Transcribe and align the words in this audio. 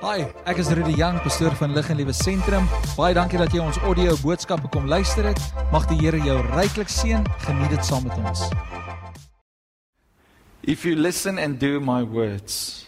Hi, 0.00 0.22
ek 0.48 0.56
is 0.62 0.70
Rudy 0.72 0.94
Jang, 0.96 1.18
pastoor 1.20 1.52
van 1.58 1.74
Lig 1.76 1.90
en 1.92 1.98
Liewe 1.98 2.14
Sentrum. 2.16 2.64
Baie 2.96 3.12
dankie 3.12 3.36
dat 3.36 3.52
jy 3.52 3.60
ons 3.60 3.76
audio 3.84 4.14
boodskappe 4.22 4.70
kom 4.72 4.86
luister 4.88 5.26
het. 5.28 5.40
Mag 5.74 5.84
die 5.90 5.98
Here 6.00 6.16
jou 6.24 6.38
ryklik 6.54 6.88
seën. 6.88 7.26
Geniet 7.44 7.74
dit 7.74 7.84
saam 7.84 8.06
met 8.08 8.16
ons. 8.16 8.46
If 10.64 10.86
you 10.88 10.96
listen 10.96 11.36
and 11.36 11.60
do 11.60 11.82
my 11.84 12.00
words. 12.00 12.86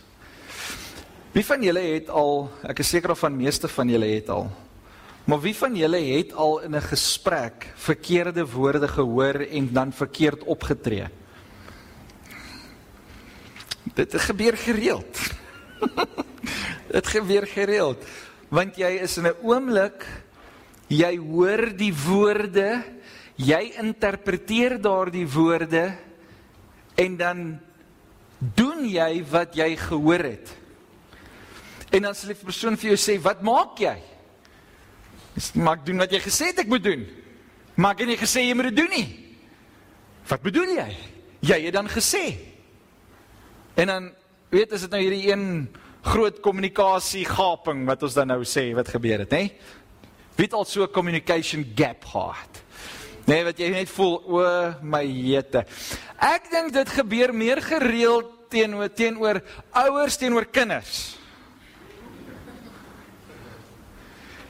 Wie 1.37 1.45
van 1.45 1.61
julle 1.61 1.85
het 1.85 2.09
al, 2.09 2.49
ek 2.73 2.81
is 2.81 2.95
seker 2.97 3.13
of 3.13 3.21
van 3.27 3.37
meeste 3.37 3.69
van 3.69 3.93
julle 3.93 4.09
het 4.15 4.33
al. 4.33 4.49
Maar 5.29 5.45
wie 5.45 5.55
van 5.61 5.77
julle 5.77 6.01
het 6.17 6.33
al 6.33 6.65
in 6.65 6.81
'n 6.81 6.89
gesprek 6.89 7.69
verkeerde 7.77 8.49
woorde 8.49 8.89
gehoor 8.89 9.45
en 9.53 9.69
dan 9.69 9.93
verkeerd 9.93 10.49
opgetree? 10.49 11.13
Dit 13.93 14.17
gebeur 14.17 14.57
gereeld. 14.57 15.13
Dit 16.93 17.09
gebeur 17.09 17.47
gereeld. 17.49 18.05
Want 18.53 18.77
jy 18.77 19.01
is 19.01 19.17
in 19.17 19.27
'n 19.27 19.37
oomblik 19.43 20.05
jy 20.93 21.17
hoor 21.17 21.73
die 21.77 21.93
woorde, 21.95 22.83
jy 23.41 23.73
interpreteer 23.81 24.77
daardie 24.83 25.27
woorde 25.27 25.97
en 27.01 27.17
dan 27.17 27.61
doen 28.39 28.85
jy 28.85 29.25
wat 29.31 29.55
jy 29.57 29.77
gehoor 29.77 30.25
het. 30.27 30.53
En 31.93 32.03
dan 32.03 32.17
sê 32.17 32.33
die 32.33 32.45
persoon 32.45 32.77
vir 32.77 32.93
jou 32.93 32.99
sê, 32.99 33.21
"Wat 33.21 33.43
maak 33.43 33.79
jy?" 33.79 33.97
Dis 35.35 35.53
maak 35.53 35.85
doen 35.87 35.99
wat 35.99 36.13
jy 36.13 36.21
gesê 36.21 36.53
het 36.53 36.59
ek 36.59 36.67
moet 36.67 36.85
doen. 36.85 37.07
Ek 37.77 37.99
het 37.99 38.09
nie 38.09 38.17
gesê 38.21 38.45
jy 38.45 38.55
moet 38.55 38.69
dit 38.69 38.77
doen 38.77 38.91
nie. 38.91 39.09
Wat 40.29 40.43
bedoel 40.43 40.77
jy? 40.77 40.97
Jy 41.41 41.65
het 41.65 41.73
dan 41.73 41.89
gesê. 41.89 42.37
En 43.75 43.87
dan 43.87 44.13
weet 44.51 44.73
as 44.73 44.81
dit 44.81 44.91
nou 44.91 45.01
hierdie 45.01 45.33
een 45.33 45.69
groot 46.03 46.41
kommunikasie 46.43 47.25
gaping 47.25 47.87
wat 47.87 48.03
ons 48.03 48.15
dan 48.15 48.33
nou 48.35 48.43
sê 48.45 48.73
wat 48.75 48.89
gebeur 48.89 49.23
het, 49.23 49.31
nê? 49.31 49.53
Wie 50.37 50.47
het 50.47 50.55
al 50.55 50.65
so 50.65 50.83
'n 50.83 50.93
communication 50.93 51.65
gap 51.77 52.05
gehad? 52.05 52.63
Nee, 53.27 53.45
wat 53.45 53.59
jy 53.59 53.71
net 53.71 53.89
voel, 53.89 54.17
o 54.27 54.75
my 54.83 55.05
jete. 55.05 55.65
Ek 56.19 56.51
dink 56.51 56.73
dit 56.73 56.89
gebeur 56.89 57.35
meer 57.35 57.63
gereeld 57.63 58.51
teenoor 58.51 58.89
teenoor 58.93 59.41
ouers 59.71 60.17
teenoor 60.17 60.45
kinders. 60.45 61.19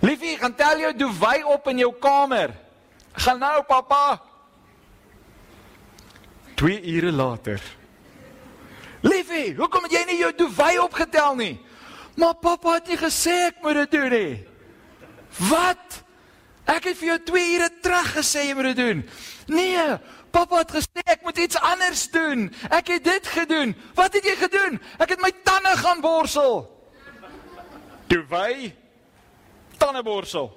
Liefie, 0.03 0.39
gaan 0.39 0.55
tel 0.55 0.79
jou 0.79 0.93
duwy 0.97 1.43
op 1.47 1.69
in 1.69 1.79
jou 1.79 1.93
kamer. 2.01 2.51
Gaan 3.13 3.39
nou, 3.39 3.63
pappa. 3.63 4.23
2 6.55 6.81
ure 6.83 7.13
later. 7.13 7.61
Liefie, 9.03 9.55
hoekom 9.59 9.87
het 9.89 9.97
jy 9.97 10.03
nie 10.09 10.19
jou 10.21 10.31
duwy 10.45 10.77
opgetel 10.83 11.37
nie? 11.39 11.53
Maar 12.19 12.35
pappa 12.39 12.77
het 12.77 12.91
nie 12.93 12.99
gesê 13.01 13.35
ek 13.49 13.63
moet 13.65 13.83
dit 13.83 13.95
doen 13.97 14.13
nie. 14.13 14.33
Wat? 15.49 16.03
Ek 16.71 16.87
het 16.87 16.99
vir 17.01 17.09
jou 17.09 17.19
2 17.33 17.55
ure 17.57 17.71
terug 17.83 18.11
gesê 18.19 18.45
jy 18.47 18.57
moet 18.59 18.71
dit 18.71 18.83
doen. 18.83 19.01
Nee, 19.51 19.87
pappa 20.31 20.61
het 20.63 20.77
gesê 20.77 21.03
ek 21.11 21.25
moet 21.27 21.41
iets 21.43 21.59
anders 21.59 22.05
doen. 22.13 22.47
Ek 22.71 22.93
het 22.95 23.05
dit 23.05 23.33
gedoen. 23.35 23.75
Wat 23.99 24.15
het 24.15 24.29
jy 24.29 24.37
gedoen? 24.45 24.79
Ek 25.03 25.17
het 25.17 25.25
my 25.25 25.33
tande 25.43 25.75
gaan 25.83 26.05
borsel. 26.05 26.63
Duwy 28.13 28.75
tandeborsel. 29.83 30.51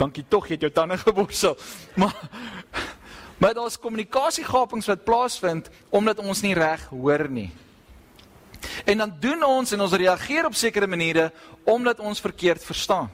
Dankie 0.00 0.24
tog 0.28 0.48
jy 0.48 0.56
het 0.56 0.66
jou 0.66 0.72
tande 0.72 0.96
geborsel. 0.98 1.56
Maar 2.00 2.16
Maar 3.42 3.54
daar's 3.54 3.78
kommunikasiegapings 3.78 4.86
wat 4.86 5.04
plaasvind 5.04 5.68
omdat 5.90 6.20
ons 6.22 6.44
nie 6.46 6.54
reg 6.54 6.84
hoor 6.94 7.26
nie. 7.26 7.50
En 8.86 9.02
dan 9.02 9.14
doen 9.18 9.42
ons 9.42 9.72
en 9.74 9.80
ons 9.82 9.96
reageer 9.98 10.46
op 10.46 10.54
sekere 10.54 10.86
maniere 10.86 11.32
omdat 11.66 11.98
ons 11.98 12.22
verkeerd 12.22 12.62
verstaan. 12.62 13.10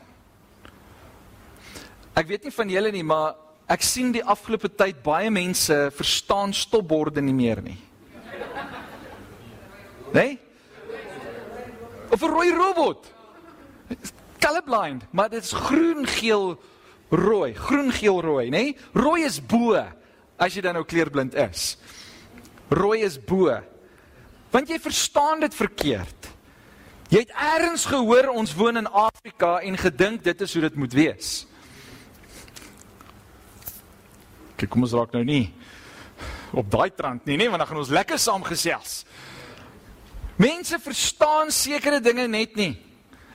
Ek 2.13 2.29
weet 2.29 2.45
nie 2.45 2.53
van 2.53 2.69
julle 2.69 2.93
nie, 2.93 3.05
maar 3.07 3.39
ek 3.73 3.85
sien 3.87 4.13
die 4.13 4.25
afgelope 4.25 4.69
tyd 4.69 5.01
baie 5.05 5.31
mense 5.33 5.77
verstaan 5.97 6.53
stopborde 6.53 7.25
nie 7.25 7.37
meer 7.37 7.65
nie. 7.65 7.79
Nee? 10.13 10.39
Of 12.13 12.21
'n 12.21 12.29
rooi 12.29 12.53
robot. 12.53 13.13
Colorblind, 14.41 15.05
maar 15.11 15.29
dit 15.29 15.45
is 15.45 15.53
groen, 15.53 16.07
geel, 16.07 16.61
rooi, 17.09 17.55
groen, 17.55 17.93
geel, 17.93 18.21
rooi, 18.21 18.49
nê? 18.49 18.51
Nee? 18.51 18.77
Rooi 18.93 19.25
is 19.25 19.41
bo 19.41 19.97
as 20.39 20.55
jy 20.55 20.63
dan 20.65 20.79
nou 20.79 20.87
kleurblind 20.87 21.35
is. 21.49 21.77
Rooi 22.71 23.03
is 23.03 23.19
bo. 23.19 23.53
Want 24.55 24.71
jy 24.71 24.79
verstaan 24.81 25.43
dit 25.45 25.55
verkeerd. 25.55 26.31
Jy 27.13 27.25
het 27.25 27.33
eers 27.33 27.87
gehoor 27.89 28.31
ons 28.37 28.53
woon 28.57 28.81
in 28.81 28.89
Afrika 28.89 29.59
en 29.65 29.79
gedink 29.81 30.25
dit 30.25 30.41
is 30.45 30.53
hoe 30.55 30.65
dit 30.67 30.77
moet 30.77 30.97
wees. 30.97 31.31
Kyk, 34.59 34.69
kom 34.73 34.85
ons 34.85 34.97
raak 34.97 35.15
nou 35.17 35.25
nie 35.25 35.47
op 36.49 36.69
daai 36.71 36.91
trant 36.97 37.27
nie, 37.29 37.37
nee, 37.37 37.49
want 37.51 37.61
dan 37.61 37.69
gaan 37.69 37.83
ons 37.83 37.93
lekker 37.93 38.21
saam 38.21 38.45
gesels. 38.47 39.03
Mense 40.41 40.79
verstaan 40.81 41.51
sekere 41.53 42.01
dinge 42.01 42.29
net 42.31 42.57
nie. 42.57 42.73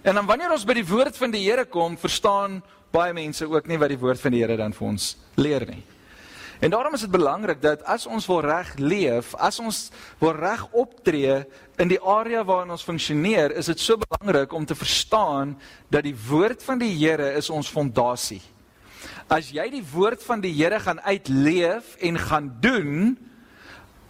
En 0.04 0.18
dan 0.18 0.28
wanneer 0.28 0.52
ons 0.56 0.66
by 0.68 0.76
die 0.80 0.88
woord 0.88 1.18
van 1.20 1.32
die 1.32 1.44
Here 1.46 1.66
kom, 1.70 1.98
verstaan 2.00 2.62
baie 2.94 3.14
mense 3.16 3.46
ook 3.48 3.68
nie 3.68 3.80
wat 3.80 3.92
die 3.94 4.00
woord 4.00 4.22
van 4.22 4.36
die 4.36 4.42
Here 4.44 4.58
dan 4.60 4.74
vir 4.76 4.88
ons 4.88 5.14
leer 5.40 5.66
nie. 5.70 5.84
En 6.60 6.70
daarom 6.70 6.94
is 6.94 7.04
dit 7.06 7.12
belangrik 7.12 7.62
dat 7.62 7.84
as 7.90 8.06
ons 8.06 8.28
wil 8.30 8.42
reg 8.46 8.74
leef, 8.78 9.34
as 9.36 9.60
ons 9.60 9.90
wil 10.22 10.36
reg 10.38 10.64
optree 10.72 11.42
in 11.82 11.90
die 11.92 12.00
area 12.00 12.44
waarin 12.46 12.72
ons 12.76 12.86
funksioneer, 12.86 13.56
is 13.58 13.72
dit 13.72 13.80
so 13.80 13.98
belangrik 14.00 14.54
om 14.54 14.66
te 14.66 14.78
verstaan 14.78 15.58
dat 15.90 16.06
die 16.06 16.16
woord 16.28 16.64
van 16.64 16.82
die 16.82 16.94
Here 16.94 17.34
is 17.38 17.50
ons 17.50 17.72
fondasie. 17.72 18.42
As 19.28 19.50
jy 19.52 19.66
die 19.74 19.84
woord 19.94 20.24
van 20.24 20.44
die 20.44 20.54
Here 20.56 20.80
gaan 20.80 21.02
uitleef 21.02 21.96
en 22.00 22.20
gaan 22.22 22.52
doen, 22.64 23.16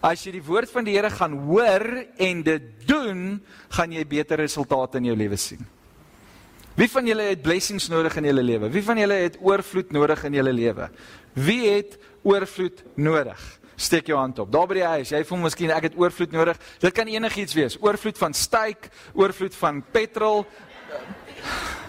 as 0.04 0.26
jy 0.26 0.36
die 0.36 0.44
woord 0.44 0.70
van 0.70 0.84
die 0.86 0.98
Here 0.98 1.10
gaan 1.10 1.38
hoor 1.48 1.86
en 2.20 2.42
dit 2.44 2.72
doen, 2.86 3.40
gaan 3.72 3.94
jy 3.94 4.04
beter 4.06 4.42
resultate 4.44 5.00
in 5.00 5.08
jou 5.10 5.16
lewe 5.16 5.40
sien. 5.40 5.64
Wie 6.74 6.88
van 6.90 7.06
julle 7.06 7.28
het 7.30 7.42
blessings 7.42 7.86
nodig 7.88 8.16
in 8.18 8.26
julle 8.26 8.42
lewe? 8.42 8.68
Wie 8.74 8.82
van 8.82 8.98
julle 8.98 9.14
het 9.22 9.36
oorvloed 9.38 9.92
nodig 9.94 10.24
in 10.26 10.34
julle 10.34 10.52
lewe? 10.52 10.88
Wie 11.38 11.68
het 11.70 11.98
oorvloed 12.26 12.82
nodig? 12.98 13.42
Steek 13.76 14.10
jou 14.10 14.18
hand 14.18 14.38
op. 14.42 14.50
Daar 14.52 14.66
by 14.70 14.80
die 14.80 14.88
huis, 14.96 15.12
jy 15.14 15.22
voel 15.26 15.44
miskien 15.46 15.70
ek 15.74 15.88
het 15.90 15.98
oorvloed 15.98 16.34
nodig. 16.34 16.58
Dit 16.82 16.94
kan 16.94 17.10
enigiets 17.10 17.54
wees. 17.54 17.78
Oorvloed 17.82 18.18
van 18.18 18.34
styk, 18.34 18.88
oorvloed 19.14 19.54
van 19.58 19.82
petrol. 19.94 20.42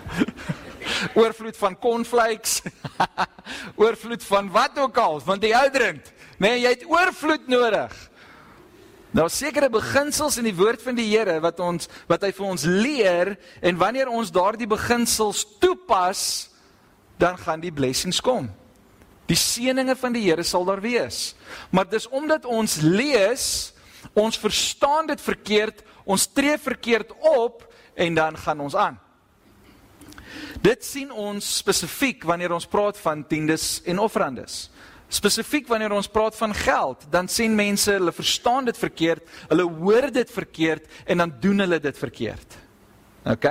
oorvloed 1.22 1.58
van 1.58 1.78
cornflakes. 1.82 2.62
oorvloed 3.82 4.24
van 4.24 4.52
wat 4.54 4.78
ook 4.80 4.98
al, 5.02 5.22
die 5.42 5.56
ou 5.58 5.70
drink. 5.74 6.14
Nee, 6.38 6.60
jy 6.62 6.76
het 6.78 6.86
oorvloed 6.90 7.50
nodig. 7.50 7.94
Nou 9.16 9.30
sekere 9.32 9.70
beginsels 9.72 10.36
in 10.42 10.50
die 10.50 10.58
woord 10.58 10.82
van 10.84 10.98
die 10.98 11.08
Here 11.08 11.38
wat 11.44 11.62
ons 11.64 11.88
wat 12.10 12.26
hy 12.26 12.34
vir 12.36 12.48
ons 12.50 12.66
leer 12.68 13.32
en 13.64 13.78
wanneer 13.80 14.12
ons 14.12 14.32
daardie 14.34 14.68
beginsels 14.68 15.46
toepas, 15.64 16.50
dan 17.16 17.40
gaan 17.40 17.64
die 17.64 17.72
blessings 17.72 18.20
kom. 18.20 18.50
Die 19.30 19.40
seëninge 19.40 19.96
van 19.96 20.14
die 20.18 20.26
Here 20.26 20.44
sal 20.44 20.68
daar 20.68 20.84
wees. 20.84 21.32
Maar 21.72 21.88
dis 21.88 22.10
omdat 22.12 22.44
ons 22.44 22.82
lees, 22.84 23.48
ons 24.14 24.38
verstaan 24.38 25.08
dit 25.08 25.24
verkeerd, 25.24 25.80
ons 26.04 26.28
tree 26.28 26.60
verkeerd 26.60 27.16
op 27.32 27.64
en 27.96 28.20
dan 28.20 28.36
gaan 28.38 28.68
ons 28.68 28.76
aan. 28.76 29.00
Dit 30.60 30.84
sien 30.84 31.12
ons 31.12 31.56
spesifiek 31.62 32.28
wanneer 32.28 32.52
ons 32.52 32.68
praat 32.68 33.00
van 33.00 33.24
tiendes 33.24 33.80
en 33.88 34.04
offerandes. 34.04 34.66
Spesifiek 35.08 35.68
wanneer 35.70 35.94
ons 35.94 36.10
praat 36.10 36.36
van 36.36 36.54
geld, 36.54 37.06
dan 37.14 37.28
sien 37.28 37.56
mense 37.56 37.92
hulle 37.92 38.12
verstaan 38.12 38.66
dit 38.66 38.78
verkeerd, 38.78 39.24
hulle 39.48 39.64
hoor 39.64 40.10
dit 40.12 40.32
verkeerd 40.32 40.90
en 41.06 41.18
dan 41.18 41.34
doen 41.40 41.60
hulle 41.60 41.80
dit 41.80 41.98
verkeerd. 41.98 42.58
OK? 43.26 43.46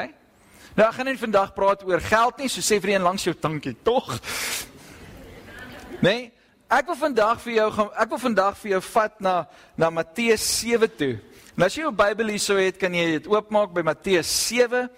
Nou 0.75 0.89
ek 0.89 0.97
gaan 0.97 1.07
nie 1.07 1.19
vandag 1.19 1.53
praat 1.55 1.85
oor 1.87 2.03
geld 2.03 2.41
nie, 2.43 2.49
so 2.51 2.65
sê 2.65 2.81
vir 2.83 2.97
een 2.97 3.07
langs 3.07 3.23
jou 3.23 3.35
dankie, 3.39 3.77
tog? 3.87 4.11
Nee, 6.03 6.33
ek 6.67 6.89
wil 6.91 6.99
vandag 6.99 7.39
vir 7.45 7.53
jou 7.61 7.69
gaan 7.77 7.93
ek 8.03 8.11
wil 8.11 8.21
vandag 8.25 8.57
vir 8.59 8.71
jou 8.75 8.81
vat 8.89 9.21
na 9.23 9.35
na 9.79 9.91
Matteus 9.95 10.43
7 10.59 10.91
toe. 10.99 11.13
Nou 11.55 11.69
as 11.69 11.77
jy 11.79 11.85
jou 11.85 11.95
Bybel 11.95 12.33
hier 12.35 12.43
sou 12.43 12.59
het, 12.59 12.81
kan 12.81 12.95
jy 12.95 13.05
dit 13.21 13.29
oopmaak 13.31 13.71
by 13.77 13.85
Matteus 13.87 14.27
7 14.49 14.89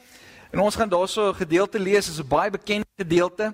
en 0.54 0.62
ons 0.64 0.78
gaan 0.80 0.88
daarso 0.88 1.28
'n 1.28 1.40
gedeelte 1.44 1.78
lees, 1.78 2.08
is 2.08 2.18
'n 2.18 2.28
baie 2.28 2.50
bekende 2.50 2.88
gedeelte. 2.96 3.52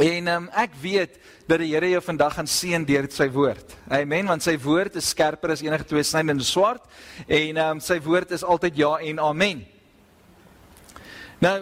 En 0.00 0.28
um, 0.32 0.48
ek 0.56 0.72
weet 0.80 1.18
dat 1.48 1.60
die 1.60 1.72
Here 1.74 1.90
jou 1.90 2.00
vandag 2.04 2.38
gaan 2.38 2.48
seën 2.48 2.84
deur 2.88 3.08
sy 3.12 3.26
woord. 3.32 3.74
Amen, 3.92 4.30
want 4.30 4.44
sy 4.44 4.54
woord 4.60 4.96
is 4.96 5.10
skerper 5.12 5.52
as 5.52 5.62
enige 5.64 5.84
tweesnydende 5.90 6.46
swaard 6.48 6.86
en 7.28 7.60
um, 7.60 7.82
sy 7.84 7.98
woord 8.00 8.32
is 8.32 8.44
altyd 8.44 8.80
ja 8.80 8.94
en 9.10 9.20
amen. 9.20 9.60
Nou 11.44 11.58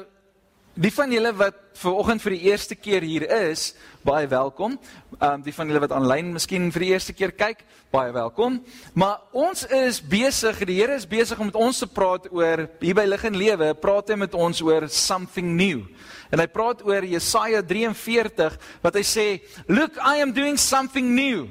die 0.81 0.93
van 0.95 1.13
julle 1.13 1.31
wat 1.37 1.57
ver 1.77 1.97
oggend 2.01 2.23
vir 2.25 2.33
die 2.33 2.47
eerste 2.49 2.77
keer 2.77 3.05
hier 3.05 3.27
is, 3.51 3.75
baie 4.07 4.25
welkom. 4.31 4.79
Ehm 5.19 5.41
um, 5.41 5.43
die 5.45 5.53
van 5.53 5.69
julle 5.69 5.83
wat 5.83 5.93
aanlyn 5.93 6.31
miskien 6.33 6.71
vir 6.73 6.85
die 6.87 6.93
eerste 6.95 7.13
keer 7.13 7.35
kyk, 7.37 7.61
baie 7.93 8.13
welkom. 8.17 8.57
Maar 8.97 9.19
ons 9.37 9.67
is 9.77 10.01
besig, 10.01 10.63
die 10.65 10.79
Here 10.79 10.97
is 10.97 11.05
besig 11.09 11.39
om 11.39 11.51
met 11.51 11.59
ons 11.59 11.83
te 11.83 11.89
praat 11.89 12.31
oor 12.33 12.65
hier 12.81 12.97
by 12.97 13.05
Lig 13.05 13.27
en 13.29 13.37
Lewe, 13.37 13.75
praat 13.77 14.09
hy 14.09 14.17
met 14.23 14.35
ons 14.35 14.63
oor 14.65 14.89
something 14.89 15.53
new. 15.59 15.85
En 16.33 16.41
hy 16.41 16.49
praat 16.49 16.81
oor 16.87 17.05
Jesaja 17.05 17.61
43 17.61 18.57
wat 18.81 18.97
hy 18.97 19.05
sê, 19.05 19.27
"Look, 19.69 20.01
I 20.01 20.23
am 20.23 20.33
doing 20.33 20.57
something 20.57 21.15
new. 21.15 21.49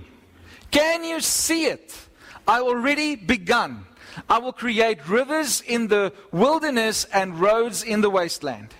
Can 0.71 1.03
you 1.03 1.21
see 1.21 1.65
it? 1.65 1.93
I 2.47 2.61
already 2.61 3.15
begun. 3.15 3.85
I 4.27 4.39
will 4.39 4.53
create 4.53 5.05
rivers 5.07 5.61
in 5.61 5.87
the 5.87 6.13
wilderness 6.31 7.05
and 7.13 7.39
roads 7.39 7.83
in 7.83 8.01
the 8.01 8.09
wasteland." 8.09 8.73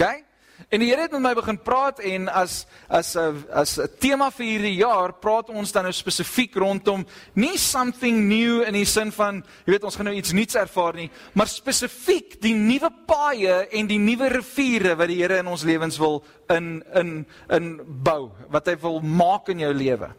Okay? 0.00 0.24
En 0.68 0.80
die 0.80 0.88
Here 0.88 1.02
het 1.04 1.12
met 1.12 1.22
my 1.24 1.32
begin 1.36 1.58
praat 1.60 1.98
en 2.04 2.28
as 2.28 2.66
as 2.88 3.16
'n 3.16 3.44
as 3.52 3.78
'n 3.78 3.88
tema 3.98 4.30
vir 4.30 4.46
hierdie 4.46 4.74
jaar 4.76 5.12
praat 5.12 5.48
ons 5.48 5.72
dan 5.72 5.84
nou 5.84 5.92
spesifiek 5.92 6.54
rondom 6.54 7.06
nie 7.34 7.58
something 7.58 8.28
new 8.28 8.62
in 8.62 8.72
die 8.72 8.84
sin 8.84 9.12
van 9.12 9.44
jy 9.66 9.72
weet 9.72 9.84
ons 9.84 9.96
gaan 9.96 10.04
nou 10.04 10.16
iets 10.16 10.32
nuuts 10.32 10.54
ervaar 10.54 10.94
nie, 10.94 11.10
maar 11.34 11.46
spesifiek 11.46 12.40
die 12.40 12.54
nuwe 12.54 12.90
paaie 13.06 13.68
en 13.70 13.86
die 13.86 13.98
nuwe 13.98 14.28
riviere 14.28 14.96
wat 14.96 15.08
die 15.08 15.22
Here 15.22 15.38
in 15.38 15.46
ons 15.46 15.64
lewens 15.64 15.98
wil 15.98 16.24
in 16.48 16.82
in 16.94 17.26
in 17.50 17.80
bou, 18.02 18.30
wat 18.48 18.66
hy 18.66 18.76
wil 18.76 19.00
maak 19.00 19.48
in 19.48 19.58
jou 19.58 19.74
lewe. 19.74 20.14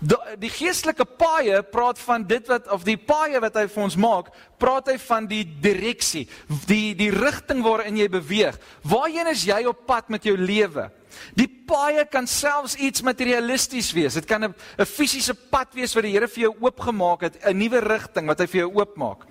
Die, 0.00 0.48
geestelike 0.48 1.04
paaie 1.04 1.60
praat 1.68 1.98
van 2.00 2.22
dit 2.24 2.46
wat 2.48 2.70
of 2.72 2.86
die 2.88 2.96
paaie 2.96 3.40
wat 3.42 3.58
hy 3.60 3.66
vir 3.68 3.82
ons 3.84 3.98
maak, 4.00 4.30
praat 4.60 4.88
hy 4.88 4.96
van 5.02 5.26
die 5.28 5.42
direksie, 5.44 6.24
die 6.70 6.94
die 6.96 7.10
rigting 7.12 7.60
waarin 7.64 7.98
jy 8.00 8.08
beweeg. 8.08 8.56
Waarheen 8.88 9.28
is 9.34 9.44
jy 9.44 9.60
op 9.68 9.84
pad 9.88 10.08
met 10.08 10.24
jou 10.24 10.36
lewe? 10.40 10.88
Die 11.34 11.48
paaie 11.70 12.04
kan 12.10 12.26
selfs 12.26 12.74
iets 12.76 13.02
materialisties 13.06 13.92
wees. 13.94 14.14
Dit 14.14 14.26
kan 14.26 14.44
'n 14.44 14.54
'n 14.78 14.86
fisiese 14.86 15.34
pad 15.34 15.74
wees 15.74 15.94
wat 15.94 16.02
die 16.02 16.12
Here 16.12 16.28
vir 16.28 16.42
jou 16.42 16.54
oopgemaak 16.60 17.20
het, 17.20 17.36
'n 17.44 17.56
nuwe 17.56 17.80
rigting 17.80 18.26
wat 18.26 18.38
hy 18.40 18.46
vir 18.46 18.60
jou 18.60 18.70
oopmaak. 18.74 19.24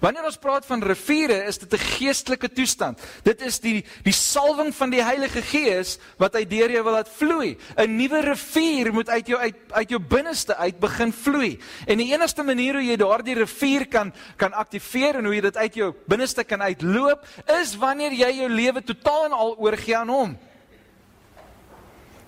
Wanneer 0.00 0.24
ons 0.24 0.36
praat 0.36 0.66
van 0.66 0.82
riviere, 0.82 1.44
is 1.46 1.58
dit 1.58 1.72
'n 1.72 1.78
geestelike 1.78 2.48
toestand. 2.52 2.98
Dit 3.22 3.42
is 3.42 3.60
die 3.60 3.84
die 4.02 4.12
salwing 4.12 4.74
van 4.74 4.90
die 4.90 5.02
Heilige 5.02 5.42
Gees 5.42 5.98
wat 6.18 6.34
uit 6.34 6.50
deur 6.50 6.70
jou 6.70 6.82
wil 6.84 6.92
laat 6.92 7.08
vloei. 7.08 7.56
'n 7.76 7.96
Nuwe 7.96 8.20
rivier 8.20 8.92
moet 8.92 9.08
uit 9.08 9.26
jou 9.26 9.38
uit 9.38 9.56
uit 9.70 9.88
jou 9.88 10.00
binneste 10.00 10.56
uit 10.56 10.80
begin 10.80 11.12
vloei. 11.12 11.58
En 11.86 11.98
die 11.98 12.12
enigste 12.12 12.42
manier 12.42 12.74
hoe 12.74 12.84
jy 12.84 12.96
daardie 12.96 13.34
rivier 13.34 13.86
kan 13.88 14.12
kan 14.36 14.52
aktiveer 14.52 15.16
en 15.16 15.24
hoe 15.24 15.34
jy 15.34 15.40
dit 15.40 15.56
uit 15.56 15.74
jou 15.74 15.94
binneste 16.06 16.44
kan 16.44 16.62
uitloop, 16.62 17.26
is 17.60 17.76
wanneer 17.76 18.12
jy 18.12 18.30
jou 18.40 18.48
lewe 18.48 18.82
totaal 18.82 19.24
en 19.24 19.32
al 19.32 19.56
oorgee 19.58 19.96
aan 19.96 20.08
hom. 20.08 20.38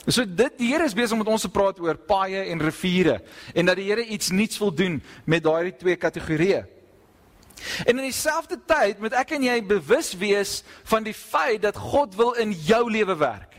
So 0.07 0.25
dit 0.29 0.59
die 0.59 0.69
Here 0.69 0.85
is 0.85 0.97
besig 0.97 1.17
om 1.17 1.23
met 1.23 1.33
ons 1.33 1.47
te 1.47 1.53
praat 1.53 1.81
oor 1.81 1.97
paaie 1.97 2.43
en 2.53 2.61
riviere 2.61 3.21
en 3.55 3.67
dat 3.71 3.79
die 3.81 3.89
Here 3.89 4.05
iets 4.05 4.31
nuuts 4.31 4.61
wil 4.61 4.75
doen 4.75 5.01
met 5.25 5.45
daardie 5.45 5.77
twee 5.77 5.97
kategorieë. 5.97 6.65
En 7.85 7.97
in 7.97 8.05
dieselfde 8.05 8.59
tyd 8.69 9.01
moet 9.01 9.17
ek 9.17 9.37
en 9.39 9.47
jy 9.47 9.57
bewus 9.65 10.13
wees 10.21 10.59
van 10.91 11.07
die 11.07 11.17
feit 11.17 11.63
dat 11.65 11.79
God 11.81 12.17
wil 12.19 12.35
in 12.41 12.53
jou 12.67 12.85
lewe 12.91 13.17
werk. 13.17 13.54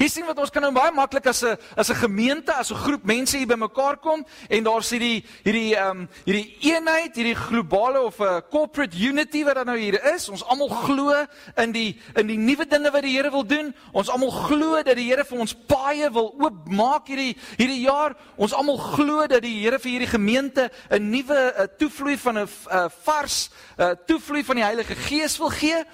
Jy 0.00 0.08
sien 0.10 0.26
wat 0.26 0.38
ons 0.42 0.50
kan 0.50 0.64
nou 0.64 0.72
baie 0.74 0.92
maklik 0.94 1.26
as 1.30 1.42
'n 1.44 1.56
as 1.76 1.90
'n 1.90 1.94
gemeente, 1.94 2.52
as 2.52 2.70
'n 2.70 2.76
groep 2.76 3.04
mense 3.04 3.36
hier 3.36 3.46
bymekaar 3.46 3.96
kom 3.96 4.26
en 4.48 4.64
daar 4.64 4.82
sien 4.82 5.00
die 5.00 5.24
hierdie 5.44 5.74
ehm 5.76 5.90
um, 5.90 6.08
hierdie 6.24 6.56
eenheid, 6.60 7.14
hierdie 7.14 7.34
globale 7.34 8.00
of 8.02 8.18
'n 8.18 8.24
uh, 8.24 8.40
corporate 8.50 8.96
unity 8.96 9.44
wat 9.44 9.54
dan 9.54 9.66
nou 9.66 9.78
hier 9.78 10.02
is. 10.14 10.28
Ons 10.28 10.44
almal 10.44 10.68
glo 10.68 11.26
in 11.56 11.72
die 11.72 12.00
in 12.14 12.26
die 12.26 12.38
nuwe 12.38 12.66
dinge 12.66 12.90
wat 12.90 13.02
die 13.02 13.16
Here 13.16 13.30
wil 13.30 13.46
doen. 13.46 13.74
Ons 13.92 14.08
almal 14.08 14.30
glo 14.30 14.82
dat 14.82 14.96
die 14.96 15.08
Here 15.10 15.24
vir 15.24 15.38
ons 15.38 15.54
paaie 15.54 16.10
wil 16.12 16.34
oopmaak 16.38 17.06
hierdie 17.06 17.36
hierdie 17.56 17.80
jaar. 17.80 18.16
Ons 18.36 18.52
almal 18.52 18.76
glo 18.76 19.26
dat 19.26 19.42
die 19.42 19.62
Here 19.62 19.78
vir 19.78 19.90
hierdie 19.90 20.12
gemeente 20.12 20.70
'n 20.90 21.10
nuwe 21.10 21.54
uh, 21.58 21.66
toevloei 21.78 22.18
van 22.18 22.38
'n 22.38 22.48
uh, 22.72 22.88
vars 23.04 23.50
uh, 23.78 23.90
toevloei 24.06 24.44
van 24.44 24.56
die 24.56 24.64
Heilige 24.64 24.94
Gees 24.94 25.38
wil 25.38 25.50
gee. 25.50 25.84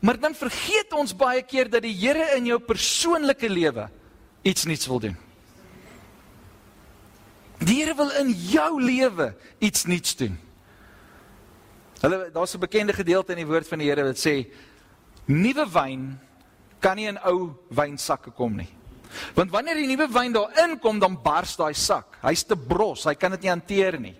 Maar 0.00 0.20
dan 0.20 0.34
vergeet 0.34 0.92
ons 0.96 1.12
baie 1.16 1.42
keer 1.44 1.68
dat 1.68 1.84
die 1.84 1.94
Here 1.94 2.36
in 2.36 2.46
jou 2.48 2.58
persoonlike 2.58 3.48
lewe 3.48 3.88
iets 4.42 4.64
nuuts 4.64 4.88
wil 4.88 5.00
doen. 5.00 5.16
Die 7.60 7.82
Here 7.82 7.94
wil 7.94 8.10
in 8.22 8.32
jou 8.32 8.70
lewe 8.82 9.34
iets 9.58 9.84
nuuts 9.84 10.16
doen. 10.16 10.38
Hulle 12.00 12.30
daar's 12.32 12.54
'n 12.54 12.60
bekende 12.60 12.92
gedeelte 12.92 13.32
in 13.32 13.44
die 13.44 13.50
woord 13.52 13.68
van 13.68 13.78
die 13.78 13.88
Here 13.88 14.04
wat 14.04 14.16
sê 14.16 14.48
nuwe 15.26 15.66
wyn 15.68 16.18
kan 16.80 16.96
nie 16.96 17.06
in 17.06 17.18
ou 17.18 17.52
wynsakke 17.68 18.30
kom 18.30 18.56
nie. 18.56 18.68
Want 19.34 19.50
wanneer 19.50 19.74
die 19.74 19.86
nuwe 19.86 20.08
wyn 20.12 20.32
daarin 20.32 20.78
kom, 20.78 20.98
dan 20.98 21.18
bars 21.22 21.56
daai 21.56 21.74
sak. 21.74 22.18
Hy's 22.22 22.44
te 22.46 22.56
bros, 22.56 23.04
hy 23.04 23.14
kan 23.14 23.30
dit 23.30 23.42
nie 23.42 23.50
hanteer 23.50 24.00
nie. 24.00 24.14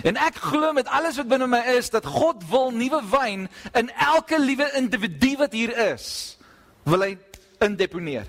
En 0.00 0.16
ek 0.16 0.40
glo 0.40 0.72
met 0.72 0.88
alles 0.88 1.18
wat 1.20 1.28
binne 1.28 1.46
my 1.50 1.60
is 1.76 1.90
dat 1.92 2.06
God 2.08 2.44
wil 2.48 2.70
nuwe 2.72 3.02
wyn 3.12 3.48
in 3.76 3.90
elke 3.92 4.40
liewe 4.40 4.70
individu 4.80 5.34
wat 5.42 5.52
hier 5.52 5.74
is, 5.92 6.38
wil 6.88 7.04
hy 7.04 7.16
indeponeer. 7.62 8.26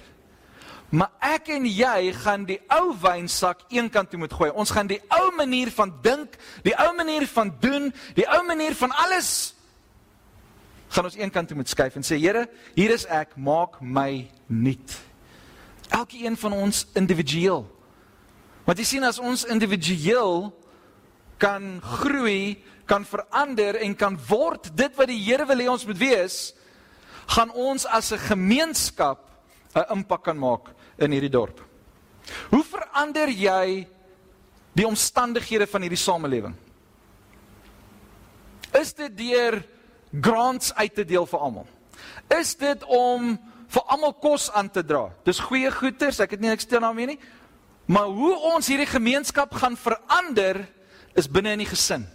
Maar 0.93 1.09
ek 1.33 1.47
en 1.55 1.65
jy 1.65 2.11
gaan 2.21 2.43
die 2.45 2.59
ou 2.69 2.91
wynsak 3.01 3.63
eenkant 3.73 4.11
toe 4.11 4.19
moet 4.21 4.33
gooi. 4.33 4.51
Ons 4.51 4.69
gaan 4.75 4.91
die 4.91 4.99
ou 5.15 5.31
manier 5.33 5.71
van 5.73 5.89
dink, 6.05 6.35
die 6.67 6.75
ou 6.77 6.91
manier 6.93 7.25
van 7.31 7.49
doen, 7.63 7.89
die 8.13 8.27
ou 8.29 8.43
manier 8.45 8.75
van 8.77 8.93
alles 9.05 9.53
gaan 10.93 11.07
ons 11.09 11.17
eenkant 11.17 11.49
toe 11.49 11.57
moet 11.57 11.69
skuif 11.69 11.95
en 11.97 12.05
sê 12.05 12.19
Here, 12.21 12.45
hier 12.75 12.93
is 12.93 13.07
ek, 13.09 13.31
maak 13.41 13.79
my 13.81 14.27
nuut. 14.45 14.97
Elkeen 15.89 16.37
van 16.37 16.53
ons 16.53 16.83
individueel. 16.97 17.65
Want 18.67 18.79
jy 18.79 18.85
sien 18.87 19.07
as 19.07 19.17
ons 19.17 19.47
individueel 19.49 20.51
kan 21.43 21.81
groei, 21.83 22.55
kan 22.87 23.03
verander 23.03 23.81
en 23.83 23.95
kan 23.99 24.15
word 24.29 24.69
dit 24.77 24.95
wat 24.95 25.09
die 25.11 25.19
Here 25.19 25.47
wil 25.49 25.59
hê 25.59 25.67
ons 25.71 25.85
moet 25.89 25.99
wees, 25.99 26.37
gaan 27.35 27.51
ons 27.51 27.85
as 27.85 28.11
'n 28.13 28.19
gemeenskap 28.31 29.19
'n 29.75 29.91
impak 29.91 30.23
kan 30.23 30.37
maak 30.37 30.71
in 30.97 31.11
hierdie 31.11 31.31
dorp. 31.31 31.59
Hoe 32.49 32.63
verander 32.63 33.27
jy 33.27 33.87
die 34.73 34.87
omstandighede 34.87 35.67
van 35.67 35.81
hierdie 35.81 35.97
samelewing? 35.97 36.55
Is 38.73 38.93
dit 38.93 39.17
deur 39.17 39.63
grants 40.21 40.73
uit 40.73 40.95
te 40.95 41.05
deel 41.05 41.25
vir 41.25 41.39
almal? 41.39 41.67
Is 42.39 42.55
dit 42.55 42.83
om 42.83 43.37
vir 43.67 43.83
almal 43.87 44.13
kos 44.13 44.51
aan 44.51 44.69
te 44.69 44.83
dra? 44.83 45.09
Dis 45.25 45.39
goeie 45.39 45.71
goeders, 45.71 46.19
ek 46.19 46.31
het 46.31 46.39
nie 46.39 46.49
niks 46.49 46.65
teen 46.65 46.81
daarmee 46.81 47.07
nie. 47.07 47.19
Maar 47.85 48.07
hoe 48.07 48.35
ons 48.55 48.67
hierdie 48.67 48.87
gemeenskap 48.87 49.53
gaan 49.53 49.77
verander 49.77 50.67
is 51.15 51.29
binne 51.29 51.53
in 51.53 51.63
die 51.63 51.69
gesin. 51.69 52.07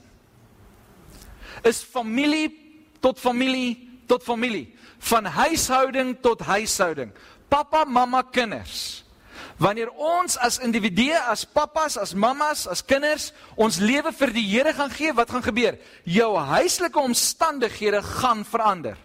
Is 1.67 1.83
familie 1.83 2.51
tot 3.03 3.19
familie 3.19 3.89
tot 4.09 4.25
familie, 4.25 4.73
van 4.99 5.29
huishouding 5.29 6.17
tot 6.25 6.41
huishouding. 6.49 7.13
Pappa, 7.49 7.85
mamma, 7.85 8.23
kinders. 8.33 9.05
Wanneer 9.59 9.91
ons 9.91 10.37
as 10.39 10.61
individue, 10.63 11.17
as 11.29 11.45
pappas, 11.45 11.97
as 11.99 12.15
mammas, 12.15 12.67
as 12.71 12.83
kinders 12.83 13.33
ons 13.59 13.81
lewe 13.83 14.13
vir 14.15 14.33
die 14.35 14.47
Here 14.47 14.73
gaan 14.75 14.91
gee, 14.95 15.13
wat 15.15 15.31
gaan 15.35 15.43
gebeur? 15.43 15.79
Jou 16.07 16.31
huislike 16.39 17.01
omstandighede 17.01 18.03
gaan 18.03 18.45
verander. 18.47 18.99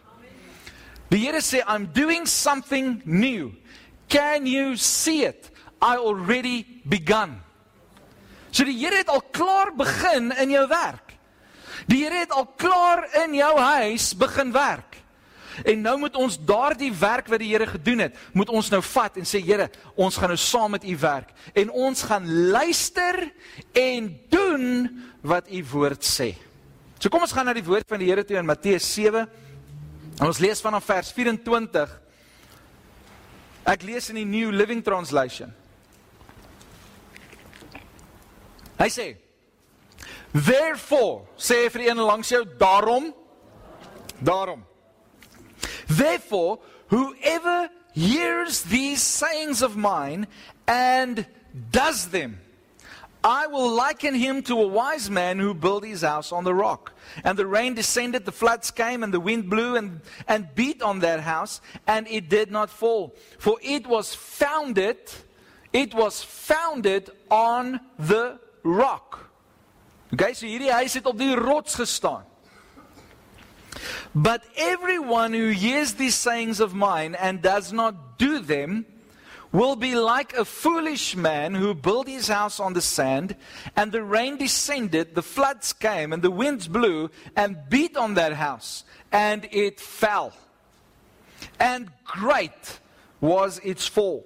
Die 1.10 1.24
Here 1.26 1.42
sê 1.42 1.64
I'm 1.66 1.90
doing 1.94 2.28
something 2.30 3.02
new. 3.06 3.52
Can 4.10 4.46
you 4.46 4.78
see 4.78 5.26
it? 5.26 5.50
I 5.82 5.98
already 5.98 6.64
begun. 6.86 7.42
So 8.54 8.68
die 8.70 8.78
Here 8.78 9.02
het 9.02 9.10
al 9.10 9.24
klaar 9.34 9.74
begin 9.76 10.30
in 10.38 10.54
jou 10.54 10.66
werk. 10.70 11.16
Die 11.90 12.04
Here 12.04 12.22
het 12.22 12.32
al 12.32 12.46
klaar 12.56 13.08
in 13.26 13.34
jou 13.36 13.54
huis 13.60 14.12
begin 14.18 14.54
werk. 14.54 15.00
En 15.66 15.82
nou 15.86 15.98
moet 16.02 16.16
ons 16.18 16.38
daardie 16.46 16.92
werk 16.98 17.30
wat 17.30 17.42
die 17.42 17.52
Here 17.52 17.68
gedoen 17.70 18.06
het, 18.08 18.18
moet 18.34 18.50
ons 18.50 18.70
nou 18.74 18.82
vat 18.94 19.18
en 19.22 19.28
sê 19.28 19.42
Here, 19.44 19.70
ons 19.98 20.18
gaan 20.18 20.34
nou 20.34 20.40
saam 20.40 20.74
met 20.74 20.86
U 20.86 20.96
werk 21.02 21.34
en 21.54 21.70
ons 21.70 22.06
gaan 22.10 22.26
luister 22.54 23.20
en 23.78 24.10
doen 24.34 24.88
wat 25.22 25.50
U 25.50 25.64
woord 25.74 26.06
sê. 26.06 26.34
So 26.98 27.12
kom 27.14 27.26
ons 27.26 27.34
gaan 27.36 27.50
na 27.50 27.58
die 27.58 27.66
woord 27.66 27.90
van 27.90 28.02
die 28.02 28.10
Here 28.10 28.26
toe 28.26 28.38
in 28.40 28.48
Matteus 28.48 28.86
7. 28.96 29.26
En 30.20 30.30
ons 30.30 30.42
lees 30.42 30.62
vanaf 30.62 30.86
vers 30.88 31.10
24. 31.14 32.00
Ek 33.74 33.86
lees 33.86 34.10
in 34.14 34.22
die 34.22 34.30
New 34.30 34.54
Living 34.54 34.82
Translation. 34.86 35.54
Hy 38.84 38.90
sê 38.92 39.16
Therefore, 40.34 41.24
sê 41.38 41.70
vir 41.72 41.88
een 41.88 42.02
langs 42.02 42.32
jou, 42.34 42.44
daarom 42.58 43.14
daarom. 44.24 44.66
Therefore, 45.88 46.60
whoever 46.88 47.70
hears 47.94 48.64
these 48.64 49.02
sayings 49.02 49.62
of 49.62 49.76
mine 49.76 50.28
and 50.68 51.26
does 51.72 52.08
them, 52.10 52.40
I 53.24 53.48
will 53.48 53.70
liken 53.70 54.16
him 54.16 54.42
to 54.44 54.60
a 54.60 54.68
wise 54.68 55.10
man 55.10 55.40
who 55.40 55.54
built 55.54 55.86
his 55.86 56.02
house 56.02 56.34
on 56.34 56.44
the 56.44 56.54
rock. 56.54 56.92
And 57.24 57.38
the 57.38 57.48
rain 57.48 57.74
descended, 57.74 58.26
the 58.26 58.34
floods 58.34 58.70
came, 58.70 59.02
and 59.02 59.14
the 59.14 59.20
wind 59.20 59.50
blew 59.50 59.78
and, 59.78 60.02
and 60.28 60.54
beat 60.56 60.82
on 60.82 61.00
that 61.00 61.22
house, 61.22 61.62
and 61.88 62.06
it 62.10 62.28
did 62.28 62.52
not 62.52 62.70
fall. 62.70 63.16
For 63.40 63.58
it 63.62 63.88
was 63.88 64.14
founded, 64.14 64.98
it 65.72 65.94
was 65.94 66.22
founded 66.22 67.12
on 67.32 67.80
the 67.98 68.40
rock. 68.64 69.30
Okay, 70.14 70.34
so 70.34 70.46
hierdie 70.46 70.72
huis 70.72 70.94
het 70.94 71.06
op 71.10 71.18
die 71.18 71.36
rots 71.36 71.76
gestaan. 71.76 72.26
But 74.14 74.44
everyone 74.56 75.34
who 75.34 75.50
hears 75.50 75.94
these 75.94 76.16
sayings 76.16 76.60
of 76.60 76.74
mine 76.74 77.16
and 77.16 77.42
does 77.42 77.72
not 77.72 78.20
do 78.20 78.40
them 78.40 78.86
will 79.52 79.76
be 79.76 79.96
like 79.96 80.34
a 80.34 80.46
foolish 80.46 81.16
man 81.16 81.54
who 81.54 81.74
built 81.74 82.08
his 82.08 82.28
house 82.28 82.60
on 82.60 82.74
the 82.74 82.82
sand, 82.82 83.36
and 83.76 83.92
the 83.92 84.04
rain 84.04 84.38
descended, 84.38 85.14
the 85.14 85.22
floods 85.22 85.74
came, 85.74 86.12
and 86.12 86.24
the 86.24 86.32
winds 86.32 86.68
blew 86.68 87.10
and 87.36 87.58
beat 87.70 87.96
on 87.96 88.16
that 88.16 88.34
house, 88.34 88.84
and 89.12 89.48
it 89.52 89.80
fell. 89.80 90.34
And 91.60 91.92
great 92.04 92.80
was 93.22 93.60
its 93.64 93.88
fall. 93.88 94.26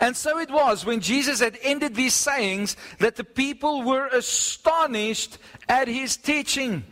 And 0.00 0.16
so 0.16 0.38
it 0.38 0.50
was 0.50 0.84
when 0.84 1.00
Jesus 1.00 1.40
had 1.40 1.58
ended 1.62 1.94
these 1.94 2.14
sayings 2.14 2.76
that 2.98 3.16
the 3.16 3.24
people 3.24 3.82
were 3.82 4.06
astonished 4.08 5.38
at 5.68 5.88
his 5.88 6.16
teaching. 6.16 6.84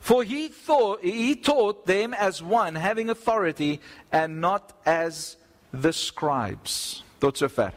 For 0.00 0.24
he 0.24 0.48
thought 0.48 1.02
he 1.02 1.36
taught 1.36 1.86
them 1.86 2.12
as 2.14 2.42
one 2.42 2.74
having 2.74 3.08
authority 3.08 3.80
and 4.10 4.40
not 4.40 4.72
as 4.84 5.36
the 5.72 5.92
scribes. 5.92 7.02
Tot 7.20 7.38
sover. 7.38 7.72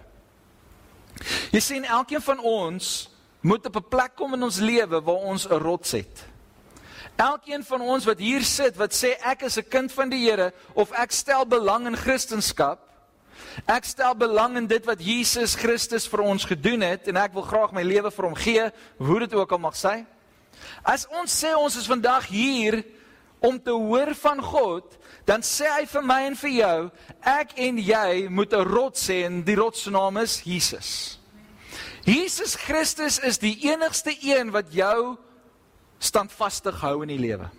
Jy 1.53 1.61
sien 1.61 1.85
elkeen 1.85 2.23
van 2.25 2.41
ons 2.41 3.09
moet 3.45 3.65
op 3.65 3.75
'n 3.77 3.89
plek 3.89 4.15
kom 4.15 4.33
in 4.33 4.43
ons 4.43 4.57
lewe 4.59 5.01
waar 5.01 5.21
ons 5.31 5.47
'n 5.47 5.61
rots 5.61 5.91
het. 5.91 6.25
Elkeen 7.15 7.63
van 7.63 7.81
ons 7.81 8.05
wat 8.05 8.19
hier 8.19 8.43
sit 8.43 8.75
wat 8.75 8.91
sê 8.91 9.15
ek 9.21 9.43
is 9.43 9.57
'n 9.57 9.69
kind 9.69 9.91
van 9.91 10.09
die 10.09 10.25
Here 10.25 10.53
of 10.73 10.91
ek 10.91 11.11
stel 11.11 11.45
belang 11.45 11.87
in 11.87 11.95
Christendom, 11.95 12.77
ek 13.65 13.85
stel 13.85 14.15
belang 14.15 14.57
in 14.57 14.67
dit 14.67 14.85
wat 14.85 15.01
Jesus 15.01 15.55
Christus 15.55 16.07
vir 16.07 16.21
ons 16.25 16.45
gedoen 16.45 16.81
het 16.81 17.07
en 17.07 17.17
ek 17.17 17.33
wil 17.33 17.45
graag 17.47 17.73
my 17.75 17.83
lewe 17.83 18.11
vir 18.11 18.25
hom 18.25 18.35
gee, 18.35 18.69
hoe 18.97 19.19
dit 19.19 19.33
ook 19.33 19.51
al 19.51 19.63
mag 19.63 19.75
sy. 19.75 20.05
As 20.83 21.07
ons 21.09 21.31
sê 21.31 21.55
ons 21.57 21.75
is 21.75 21.89
vandag 21.89 22.27
hier 22.31 22.83
om 23.39 23.59
te 23.61 23.73
hoor 23.73 24.13
van 24.15 24.41
God, 24.41 24.97
dan 25.25 25.43
sê 25.45 25.67
hy 25.69 25.85
vir 25.89 26.05
my 26.05 26.21
en 26.29 26.37
vir 26.39 26.53
jou, 26.59 26.77
ek 27.21 27.57
en 27.57 27.77
jy 27.77 28.27
moet 28.29 28.53
'n 28.53 28.65
rots 28.65 29.09
hê 29.09 29.25
en 29.25 29.43
die 29.43 29.55
rots 29.55 29.83
se 29.83 29.91
naam 29.91 30.17
is 30.17 30.41
Jesus. 30.45 31.19
Jesus 32.05 32.55
Christus 32.55 33.19
is 33.19 33.37
die 33.37 33.57
enigste 33.65 34.13
een 34.21 34.51
wat 34.51 34.73
jou 34.73 35.17
standvastig 35.99 36.81
hou 36.81 37.01
in 37.01 37.09
die 37.09 37.19
lewe. 37.19 37.49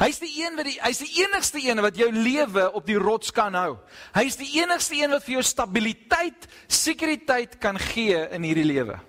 Hy's 0.00 0.18
die 0.22 0.32
een 0.42 0.56
wat 0.58 0.68
die 0.68 0.78
hy's 0.80 1.00
die 1.02 1.22
enigste 1.24 1.62
een 1.62 1.80
wat 1.84 1.96
jou 1.96 2.10
lewe 2.12 2.68
op 2.72 2.86
die 2.86 2.98
rots 2.98 3.32
kan 3.34 3.54
hou. 3.54 3.78
Hy's 4.14 4.36
die 4.40 4.50
enigste 4.60 4.98
een 4.98 5.10
wat 5.10 5.24
vir 5.24 5.38
jou 5.38 5.42
stabiliteit, 5.42 6.48
sekuriteit 6.68 7.58
kan 7.62 7.78
gee 7.78 8.28
in 8.34 8.46
hierdie 8.46 8.68
lewe. 8.68 9.00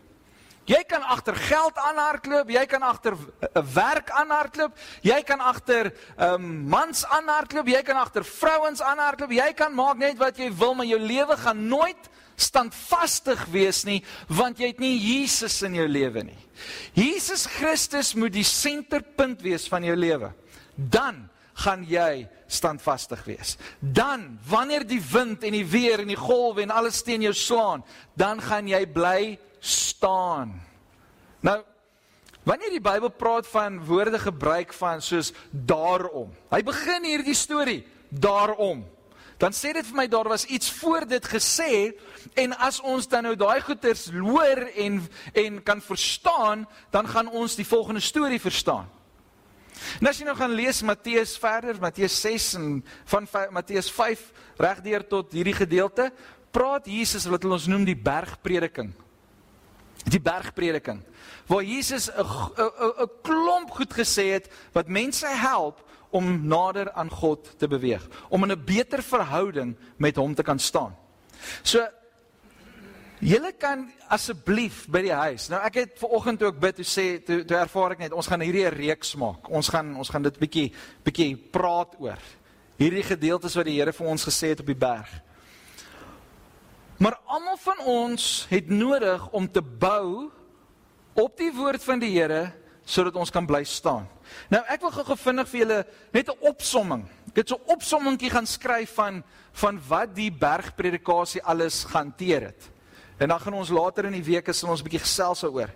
Jy 0.66 0.82
kan 0.90 1.04
agter 1.14 1.36
geld 1.38 1.78
aanhardloop, 1.78 2.50
jy 2.50 2.66
kan 2.66 2.82
agter 2.82 3.14
'n 3.14 3.50
eh, 3.54 3.62
werk 3.74 4.10
aanhardloop, 4.10 4.74
jy 5.02 5.22
kan 5.22 5.40
agter 5.40 5.94
um, 6.18 6.66
mans 6.68 7.06
aanhardloop, 7.06 7.68
jy 7.68 7.82
kan 7.84 7.98
agter 7.98 8.26
vrouens 8.26 8.82
aanhardloop, 8.82 9.32
jy 9.32 9.54
kan 9.54 9.74
maak 9.74 9.98
net 9.98 10.18
wat 10.18 10.38
jy 10.38 10.50
wil, 10.50 10.74
maar 10.74 10.86
jou 10.86 11.00
lewe 11.00 11.38
gaan 11.38 11.68
nooit 11.68 12.10
standvastig 12.36 13.46
wees 13.52 13.84
nie, 13.86 14.04
want 14.28 14.58
jy 14.60 14.72
het 14.74 14.80
nie 14.80 14.98
Jesus 14.98 15.62
in 15.62 15.76
jou 15.76 15.88
lewe 15.88 16.24
nie. 16.24 16.42
Jesus 16.94 17.46
Christus 17.46 18.16
moet 18.16 18.34
die 18.34 18.44
senterpunt 18.44 19.42
wees 19.46 19.68
van 19.68 19.84
jou 19.84 19.96
lewe. 19.96 20.34
Dan 20.76 21.30
gaan 21.56 21.86
jy 21.88 22.28
standvastig 22.48 23.24
wees. 23.24 23.56
Dan 23.80 24.40
wanneer 24.48 24.84
die 24.88 25.02
wind 25.12 25.44
en 25.44 25.56
die 25.56 25.66
weer 25.66 26.04
en 26.04 26.12
die 26.12 26.20
golwe 26.20 26.66
en 26.66 26.74
alles 26.74 27.02
teen 27.06 27.24
jou 27.26 27.34
slaan, 27.34 27.84
dan 28.14 28.42
gaan 28.44 28.68
jy 28.68 28.84
bly 28.92 29.38
staan. 29.60 30.60
Nou 31.46 31.62
wanneer 32.46 32.76
die 32.76 32.84
Bybel 32.84 33.10
praat 33.10 33.48
van 33.50 33.80
woorde 33.88 34.20
gebruik 34.22 34.74
van 34.78 35.02
soos 35.02 35.32
daarom. 35.50 36.30
Hy 36.52 36.62
begin 36.62 37.08
hierdie 37.08 37.38
storie 37.38 37.82
daarom. 38.10 38.84
Dan 39.42 39.52
sê 39.52 39.74
dit 39.76 39.84
vir 39.88 39.98
my 39.98 40.06
daar 40.08 40.30
was 40.32 40.46
iets 40.46 40.70
voor 40.78 41.08
dit 41.10 41.26
gesê 41.28 41.72
en 42.40 42.54
as 42.64 42.78
ons 42.86 43.08
dan 43.12 43.26
nou 43.28 43.34
daai 43.36 43.60
goeters 43.66 44.08
hoor 44.14 44.62
en 44.76 45.02
en 45.34 45.58
kan 45.64 45.82
verstaan, 45.82 46.68
dan 46.92 47.08
gaan 47.08 47.28
ons 47.28 47.58
die 47.58 47.68
volgende 47.68 48.00
storie 48.00 48.40
verstaan. 48.40 48.88
Nou 50.00 50.10
as 50.10 50.20
jy 50.20 50.26
nou 50.26 50.36
gaan 50.36 50.56
lees 50.56 50.82
Matteus 50.82 51.38
verder, 51.38 51.80
Matteus 51.80 52.22
6 52.22 52.54
en 52.56 52.84
van 53.06 53.28
Matteus 53.52 53.92
5 53.92 54.32
regdeur 54.58 55.08
tot 55.08 55.32
hierdie 55.32 55.56
gedeelte, 55.56 56.12
praat 56.52 56.86
Jesus 56.88 57.26
wat 57.26 57.46
ons 57.46 57.68
noem 57.68 57.86
die 57.86 57.98
bergprediking 57.98 58.94
die 60.06 60.22
bergprediking 60.22 61.02
waar 61.48 61.64
Jesus 61.64 62.10
'n 62.10 62.22
'n 62.22 63.10
klomp 63.24 63.72
goed 63.72 63.94
gesê 63.94 64.38
het 64.38 64.50
wat 64.74 64.88
mense 64.88 65.28
help 65.28 65.82
om 66.16 66.48
nader 66.48 66.92
aan 66.92 67.10
God 67.10 67.58
te 67.60 67.68
beweeg, 67.68 68.08
om 68.30 68.44
in 68.44 68.52
'n 68.52 68.66
beter 68.66 69.04
verhouding 69.04 69.76
met 69.98 70.16
hom 70.16 70.36
te 70.36 70.44
kan 70.44 70.60
staan. 70.60 70.96
So 71.64 71.88
julle 73.24 73.52
kan 73.58 73.86
asseblief 74.12 74.86
by 74.92 75.02
die 75.06 75.14
huis. 75.16 75.48
Nou 75.52 75.60
ek 75.66 75.80
het 75.80 76.00
ver 76.00 76.16
oggend 76.18 76.44
ook 76.44 76.60
bid 76.60 76.80
toe 76.80 76.88
sê 76.88 77.06
toe, 77.24 77.44
toe 77.48 77.58
ervaar 77.58 77.96
ek 77.96 78.06
net 78.06 78.16
ons 78.16 78.28
gaan 78.28 78.42
hierdie 78.42 78.66
'n 78.66 78.76
reeks 78.76 79.16
maak. 79.16 79.50
Ons 79.50 79.70
gaan 79.70 79.96
ons 79.96 80.10
gaan 80.10 80.24
dit 80.24 80.40
bietjie 80.40 80.74
bietjie 81.04 81.36
praat 81.36 81.96
oor. 82.00 82.20
Hierdie 82.78 83.04
gedeeltes 83.04 83.56
wat 83.56 83.66
die 83.66 83.80
Here 83.80 83.94
vir 83.94 84.08
ons 84.08 84.26
gesê 84.26 84.50
het 84.50 84.60
op 84.60 84.66
die 84.66 84.76
berg. 84.76 85.10
Maar 86.98 87.20
almal 87.26 87.58
van 87.58 87.80
ons 87.86 88.46
het 88.50 88.70
nodig 88.70 89.30
om 89.32 89.52
te 89.52 89.62
bou 89.62 90.32
op 91.14 91.38
die 91.38 91.52
woord 91.52 91.84
van 91.84 92.00
die 92.00 92.12
Here 92.12 92.54
sodat 92.86 93.16
ons 93.16 93.32
kan 93.32 93.46
bly 93.46 93.64
staan. 93.64 94.08
Nou 94.50 94.62
ek 94.70 94.82
wil 94.82 94.92
gou 94.92 95.18
vinnig 95.18 95.48
vir 95.50 95.60
julle 95.60 95.86
net 96.14 96.30
'n 96.30 96.38
opsomming. 96.42 97.06
Ek 97.30 97.36
het 97.36 97.50
so 97.50 97.56
'n 97.56 97.72
opsommingkie 97.72 98.30
gaan 98.30 98.46
skryf 98.46 98.94
van 98.94 99.24
van 99.54 99.80
wat 99.88 100.16
die 100.16 100.32
bergpredikasie 100.32 101.44
alles 101.44 101.84
gehanteer 101.84 102.42
het. 102.42 102.75
En 103.18 103.28
dan 103.28 103.40
gaan 103.40 103.54
ons 103.54 103.70
later 103.70 104.06
in 104.06 104.12
die 104.12 104.24
week 104.24 104.48
is 104.48 104.64
ons 104.64 104.82
'n 104.82 104.84
bietjie 104.84 105.06
gesels 105.06 105.42
daaroor. 105.42 105.70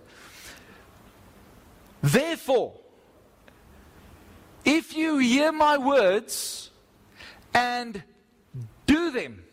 Therefore 2.00 2.72
if 4.64 4.92
you 4.92 5.18
hear 5.18 5.52
my 5.52 5.78
words 5.78 6.70
and 7.52 8.02
do 8.84 9.10
them 9.10 9.50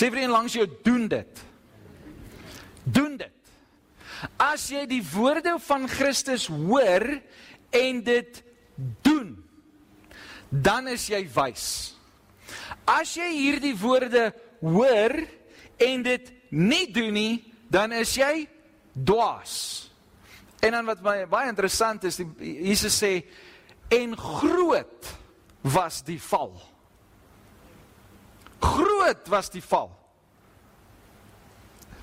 Sê 0.00 0.08
vir 0.08 0.22
een 0.22 0.32
langs 0.32 0.54
jou 0.56 0.64
doen 0.80 1.08
dit. 1.12 1.40
Doen 2.88 3.18
dit. 3.20 3.50
As 4.40 4.68
jy 4.72 4.86
die 4.88 5.02
woorde 5.12 5.58
van 5.64 5.84
Christus 5.88 6.46
hoor 6.48 7.04
en 7.76 8.00
dit 8.04 8.40
doen, 9.04 9.34
dan 10.48 10.88
is 10.88 11.04
jy 11.12 11.20
wys. 11.34 11.66
As 12.88 13.12
jy 13.18 13.28
hierdie 13.34 13.74
woorde 13.76 14.30
hoor 14.60 15.14
en 15.80 16.02
dit 16.04 16.32
nie 16.50 16.86
doen 16.92 17.14
nie, 17.14 17.34
dan 17.70 17.92
is 17.96 18.14
jy 18.18 18.48
dwaas. 18.92 19.54
En 20.60 20.74
dan 20.76 20.88
wat 20.88 21.00
baie 21.04 21.28
baie 21.30 21.48
interessant 21.48 22.04
is, 22.04 22.20
die, 22.20 22.28
Jesus 22.68 22.98
sê 23.00 23.14
en 23.90 24.16
groot 24.18 25.12
was 25.66 26.02
die 26.06 26.20
val. 26.22 26.52
Groot 28.60 29.30
was 29.32 29.48
die 29.50 29.64
val. 29.64 29.90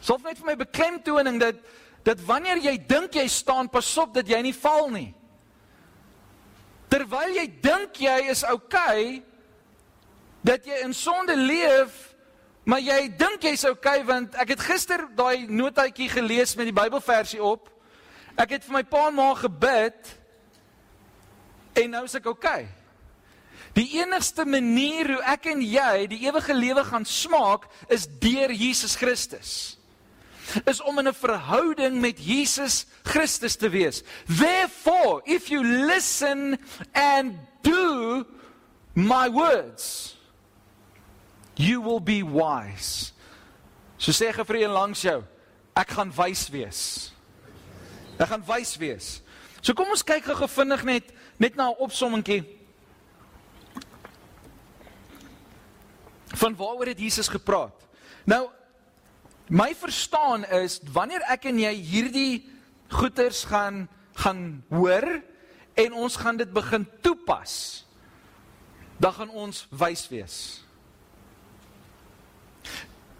Sof 0.01 0.23
net 0.25 0.39
vir 0.39 0.53
my 0.53 0.57
beklemtoning 0.59 1.41
dat 1.41 1.61
dat 2.07 2.21
wanneer 2.23 2.61
jy 2.63 2.77
dink 2.87 3.17
jy 3.19 3.25
staan, 3.27 3.67
pasop 3.67 4.13
dat 4.15 4.29
jy 4.31 4.37
nie 4.45 4.55
val 4.55 4.85
nie. 4.93 5.09
Terwyl 6.87 7.33
jy 7.35 7.43
dink 7.59 7.99
jy 7.99 8.29
is 8.31 8.45
oukei, 8.47 8.61
okay, 8.63 9.07
dat 10.47 10.63
jy 10.63 10.77
in 10.85 10.95
sonde 10.95 11.35
leef, 11.35 11.97
maar 12.67 12.83
jy 12.83 13.07
dink 13.15 13.45
jy's 13.47 13.63
okay, 13.69 14.01
want 14.03 14.35
ek 14.35 14.51
het 14.55 14.63
gister 14.67 15.05
daai 15.15 15.47
notaatjie 15.47 16.09
gelees 16.11 16.55
met 16.59 16.67
die 16.67 16.75
Bybelversie 16.75 17.39
op. 17.43 17.69
Ek 18.37 18.57
het 18.57 18.65
vir 18.67 18.75
my 18.75 18.83
pa 18.83 19.07
en 19.07 19.15
ma 19.17 19.31
gebid 19.39 20.11
en 21.77 21.95
nou 21.95 22.03
is 22.05 22.17
ek. 22.17 22.27
Okay. 22.27 22.67
Die 23.77 23.87
enigste 24.01 24.45
manier 24.45 25.13
hoe 25.13 25.23
ek 25.29 25.47
en 25.53 25.61
jy 25.61 26.07
die 26.09 26.23
ewige 26.25 26.55
lewe 26.57 26.83
gaan 26.87 27.05
smaak 27.05 27.67
is 27.93 28.07
deur 28.21 28.51
Jesus 28.51 28.97
Christus. 28.97 29.77
Is 30.65 30.81
om 30.81 30.99
in 30.99 31.07
'n 31.07 31.13
verhouding 31.13 32.01
met 32.01 32.17
Jesus 32.17 32.85
Christus 33.03 33.55
te 33.55 33.69
wees. 33.69 34.03
Therefore, 34.25 35.21
if 35.25 35.49
you 35.49 35.63
listen 35.63 36.57
and 36.93 37.37
do 37.61 38.25
my 38.93 39.29
words, 39.29 40.16
you 41.57 41.81
will 41.81 41.99
be 41.99 42.23
wise. 42.23 43.11
So 43.97 44.13
sê 44.13 44.31
gefree 44.33 44.67
langs 44.69 45.01
jou, 45.01 45.23
Ek 45.77 45.93
gaan 45.93 46.09
wys 46.15 46.47
wees. 46.49 46.81
Ek 48.17 48.31
gaan 48.31 48.43
wys 48.47 48.73
wees. 48.81 49.07
So 49.61 49.75
kom 49.77 49.91
ons 49.93 50.05
kyk 50.05 50.25
gou 50.25 50.49
vinnig 50.49 50.83
net 50.87 51.13
net 51.37 51.55
na 51.55 51.69
'n 51.69 51.77
opsommingkie. 51.77 52.41
Van 56.33 56.55
waaroor 56.55 56.87
het 56.87 56.99
Jesus 56.99 57.27
gepraat? 57.27 57.77
Nou 58.25 58.49
my 59.49 59.75
verstaan 59.75 60.45
is 60.45 60.81
wanneer 60.91 61.21
ek 61.29 61.45
en 61.45 61.59
jy 61.59 61.73
hierdie 61.73 62.49
goeters 62.89 63.45
gaan 63.45 63.87
gaan 64.15 64.63
hoor 64.69 65.21
en 65.75 65.93
ons 65.93 66.15
gaan 66.15 66.37
dit 66.37 66.53
begin 66.53 66.87
toepas, 67.01 67.85
dan 68.97 69.13
gaan 69.13 69.29
ons 69.29 69.67
wys 69.69 70.09
wees. 70.09 70.66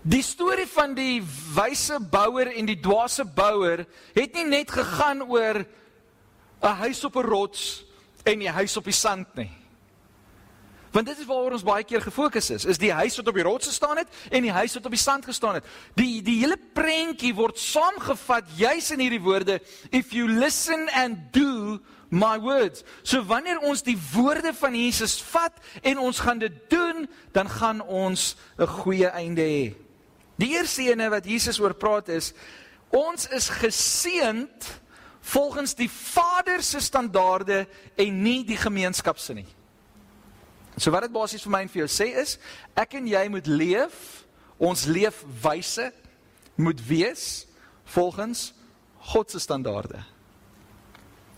Die 0.07 0.23
storie 0.23 0.67
van 0.71 0.93
die 0.95 1.19
wyse 1.51 1.97
bouer 1.99 2.53
en 2.55 2.67
die 2.69 2.77
dwaase 2.79 3.25
bouer 3.27 3.83
het 4.15 4.37
nie 4.37 4.45
net 4.47 4.71
gegaan 4.71 5.25
oor 5.27 5.65
'n 6.63 6.75
huis 6.79 7.03
op 7.03 7.15
'n 7.17 7.27
rots 7.27 7.83
en 8.23 8.39
die 8.39 8.49
huis 8.49 8.77
op 8.77 8.83
die 8.83 8.93
sand 8.93 9.27
nie. 9.35 9.51
Want 10.91 11.07
dit 11.07 11.19
is 11.19 11.25
waaroor 11.25 11.51
ons 11.51 11.63
baie 11.63 11.83
keer 11.83 12.01
gefokus 12.01 12.49
is, 12.49 12.65
is 12.65 12.77
die 12.77 12.91
huis 12.91 13.17
wat 13.17 13.27
op 13.27 13.33
die 13.33 13.43
rots 13.43 13.67
gestaan 13.67 13.97
het 13.97 14.07
en 14.31 14.41
die 14.41 14.51
huis 14.51 14.73
wat 14.73 14.85
op 14.85 14.91
die 14.91 14.99
sand 14.99 15.25
gestaan 15.25 15.53
het. 15.53 15.65
Die 15.95 16.21
die 16.21 16.39
hele 16.39 16.57
prentjie 16.73 17.35
word 17.35 17.59
saamgevat 17.59 18.45
juis 18.55 18.91
in 18.91 18.99
hierdie 18.99 19.21
woorde 19.21 19.59
if 19.91 20.11
you 20.11 20.27
listen 20.29 20.89
and 20.93 21.17
do 21.33 21.79
my 22.09 22.39
words. 22.39 22.83
So 23.03 23.23
wanneer 23.23 23.59
ons 23.59 23.83
die 23.83 23.97
woorde 24.13 24.53
van 24.53 24.75
Jesus 24.75 25.21
vat 25.21 25.53
en 25.81 25.97
ons 25.99 26.19
gaan 26.19 26.39
dit 26.39 26.69
doen, 26.69 27.09
dan 27.31 27.49
gaan 27.49 27.81
ons 27.81 28.35
'n 28.57 28.67
goeie 28.67 29.07
einde 29.07 29.41
hê. 29.41 29.86
Die 30.37 30.53
eerste 30.53 30.85
ene 30.91 31.09
wat 31.09 31.25
Jesus 31.25 31.59
oor 31.59 31.73
praat 31.77 32.11
is 32.13 32.33
ons 32.93 33.27
is 33.35 33.49
geseënd 33.51 34.67
volgens 35.27 35.73
die 35.75 35.89
Vader 35.91 36.63
se 36.63 36.79
standaarde 36.79 37.65
en 37.99 38.21
nie 38.23 38.43
die 38.47 38.57
gemeenskap 38.57 39.19
se 39.19 39.35
nie. 39.35 39.47
So 40.77 40.93
wat 40.93 41.07
dit 41.07 41.15
basies 41.15 41.43
vir 41.43 41.51
my 41.51 41.63
en 41.65 41.71
vir 41.73 41.83
jou 41.83 41.89
sê 41.91 42.11
is, 42.21 42.37
ek 42.77 42.99
en 42.99 43.09
jy 43.09 43.23
moet 43.33 43.49
leef, 43.49 43.97
ons 44.61 44.85
leefwyse 44.85 45.89
moet 46.57 46.79
wees 46.87 47.25
volgens 47.93 48.51
God 49.11 49.33
se 49.33 49.41
standaarde. 49.41 49.99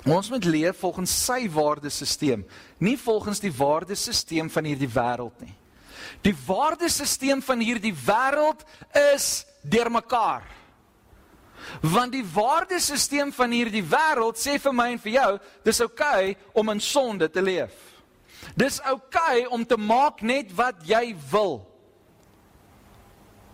Ons 0.07 0.29
moet 0.31 0.45
leef 0.47 0.79
volgens 0.79 1.11
sy 1.25 1.43
waardesisteem, 1.51 2.45
nie 2.79 2.95
volgens 2.99 3.41
die 3.43 3.51
waardesisteem 3.51 4.51
van 4.51 4.67
hierdie 4.69 4.91
wêreld 4.91 5.41
nie. 5.43 5.55
Die 6.21 6.35
waardesisteem 6.45 7.41
van 7.45 7.59
hierdie 7.59 7.93
wêreld 7.93 8.65
is 9.13 9.45
deurmekaar. 9.61 10.43
Want 11.81 12.15
die 12.15 12.25
waardesisteem 12.25 13.33
van 13.35 13.51
hierdie 13.51 13.83
wêreld 13.85 14.39
sê 14.39 14.57
vir 14.61 14.73
my 14.73 14.89
en 14.93 15.01
vir 15.03 15.15
jou, 15.17 15.31
dis 15.67 15.81
oukei 15.85 16.31
okay 16.31 16.37
om 16.53 16.69
in 16.73 16.81
sonde 16.81 17.29
te 17.29 17.43
leef. 17.43 17.75
Dis 18.55 18.79
oukei 18.79 19.43
okay 19.43 19.45
om 19.51 19.65
te 19.65 19.77
maak 19.77 20.21
net 20.21 20.53
wat 20.55 20.81
jy 20.87 21.13
wil. 21.31 21.59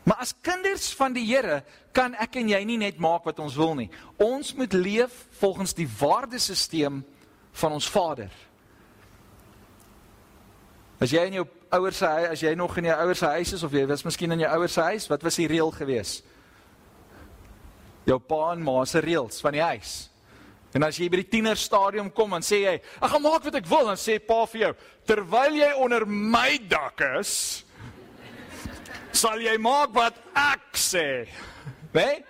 Maar 0.05 0.21
as 0.21 0.35
kinders 0.41 0.91
van 0.93 1.15
die 1.15 1.25
Here 1.25 1.63
kan 1.95 2.13
ek 2.21 2.37
en 2.37 2.51
jy 2.51 2.61
nie 2.67 2.77
net 2.77 2.99
maak 3.01 3.25
wat 3.25 3.39
ons 3.41 3.55
wil 3.57 3.73
nie. 3.79 3.87
Ons 4.21 4.53
moet 4.53 4.73
leef 4.77 5.23
volgens 5.39 5.73
die 5.73 5.87
waardesisteem 5.89 7.01
van 7.55 7.73
ons 7.73 7.87
Vader. 7.89 8.29
As 11.01 11.11
jy 11.11 11.25
in 11.25 11.39
jou 11.39 11.47
ouers 11.73 11.97
se 11.97 12.05
huis, 12.05 12.29
as 12.29 12.41
jy 12.41 12.55
nog 12.55 12.77
in 12.77 12.89
jou 12.89 12.97
ouers 13.05 13.19
se 13.19 13.29
huis 13.37 13.53
is 13.57 13.63
of 13.63 13.73
jy 13.73 13.85
was 13.89 14.03
miskien 14.05 14.31
in 14.35 14.43
jou 14.45 14.51
ouers 14.57 14.73
se 14.77 14.81
huis, 14.81 15.07
wat 15.11 15.23
was 15.23 15.39
die 15.39 15.47
reël 15.49 15.71
gewees? 15.75 16.19
Jou 18.05 18.19
pa 18.19 18.51
en 18.53 18.61
ma 18.63 18.83
se 18.85 19.01
reëls 19.01 19.41
van 19.41 19.57
die 19.57 19.63
huis. 19.63 19.95
En 20.75 20.83
as 20.83 20.99
jy 20.99 21.07
by 21.09 21.21
die 21.21 21.29
tienerstadium 21.37 22.09
kom 22.11 22.35
en 22.35 22.43
sê 22.43 22.59
jy, 22.65 22.73
"Ek 23.01 23.09
gaan 23.09 23.21
maak 23.21 23.43
wat 23.43 23.55
ek 23.55 23.65
wil," 23.65 23.85
dan 23.85 23.95
sê 23.95 24.19
pa 24.19 24.45
vir 24.45 24.61
jou, 24.61 24.75
"Terwyl 25.07 25.55
jy 25.55 25.71
onder 25.77 26.05
my 26.05 26.57
dak 26.57 27.01
is, 27.19 27.63
sal 29.11 29.39
jy 29.39 29.57
maak 29.57 29.93
wat 29.93 30.15
ek 30.35 30.73
sê." 30.73 31.27
Né? 31.95 32.23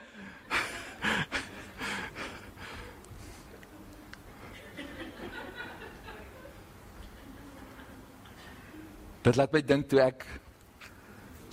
Dit 9.25 9.39
laat 9.39 9.53
my 9.55 9.61
dink 9.65 9.87
toe 9.89 10.03
ek 10.05 10.21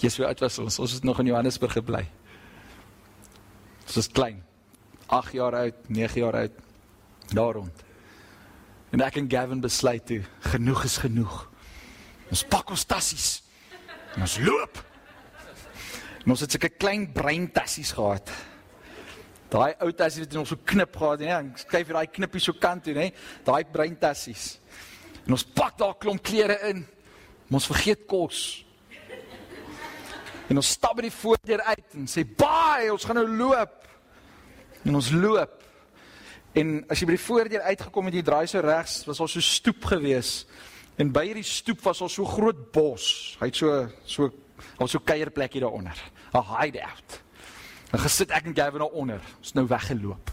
Jesus 0.02 0.26
oud 0.26 0.42
was 0.44 0.58
ons 0.60 0.76
ons 0.82 0.96
het 0.98 1.06
nog 1.08 1.22
in 1.22 1.30
Johannesburg 1.30 1.78
gebly. 1.78 2.02
Ons 3.86 3.96
was 3.96 4.10
klein. 4.12 4.42
8 5.12 5.32
jaar 5.38 5.56
oud, 5.56 5.88
9 5.88 6.20
jaar 6.20 6.36
oud 6.42 6.60
daar 7.32 7.56
rond. 7.56 7.82
En 8.92 9.00
ek 9.00 9.16
en 9.22 9.30
Gavin 9.30 9.64
besluit 9.64 10.04
toe 10.04 10.20
genoeg 10.52 10.84
is 10.84 10.98
genoeg. 11.00 11.36
Ons 12.32 12.44
pak 12.44 12.74
ons 12.74 12.84
tassies. 12.88 13.28
Ons 14.20 14.36
loop. 14.44 14.80
En 16.22 16.34
ons 16.34 16.44
het 16.44 16.52
sulke 16.52 16.74
klein 16.76 17.06
brein 17.12 17.48
tassies 17.56 17.94
gehad. 17.96 18.28
Daai 19.52 19.72
ou 19.84 19.92
tassies 19.96 20.26
wat 20.26 20.42
ons 20.42 20.52
so 20.52 20.60
knip 20.72 20.96
gehad 20.96 21.24
en 21.24 21.30
ja, 21.30 21.44
skryf 21.64 21.88
jy 21.88 21.96
daai 21.96 22.16
knippie 22.20 22.40
so 22.42 22.56
kant 22.60 22.84
toe, 22.84 22.96
nê? 22.96 23.14
Daai 23.46 23.64
brein 23.64 23.96
tassies. 24.00 24.58
En 25.24 25.38
ons 25.38 25.52
pak 25.56 25.78
daar 25.80 25.96
klomp 26.00 26.20
klere 26.24 26.60
in. 26.68 26.84
Ons 27.52 27.68
vergeet 27.68 28.06
kos. 28.08 28.64
En 30.48 30.56
ons 30.60 30.70
stap 30.74 30.96
by 30.98 31.06
die 31.06 31.14
voordeur 31.14 31.62
uit 31.62 31.94
en 31.94 32.08
sê, 32.08 32.24
"Baai, 32.24 32.90
ons 32.90 33.04
gaan 33.04 33.16
nou 33.16 33.28
loop." 33.28 33.88
En 34.84 34.94
ons 34.94 35.10
loop. 35.10 35.62
En 36.52 36.84
as 36.88 37.00
jy 37.00 37.06
by 37.06 37.16
die 37.16 37.26
voordeur 37.26 37.60
uitgekom 37.60 38.04
het, 38.06 38.14
jy 38.14 38.22
draai 38.22 38.46
so 38.46 38.60
regs, 38.60 39.04
was 39.04 39.20
al 39.20 39.28
so 39.28 39.40
stoep 39.40 39.84
gewees. 39.84 40.46
En 40.96 41.12
by 41.12 41.24
hierdie 41.26 41.46
stoep 41.46 41.80
was 41.80 42.00
al 42.00 42.08
so 42.08 42.24
groot 42.24 42.72
bos. 42.72 43.36
Hy 43.40 43.46
het 43.46 43.56
so 43.56 43.88
so 44.04 44.30
al 44.78 44.88
so 44.88 44.98
kuierplekkie 44.98 45.60
daaronder. 45.60 45.96
'n 46.34 46.42
Hideout. 46.42 47.22
En 47.92 47.98
gesit 47.98 48.30
ek 48.30 48.46
en 48.46 48.54
Gavin 48.54 48.78
daaronder. 48.78 49.20
Ons 49.38 49.52
nou 49.52 49.66
weggeloop. 49.66 50.30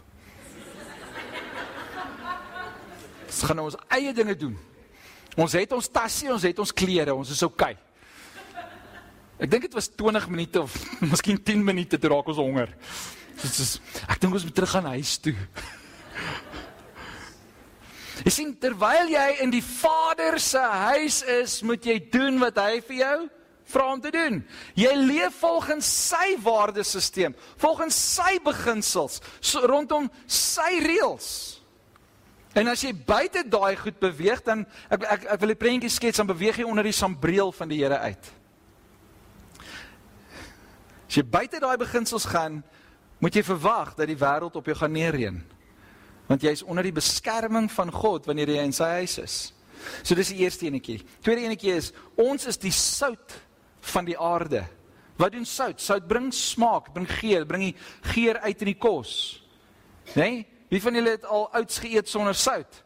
Ons 3.26 3.44
gaan 3.44 3.56
nou 3.56 3.66
ons 3.66 3.78
eie 3.88 4.14
dinge 4.14 4.36
doen. 4.36 4.58
Ons 5.38 5.54
het 5.54 5.72
ons 5.76 5.92
tassie, 5.94 6.32
ons 6.34 6.44
het 6.44 6.60
ons 6.60 6.74
klere, 6.74 7.14
ons 7.14 7.30
is 7.30 7.44
oukei. 7.46 7.76
Okay. 7.76 7.86
Ek 9.40 9.52
dink 9.52 9.70
dit 9.70 9.76
was 9.78 9.88
20 9.96 10.28
minute 10.32 10.62
of 10.62 10.74
miskien 11.14 11.38
10 11.40 11.64
minute 11.64 12.00
toe 12.00 12.12
raak 12.12 12.28
ons 12.32 12.42
honger. 12.42 12.74
Dit 13.40 13.60
is 13.64 13.78
ek 14.10 14.20
dink 14.20 14.36
ons 14.36 14.44
moet 14.48 14.56
terug 14.56 14.74
gaan 14.76 14.90
huis 14.96 15.16
toe. 15.24 15.36
Jy 18.26 18.32
sien 18.36 18.50
terwyl 18.60 19.08
jy 19.14 19.28
in 19.46 19.52
die 19.54 19.64
Vader 19.64 20.36
se 20.44 20.60
huis 20.60 21.22
is, 21.24 21.62
moet 21.64 21.86
jy 21.88 21.96
doen 22.12 22.36
wat 22.42 22.58
hy 22.60 22.82
vir 22.84 22.98
jou 22.98 23.20
vra 23.70 23.86
om 23.94 24.02
te 24.04 24.12
doen. 24.12 24.42
Jy 24.76 24.92
leef 24.98 25.38
volgens 25.40 25.88
sy 26.10 26.34
waardesisteem, 26.44 27.36
volgens 27.62 27.96
sy 27.96 28.40
beginsels, 28.44 29.22
so, 29.40 29.64
rondom 29.70 30.10
sy 30.28 30.82
reëls. 30.84 31.30
En 32.58 32.68
as 32.68 32.82
jy 32.82 32.94
buite 32.94 33.44
daai 33.46 33.76
goed 33.78 34.00
beweeg 34.02 34.42
dan 34.46 34.66
ek 34.90 35.04
ek 35.04 35.26
ek 35.36 35.40
wil 35.40 35.52
'n 35.52 35.58
prentjie 35.58 35.90
skets 35.90 36.18
dan 36.18 36.28
beweeg 36.28 36.58
jy 36.58 36.66
onder 36.66 36.84
die 36.84 36.96
sambreel 36.96 37.52
van 37.52 37.68
die 37.68 37.84
Here 37.84 38.00
uit. 38.00 38.32
As 41.08 41.16
jy 41.16 41.24
buite 41.24 41.60
daai 41.60 41.78
beginsels 41.78 42.26
gaan, 42.26 42.64
moet 43.20 43.36
jy 43.36 43.44
verwag 43.44 43.96
dat 43.96 44.08
die 44.08 44.18
wêreld 44.18 44.56
op 44.56 44.66
jou 44.66 44.76
gaan 44.76 44.92
neerreën. 44.92 45.44
Want 46.28 46.42
jy 46.42 46.52
is 46.52 46.64
onder 46.64 46.84
die 46.84 46.94
beskerming 46.94 47.72
van 47.72 47.92
God 47.92 48.26
wanneer 48.26 48.50
jy 48.50 48.64
in 48.64 48.74
sy 48.74 48.90
huis 49.02 49.18
is. 49.18 49.54
So 50.04 50.16
dis 50.16 50.30
die 50.30 50.44
eerste 50.44 50.66
enetjie. 50.66 51.00
Tweede 51.22 51.42
enetjie 51.42 51.74
is 51.74 51.92
ons 52.16 52.46
is 52.46 52.58
die 52.58 52.72
sout 52.72 53.40
van 53.94 54.06
die 54.06 54.18
aarde. 54.18 54.68
Wat 55.20 55.32
doen 55.32 55.46
sout? 55.46 55.82
Sout 55.82 56.08
bring 56.08 56.34
smaak, 56.34 56.94
bring 56.94 57.08
geur, 57.10 57.46
bring 57.46 57.64
die 57.64 57.76
geur 58.14 58.40
uit 58.40 58.62
in 58.62 58.72
die 58.72 58.80
kos. 58.80 59.44
Né? 60.14 60.22
Nee? 60.22 60.59
Wie 60.70 60.82
van 60.82 60.94
julle 60.94 61.16
het 61.18 61.26
al 61.26 61.48
oats 61.58 61.80
geëet 61.82 62.10
sonder 62.10 62.36
sout? 62.38 62.84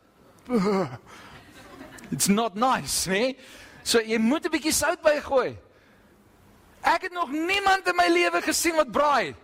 It's 2.14 2.28
not 2.28 2.56
nice, 2.56 3.10
né? 3.10 3.20
Nee? 3.20 3.38
So 3.84 4.00
jy 4.00 4.18
moet 4.18 4.46
'n 4.46 4.52
bietjie 4.52 4.72
sout 4.72 5.02
bygooi. 5.02 5.58
Ek 6.84 7.02
het 7.02 7.12
nog 7.12 7.32
niemand 7.32 7.88
in 7.88 7.96
my 7.96 8.08
lewe 8.08 8.42
gesien 8.42 8.76
wat 8.76 8.92
braai 8.92 9.36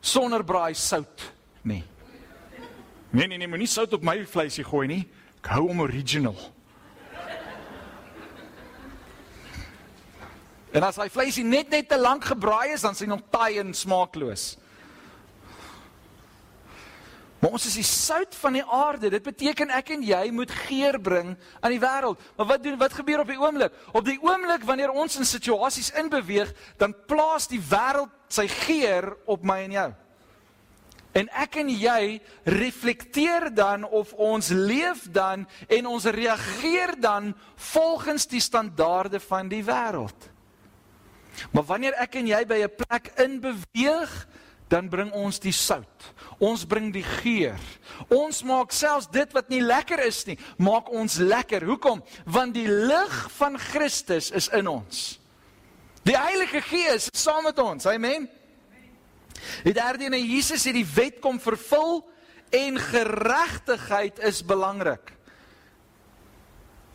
sonder 0.00 0.44
braai 0.44 0.74
sout 0.74 1.32
nie. 1.62 1.84
Nee 3.10 3.26
nee 3.26 3.38
nee, 3.38 3.48
moenie 3.48 3.66
sout 3.66 3.92
op 3.92 4.02
my 4.02 4.26
vleisie 4.26 4.64
gooi 4.64 4.86
nie. 4.86 5.08
Ek 5.38 5.46
hou 5.54 5.68
om 5.68 5.80
original. 5.80 6.36
En 10.72 10.82
as 10.82 10.96
hy 10.96 11.08
vleisie 11.08 11.44
net 11.44 11.70
net 11.70 11.88
te 11.88 11.98
lank 11.98 12.24
gebraai 12.24 12.74
is, 12.74 12.82
dan 12.84 12.94
sien 12.94 13.10
hom 13.10 13.22
taai 13.30 13.58
en 13.58 13.72
smaakloos. 13.74 14.56
Maar 17.38 17.52
ons 17.52 17.66
is 17.68 17.76
die 17.76 17.84
sout 17.84 18.34
van 18.40 18.56
die 18.56 18.64
aarde. 18.64 19.10
Dit 19.12 19.24
beteken 19.26 19.70
ek 19.76 19.92
en 19.92 20.04
jy 20.06 20.22
moet 20.32 20.52
geur 20.66 20.96
bring 21.00 21.34
aan 21.60 21.74
die 21.74 21.82
wêreld. 21.82 22.22
Maar 22.36 22.48
wat 22.54 22.62
doen 22.64 22.78
wat 22.80 22.96
gebeur 22.96 23.20
op 23.20 23.32
die 23.32 23.40
oomblik? 23.40 23.76
Op 23.92 24.06
die 24.06 24.18
oomblik 24.24 24.64
wanneer 24.64 24.94
ons 24.94 25.18
in 25.20 25.28
situasies 25.28 25.92
inbeweeg, 26.00 26.52
dan 26.80 26.96
plaas 27.06 27.48
die 27.52 27.60
wêreld 27.60 28.12
sy 28.32 28.48
geur 28.64 29.12
op 29.28 29.44
my 29.44 29.60
en 29.66 29.76
jou. 29.76 29.90
En 31.16 31.28
ek 31.32 31.60
en 31.62 31.68
jy 31.72 32.18
reflekteer 32.44 33.48
dan 33.56 33.84
of 33.84 34.12
ons 34.20 34.48
leef 34.52 35.06
dan 35.12 35.46
en 35.72 35.86
ons 35.88 36.04
reageer 36.12 36.92
dan 37.00 37.30
volgens 37.72 38.26
die 38.28 38.42
standaarde 38.44 39.20
van 39.24 39.48
die 39.48 39.62
wêreld. 39.64 40.28
Maar 41.52 41.64
wanneer 41.68 41.96
ek 42.00 42.18
en 42.20 42.28
jy 42.28 42.42
by 42.48 42.58
'n 42.64 42.76
plek 42.76 43.12
in 43.20 43.40
beweeg, 43.40 44.12
dan 44.68 44.88
bring 44.90 45.12
ons 45.14 45.38
die 45.42 45.54
sout. 45.54 46.08
Ons 46.42 46.64
bring 46.68 46.90
die 46.94 47.04
geur. 47.06 47.60
Ons 48.12 48.42
maak 48.46 48.74
selfs 48.74 49.08
dit 49.12 49.36
wat 49.36 49.48
nie 49.52 49.62
lekker 49.62 50.02
is 50.06 50.24
nie, 50.26 50.38
maak 50.58 50.90
ons 50.90 51.18
lekker. 51.22 51.64
Hoekom? 51.68 52.02
Want 52.24 52.56
die 52.58 52.68
lig 52.68 53.16
van 53.38 53.58
Christus 53.70 54.32
is 54.34 54.50
in 54.54 54.68
ons. 54.70 55.20
Die 56.06 56.16
Heilige 56.18 56.60
Gees 56.62 57.08
is 57.10 57.22
saam 57.22 57.46
met 57.46 57.58
ons. 57.58 57.86
Amen. 57.90 58.28
Die 59.66 59.74
derde 59.74 60.06
een, 60.06 60.20
Jesus 60.26 60.64
het 60.66 60.76
die 60.76 60.86
wet 60.94 61.18
kom 61.22 61.40
vervul 61.42 62.00
en 62.54 62.78
geregtigheid 62.78 64.18
is 64.24 64.44
belangrik. 64.46 65.15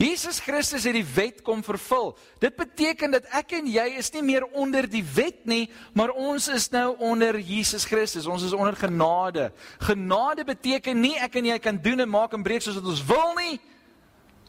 Jesus 0.02 0.40
Christus 0.42 0.86
het 0.88 0.96
die 0.98 1.06
wet 1.06 1.42
kom 1.46 1.62
vervul. 1.62 2.16
Dit 2.42 2.56
beteken 2.58 3.14
dat 3.14 3.28
ek 3.38 3.54
en 3.60 3.68
jy 3.70 3.86
is 4.00 4.10
nie 4.16 4.24
meer 4.26 4.48
onder 4.58 4.88
die 4.90 5.04
wet 5.06 5.44
nie, 5.46 5.68
maar 5.94 6.14
ons 6.18 6.48
is 6.50 6.70
nou 6.74 6.96
onder 7.06 7.38
Jesus 7.38 7.86
Christus. 7.86 8.26
Ons 8.26 8.48
is 8.48 8.56
onder 8.58 8.78
genade. 8.80 9.52
Genade 9.86 10.46
beteken 10.48 10.98
nie 10.98 11.14
ek 11.22 11.38
en 11.38 11.52
jy 11.52 11.60
kan 11.62 11.78
doen 11.78 12.02
en 12.02 12.10
maak 12.10 12.34
en 12.34 12.46
breek 12.46 12.66
soos 12.66 12.80
wat 12.80 12.90
ons 12.90 13.04
wil 13.06 13.36
nie. 13.38 13.60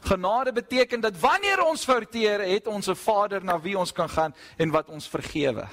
Genade 0.09 0.55
beteken 0.57 1.05
dat 1.05 1.21
wanneer 1.21 1.61
ons 1.63 1.85
fouteer, 1.85 2.41
het 2.49 2.67
ons 2.67 2.89
'n 2.89 2.97
Vader 2.97 3.45
na 3.45 3.61
wie 3.61 3.79
ons 3.79 3.93
kan 3.93 4.09
gaan 4.09 4.35
en 4.57 4.71
wat 4.71 4.89
ons 4.89 5.09
vergewe. 5.09 5.69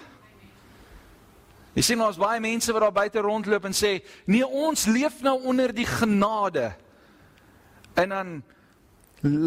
Jy 1.74 1.82
sien 1.82 2.02
ons 2.02 2.18
baie 2.18 2.39
mense 2.39 2.72
wat 2.74 2.82
daar 2.82 2.92
buite 2.92 3.20
rondloop 3.20 3.65
en 3.65 3.74
sê, 3.74 4.04
"Nee, 4.26 4.48
ons 4.48 4.86
leef 4.86 5.22
nou 5.22 5.44
onder 5.44 5.74
die 5.74 5.86
genade." 5.86 6.76
En 7.96 8.10
dan 8.10 8.44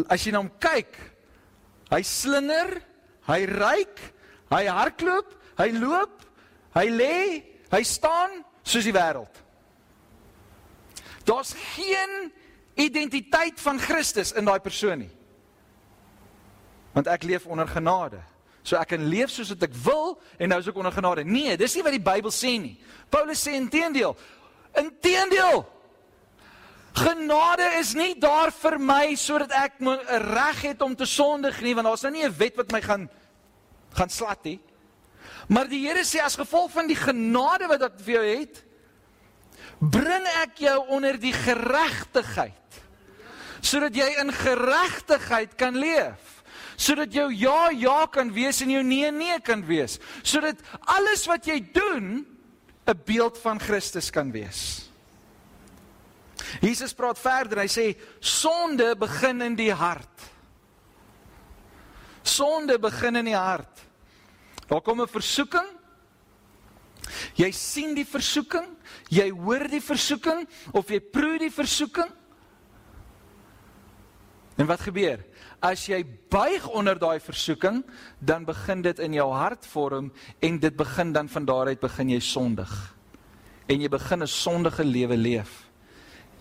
as 0.09 0.25
jy 0.25 0.33
na 0.33 0.43
hom 0.43 0.51
kyk, 0.61 0.97
hy 1.91 2.01
slinger, 2.05 2.75
hy 3.29 3.39
ryk, 3.49 4.01
hy 4.53 4.63
hardloop, 4.69 5.33
hy 5.57 5.69
loop, 5.77 6.21
hy 6.77 6.85
lê, 6.91 7.17
hy 7.73 7.81
staan 7.87 8.41
soos 8.63 8.85
die 8.85 8.95
wêreld. 8.95 9.41
Daar's 11.23 11.53
geen 11.75 12.31
identiteit 12.75 13.59
van 13.61 13.79
Christus 13.79 14.33
in 14.35 14.45
daai 14.45 14.59
persoon 14.59 15.05
nie. 15.05 15.11
Want 16.93 17.09
ek 17.09 17.25
leef 17.25 17.45
onder 17.49 17.69
genade. 17.69 18.19
So 18.63 18.77
ek 18.79 18.93
kan 18.93 19.05
leef 19.11 19.31
soos 19.33 19.51
wat 19.53 19.65
ek 19.67 19.75
wil 19.83 20.17
en 20.39 20.53
nou 20.53 20.59
is 20.61 20.69
ek 20.71 20.79
onder 20.79 20.93
genade. 20.95 21.25
Nee, 21.27 21.57
dis 21.59 21.75
nie 21.75 21.83
wat 21.85 21.95
die 21.95 22.03
Bybel 22.03 22.33
sê 22.33 22.55
nie. 22.61 22.75
Paulus 23.11 23.41
sê 23.43 23.55
inteendeel. 23.59 24.15
Inteendeel. 24.79 25.63
Genade 26.93 27.65
is 27.79 27.93
nie 27.97 28.13
daar 28.19 28.51
vir 28.53 28.77
my 28.79 29.15
sodat 29.17 29.51
ek 29.57 29.79
reg 29.81 30.61
het 30.61 30.81
om 30.81 30.95
te 30.95 31.05
sondig 31.09 31.61
nie, 31.61 31.73
want 31.73 31.87
daar's 31.87 32.03
nou 32.03 32.11
nie 32.13 32.25
'n 32.25 32.37
wet 32.37 32.55
wat 32.55 32.71
my 32.71 32.81
gaan 32.81 33.09
gaan 33.93 34.09
slat 34.09 34.43
nie. 34.43 34.59
Maar 35.47 35.67
die 35.67 35.87
Here 35.87 36.03
sê 36.03 36.21
as 36.21 36.35
gevolg 36.35 36.71
van 36.71 36.87
die 36.87 36.95
genade 36.95 37.67
wat 37.67 37.81
ek 37.81 37.99
vir 37.99 38.13
jou 38.13 38.39
het, 38.39 38.63
bring 39.79 40.25
ek 40.43 40.57
jou 40.57 40.87
onder 40.87 41.17
die 41.19 41.33
geregtigheid 41.33 42.59
sodat 43.63 43.95
jy 43.95 44.19
in 44.19 44.31
geregtigheid 44.31 45.55
kan 45.55 45.75
leef 45.75 46.43
sodat 46.75 47.13
jou 47.13 47.29
ja 47.31 47.69
ja 47.71 48.05
kan 48.11 48.31
wees 48.33 48.61
en 48.61 48.71
jou 48.73 48.83
nee 48.83 49.11
nee 49.11 49.39
kan 49.45 49.63
wees, 49.65 49.99
sodat 50.23 50.59
alles 50.97 51.25
wat 51.29 51.45
jy 51.45 51.59
doen 51.73 52.25
'n 52.85 53.01
beeld 53.05 53.37
van 53.37 53.59
Christus 53.59 54.09
kan 54.09 54.31
wees. 54.31 54.82
Jesus 56.61 56.93
praat 56.93 57.19
verder. 57.19 57.63
Hy 57.63 57.67
sê 57.71 57.87
sonde 58.19 58.95
begin 58.99 59.41
in 59.41 59.55
die 59.55 59.73
hart. 59.73 60.31
Sonde 62.23 62.79
begin 62.79 63.15
in 63.15 63.25
die 63.25 63.37
hart. 63.37 63.85
Daar 64.67 64.81
kom 64.81 65.01
'n 65.01 65.07
versoeking. 65.07 65.67
Jy 67.35 67.51
sien 67.51 67.93
die 67.95 68.05
versoeking, 68.07 68.67
jy 69.09 69.29
hoor 69.29 69.67
die 69.67 69.81
versoeking 69.81 70.47
of 70.71 70.89
jy 70.89 70.99
proe 70.99 71.37
die 71.37 71.51
versoeking. 71.51 72.09
En 74.55 74.69
wat 74.69 74.83
gebeur? 74.85 75.23
As 75.63 75.87
jy 75.89 76.03
buig 76.29 76.67
onder 76.67 76.99
daai 76.99 77.19
versoeking, 77.23 77.81
dan 78.19 78.45
begin 78.45 78.83
dit 78.85 78.99
in 78.99 79.13
jou 79.13 79.29
hart 79.33 79.65
vorm 79.65 80.11
en 80.39 80.59
dit 80.59 80.75
begin 80.75 81.13
dan 81.13 81.29
van 81.29 81.45
daaruit 81.45 81.79
begin 81.81 82.09
jy 82.09 82.19
sondig. 82.19 82.71
En 83.67 83.81
jy 83.81 83.89
begin 83.89 84.21
'n 84.21 84.27
sondige 84.27 84.83
lewe 84.83 85.17
leef. 85.17 85.72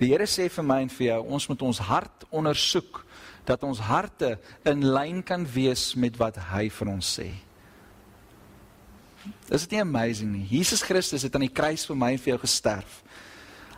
Die 0.02 0.10
Here 0.10 0.26
sê 0.26 0.48
vir 0.50 0.64
my 0.66 0.80
en 0.82 0.90
vir 0.90 1.06
jou, 1.12 1.20
ons 1.36 1.44
moet 1.46 1.60
ons 1.62 1.80
hart 1.86 2.24
ondersoek 2.34 3.04
dat 3.46 3.62
ons 3.66 3.78
harte 3.86 4.34
in 4.66 4.82
lyn 4.82 5.20
kan 5.22 5.44
wees 5.46 5.92
met 5.94 6.18
wat 6.18 6.40
hy 6.50 6.66
vir 6.74 6.90
ons 6.90 7.10
sê. 7.20 7.28
Is 9.46 9.62
dit 9.62 9.76
nie 9.76 9.82
amazing 9.84 10.32
nie? 10.32 10.46
Jesus 10.50 10.82
Christus 10.82 11.22
het 11.22 11.38
aan 11.38 11.46
die 11.46 11.54
kruis 11.54 11.86
vir 11.86 11.98
my 11.98 12.10
en 12.16 12.22
vir 12.22 12.32
jou 12.32 12.40
gesterf. 12.42 12.98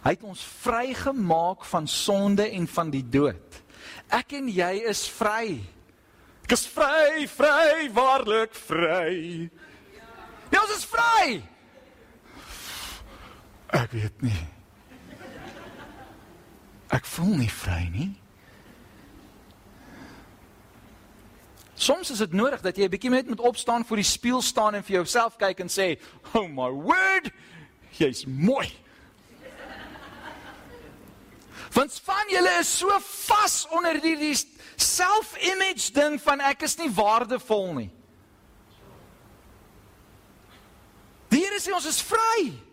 Hy 0.04 0.14
het 0.16 0.24
ons 0.24 0.40
vrygemaak 0.64 1.68
van 1.68 1.88
sonde 1.88 2.48
en 2.56 2.68
van 2.72 2.92
die 2.92 3.04
dood. 3.04 3.60
Ek 4.08 4.32
en 4.40 4.48
jy 4.48 4.72
is 4.88 5.04
vry. 5.12 5.58
Ek 6.44 6.56
is 6.56 6.64
vry, 6.72 7.28
vry, 7.28 7.86
waarlik 7.92 8.56
vry. 8.64 9.12
Ja, 10.48 10.64
ons 10.64 10.76
is 10.76 10.88
vry. 10.88 11.40
Ek 13.76 13.92
weet 13.92 14.24
nie. 14.24 14.44
Ek 16.94 17.06
voel 17.10 17.34
nie 17.42 17.50
vry 17.50 17.88
nie. 17.90 18.12
Soms 21.74 22.12
is 22.14 22.20
dit 22.22 22.32
nodig 22.32 22.62
dat 22.62 22.76
jy 22.78 22.86
'n 22.86 22.90
bietjie 22.90 23.10
net 23.10 23.26
moet 23.26 23.40
opstaan 23.40 23.84
voor 23.84 23.96
die 23.96 24.06
spieël 24.06 24.42
staan 24.42 24.74
en 24.74 24.82
vir 24.82 25.02
jouself 25.02 25.36
kyk 25.36 25.60
en 25.60 25.68
sê, 25.68 25.98
"Oh 26.32 26.48
my 26.48 26.70
word, 26.70 27.30
jy's 27.98 28.24
mooi." 28.26 28.70
Want 31.72 32.00
van 32.04 32.28
julle 32.28 32.58
is 32.60 32.78
so 32.78 32.98
vas 33.00 33.66
onder 33.70 34.00
hierdie 34.00 34.36
self-image 34.76 35.92
ding 35.92 36.20
van 36.22 36.40
ek 36.40 36.62
is 36.62 36.76
nie 36.76 36.90
waardevol 36.90 37.72
nie. 37.74 37.90
Die 41.28 41.40
Here 41.40 41.58
sê 41.58 41.74
ons 41.74 41.86
is 41.86 42.00
vry. 42.00 42.63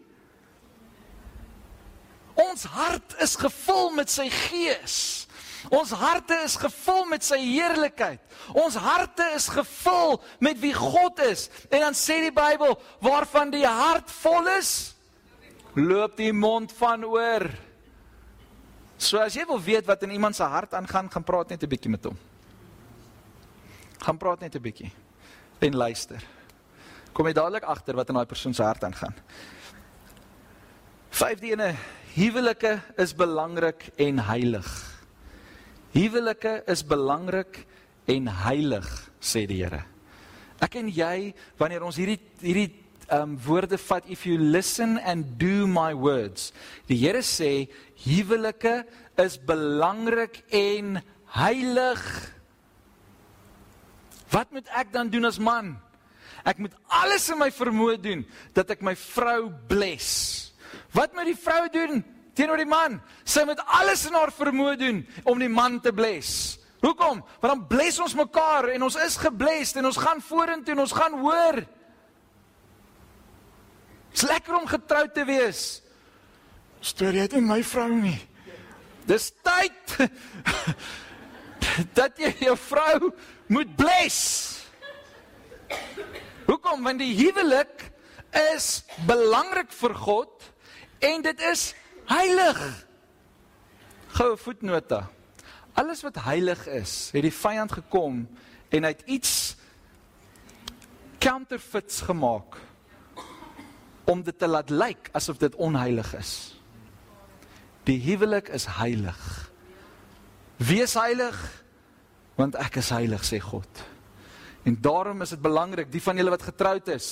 Ons 2.42 2.64
hart 2.64 3.16
is 3.22 3.36
gevul 3.40 3.92
met 3.96 4.10
sy 4.10 4.30
gees. 4.30 5.28
Ons 5.70 5.92
harte 5.94 6.34
is 6.42 6.56
gevul 6.58 7.06
met 7.12 7.24
sy 7.26 7.38
heerlikheid. 7.38 8.22
Ons 8.58 8.76
harte 8.82 9.28
is 9.36 9.46
gevul 9.52 10.18
met 10.42 10.58
wie 10.62 10.74
God 10.74 11.22
is. 11.28 11.50
En 11.70 11.84
dan 11.86 11.98
sê 11.98 12.18
die 12.24 12.34
Bybel, 12.34 12.74
waarvan 13.04 13.54
die 13.54 13.66
hart 13.68 14.10
vol 14.24 14.50
is, 14.56 14.96
loop 15.78 16.18
die 16.18 16.34
mond 16.34 16.74
van 16.80 17.06
oor. 17.06 17.46
So 19.02 19.22
as 19.22 19.38
jy 19.38 19.46
wil 19.50 19.62
weet 19.62 19.88
wat 19.90 20.04
in 20.06 20.18
iemand 20.18 20.36
se 20.38 20.44
hart 20.44 20.74
aangaan, 20.78 21.10
gaan 21.10 21.26
praat 21.26 21.50
net 21.50 21.64
'n 21.64 21.70
bietjie 21.70 21.92
met 21.92 22.04
hom. 22.04 22.18
Gaan 24.02 24.18
praat 24.18 24.42
net 24.42 24.56
'n 24.56 24.62
bietjie 24.62 24.92
en 25.60 25.76
luister. 25.76 26.22
Kom 27.14 27.28
jy 27.28 27.34
dadelik 27.34 27.64
agter 27.64 27.96
wat 27.96 28.10
in 28.10 28.16
daai 28.16 28.26
persoon 28.26 28.54
se 28.54 28.64
hart 28.64 28.84
aangaan. 28.84 29.16
Vyfde 31.12 31.52
ene, 31.52 31.76
huwelike 32.16 32.80
is 33.00 33.14
belangrik 33.16 33.90
en 34.02 34.20
heilig. 34.28 34.68
Huwelike 35.96 36.62
is 36.72 36.84
belangrik 36.88 37.66
en 38.12 38.28
heilig, 38.28 38.88
sê 39.20 39.46
die 39.48 39.62
Here. 39.64 39.84
Ek 40.62 40.78
en 40.80 40.92
jy, 40.92 41.34
wanneer 41.60 41.84
ons 41.84 41.98
hierdie 41.98 42.20
hierdie 42.44 42.70
um 43.12 43.36
woorde 43.44 43.76
vat 43.76 44.06
if 44.08 44.26
you 44.26 44.38
listen 44.40 44.98
and 45.00 45.38
do 45.40 45.68
my 45.68 45.92
words. 45.94 46.52
Die 46.88 47.00
Here 47.02 47.24
sê 47.26 47.68
huwelike 48.06 48.84
is 49.20 49.38
belangrik 49.38 50.44
en 50.56 51.02
heilig. 51.36 52.04
Wat 54.32 54.52
moet 54.56 54.70
ek 54.72 54.94
dan 54.96 55.12
doen 55.12 55.28
as 55.28 55.40
man? 55.40 55.76
Ek 56.48 56.58
moet 56.58 56.74
alles 56.88 57.28
in 57.30 57.38
my 57.42 57.52
vermoë 57.54 58.00
doen 58.02 58.24
dat 58.56 58.72
ek 58.74 58.86
my 58.86 58.96
vrou 58.96 59.52
bless. 59.70 60.51
Wat 60.92 61.14
moet 61.14 61.30
die 61.32 61.38
vrou 61.38 61.68
doen 61.72 62.02
teenoor 62.36 62.60
die 62.60 62.70
man? 62.70 62.98
Sy 63.24 63.46
moet 63.48 63.62
alles 63.80 64.06
in 64.08 64.16
haar 64.18 64.32
vermoë 64.36 64.76
doen 64.80 65.04
om 65.24 65.40
die 65.40 65.52
man 65.52 65.80
te 65.84 65.94
bless. 65.96 66.58
Hoekom? 66.82 67.22
Want 67.40 67.54
dan 67.54 67.68
bless 67.70 68.00
ons 68.02 68.18
mekaar 68.18 68.72
en 68.74 68.88
ons 68.88 68.98
is 69.04 69.20
geblest 69.22 69.78
en 69.78 69.86
ons 69.86 70.02
gaan 70.02 70.22
vorentoe 70.26 70.74
en 70.74 70.84
ons 70.84 70.98
gaan 70.98 71.20
hoor. 71.22 71.62
Dit's 74.12 74.26
lekker 74.28 74.58
om 74.58 74.68
getroud 74.68 75.14
te 75.16 75.24
wees. 75.28 75.82
Storie 76.82 77.22
het 77.24 77.38
nie 77.38 77.46
my 77.46 77.62
vrou 77.64 77.92
nie. 77.94 78.18
Dis 79.08 79.30
tyd 79.46 79.96
dat 82.00 82.18
jy 82.20 82.34
jou 82.48 82.58
vrou 82.66 83.12
moet 83.54 83.72
bless. 83.78 84.20
Hoekom? 86.50 86.82
Want 86.84 87.00
die 87.00 87.14
huwelik 87.16 87.88
is 88.56 88.82
belangrik 89.08 89.72
vir 89.76 89.96
God 90.02 90.51
En 91.02 91.22
dit 91.26 91.40
is 91.42 91.74
heilig. 92.06 92.86
Goue 94.08 94.38
voetnota. 94.38 95.08
Alles 95.74 96.04
wat 96.06 96.20
heilig 96.22 96.68
is, 96.68 97.10
het 97.14 97.24
die 97.26 97.34
vyand 97.34 97.72
gekom 97.72 98.26
en 98.70 98.86
hy 98.86 98.92
het 98.94 99.02
iets 99.10 99.56
counterfeits 101.22 102.02
gemaak 102.06 102.60
om 104.10 104.22
dit 104.26 104.38
te 104.38 104.50
laat 104.50 104.70
lyk 104.70 105.10
asof 105.18 105.40
dit 105.42 105.56
onheilig 105.56 106.14
is. 106.20 106.34
Die 107.90 107.98
huwelik 108.04 108.52
is 108.54 108.68
heilig. 108.78 109.22
Wees 110.62 110.94
heilig 111.00 111.40
want 112.38 112.58
ek 112.62 112.78
is 112.82 112.90
heilig 112.94 113.26
sê 113.26 113.42
God. 113.42 113.86
En 114.66 114.78
daarom 114.82 115.22
is 115.26 115.34
dit 115.34 115.42
belangrik 115.42 115.90
die 115.94 116.02
van 116.04 116.18
julle 116.18 116.34
wat 116.34 116.46
getroud 116.46 116.94
is 116.94 117.10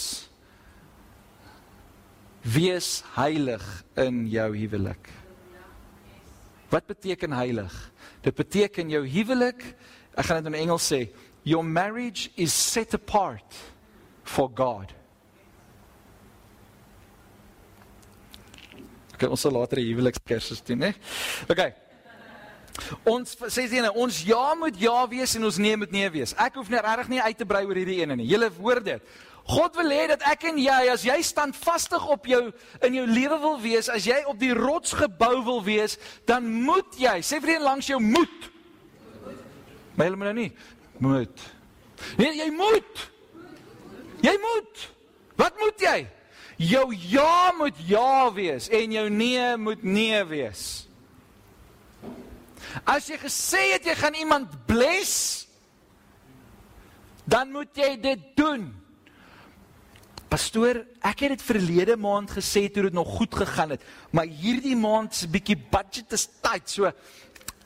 wees 2.41 3.03
heilig 3.15 3.63
in 3.99 4.27
jou 4.29 4.49
huwelik. 4.57 5.09
Wat 6.69 6.85
beteken 6.85 7.33
heilig? 7.33 7.73
Dit 8.21 8.35
beteken 8.35 8.89
jou 8.89 9.03
huwelik, 9.07 9.63
ek 10.13 10.25
gaan 10.25 10.43
dit 10.43 10.53
in 10.53 10.61
Engels 10.67 10.87
sê, 10.91 11.07
your 11.43 11.65
marriage 11.65 12.29
is 12.35 12.53
set 12.53 12.93
apart 12.93 13.57
for 14.23 14.51
God. 14.53 14.93
Okay, 19.15 19.27
ons 19.27 19.41
sal 19.41 19.51
later 19.51 19.79
'n 19.79 19.83
huwelikskursus 19.83 20.61
doen, 20.63 20.81
hè? 20.81 20.91
Okay. 21.49 21.73
Ons 23.03 23.35
sê 23.51 23.67
sien 23.67 23.89
ons 23.91 24.21
ja 24.23 24.53
moet 24.55 24.77
ja 24.79 25.07
wees 25.11 25.35
en 25.35 25.43
ons 25.43 25.57
nee 25.57 25.75
moet 25.75 25.91
nee 25.91 26.09
wees. 26.09 26.33
Ek 26.39 26.55
hoef 26.55 26.69
nie 26.69 26.79
regtig 26.79 27.09
nie 27.09 27.21
uit 27.21 27.37
te 27.37 27.45
brei 27.45 27.65
oor 27.65 27.75
hierdie 27.75 27.99
ene 28.01 28.15
nie. 28.15 28.27
Julle 28.29 28.49
hoor 28.59 28.79
dit. 28.83 29.01
God 29.49 29.75
wil 29.79 29.89
hê 29.89 30.07
dat 30.11 30.23
ek 30.29 30.43
en 30.51 30.59
jy 30.61 30.79
as 30.93 31.05
jy 31.07 31.17
standvastig 31.25 32.03
op 32.09 32.27
jou 32.29 32.41
in 32.85 32.97
jou 32.99 33.05
lewe 33.09 33.39
wil 33.41 33.57
wees, 33.61 33.89
as 33.89 34.05
jy 34.05 34.19
op 34.29 34.39
die 34.41 34.53
rots 34.53 34.93
gebou 34.93 35.39
wil 35.45 35.63
wees, 35.65 35.97
dan 36.29 36.45
moet 36.65 36.99
jy, 36.99 37.19
sê 37.25 37.39
vir 37.41 37.55
een 37.55 37.65
langs 37.65 37.89
jou 37.89 38.01
moet. 38.03 38.51
Maar 39.95 40.07
jy 40.07 40.15
moet 40.15 40.29
nou 40.29 40.37
nie 40.37 40.51
moet. 40.99 41.43
Nee, 42.19 42.35
jy 42.35 42.49
moet. 42.51 43.03
Jy 44.23 44.35
moet. 44.43 44.85
Wat 45.39 45.55
moet 45.59 45.83
jy? 45.83 45.97
Jou 46.59 46.89
ja 46.91 47.53
moet 47.55 47.77
ja 47.87 48.27
wees 48.35 48.67
en 48.75 48.91
jou 48.91 49.05
nee 49.09 49.55
moet 49.57 49.83
nee 49.83 50.23
wees. 50.27 50.63
As 52.83 53.07
jy 53.07 53.15
gesê 53.21 53.61
het 53.73 53.87
jy 53.87 53.95
gaan 53.95 54.17
iemand 54.19 54.57
bless, 54.67 55.47
dan 57.23 57.51
moet 57.55 57.71
jy 57.77 57.93
dit 58.01 58.25
doen. 58.35 58.67
Pastoor, 60.29 60.83
ek 61.01 61.23
het 61.25 61.33
dit 61.33 61.41
verlede 61.41 61.95
maand 61.97 62.29
gesê 62.29 62.67
toe 62.69 62.83
dit 62.85 62.93
nog 62.93 63.07
goed 63.17 63.33
gegaan 63.33 63.73
het, 63.73 63.81
maar 64.13 64.29
hierdie 64.29 64.75
maand 64.77 65.15
se 65.15 65.27
bietjie 65.27 65.57
budget 65.57 66.13
is 66.13 66.27
tight, 66.43 66.69
so 66.69 66.91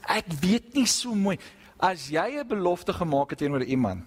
ek 0.07 0.31
weet 0.39 0.73
nie 0.75 0.87
so 0.87 1.15
mooi 1.15 1.37
as 1.83 2.07
jy 2.07 2.39
'n 2.39 2.47
belofte 2.47 2.93
gemaak 2.93 3.29
het 3.31 3.39
teenoor 3.39 3.63
iemand. 3.63 4.03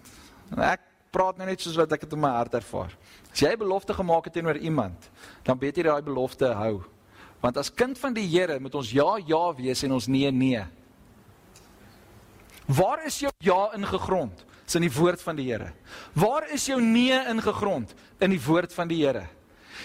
Ek 0.56 0.80
praat 1.10 1.36
nou 1.36 1.46
net 1.46 1.60
soos 1.60 1.76
wat 1.76 1.92
ek 1.92 2.00
dit 2.00 2.12
in 2.12 2.20
my 2.20 2.30
hart 2.30 2.54
ervaar. 2.54 2.92
As 3.32 3.40
jy 3.40 3.52
'n 3.52 3.58
belofte 3.58 3.92
gemaak 3.92 4.24
het 4.24 4.32
teenoor 4.32 4.56
iemand, 4.56 5.10
dan 5.44 5.58
beter 5.58 5.84
jy 5.84 5.90
daai 5.90 6.02
belofte 6.02 6.46
hou. 6.46 6.84
Want 7.40 7.56
as 7.56 7.70
kind 7.70 7.98
van 7.98 8.14
die 8.14 8.26
Here 8.26 8.58
moet 8.60 8.74
ons 8.74 8.90
ja 8.90 9.18
ja 9.26 9.54
wees 9.54 9.82
en 9.82 9.92
ons 9.92 10.06
nee 10.06 10.30
nee. 10.30 10.64
Waar 12.66 13.04
is 13.06 13.20
jou 13.20 13.32
ja 13.38 13.72
ingegrond? 13.74 14.44
Is 14.66 14.74
in 14.74 14.82
die 14.82 14.92
woord 14.92 15.22
van 15.22 15.38
die 15.38 15.46
Here. 15.46 15.70
Waar 16.12 16.48
is 16.50 16.66
jou 16.66 16.80
nee 16.82 17.18
ingegrond? 17.30 17.94
In 18.18 18.34
die 18.34 18.42
woord 18.42 18.74
van 18.74 18.88
die 18.90 19.04
Here. 19.04 19.26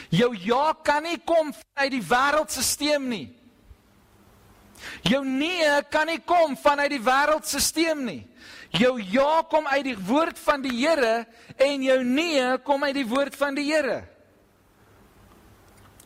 Jou 0.10 0.34
ja 0.36 0.74
kan 0.84 1.04
nie 1.04 1.20
kom 1.26 1.54
uit 1.74 1.92
die 1.94 2.04
wêreldstelsel 2.04 3.04
nie. 3.06 3.28
Jou 5.06 5.22
nee 5.26 5.70
kan 5.94 6.10
nie 6.10 6.20
kom 6.26 6.58
vanuit 6.58 6.92
die 6.96 7.04
wêreldstelsel 7.04 8.02
nie. 8.02 8.24
Jou 8.72 8.96
ja 9.04 9.44
kom 9.52 9.68
uit 9.68 9.86
die 9.92 9.98
woord 9.98 10.40
van 10.40 10.64
die 10.64 10.74
Here 10.80 11.26
en 11.60 11.86
jou 11.86 12.00
nee 12.08 12.58
kom 12.66 12.84
uit 12.88 12.98
die 12.98 13.08
woord 13.08 13.36
van 13.38 13.56
die 13.56 13.68
Here. 13.70 14.02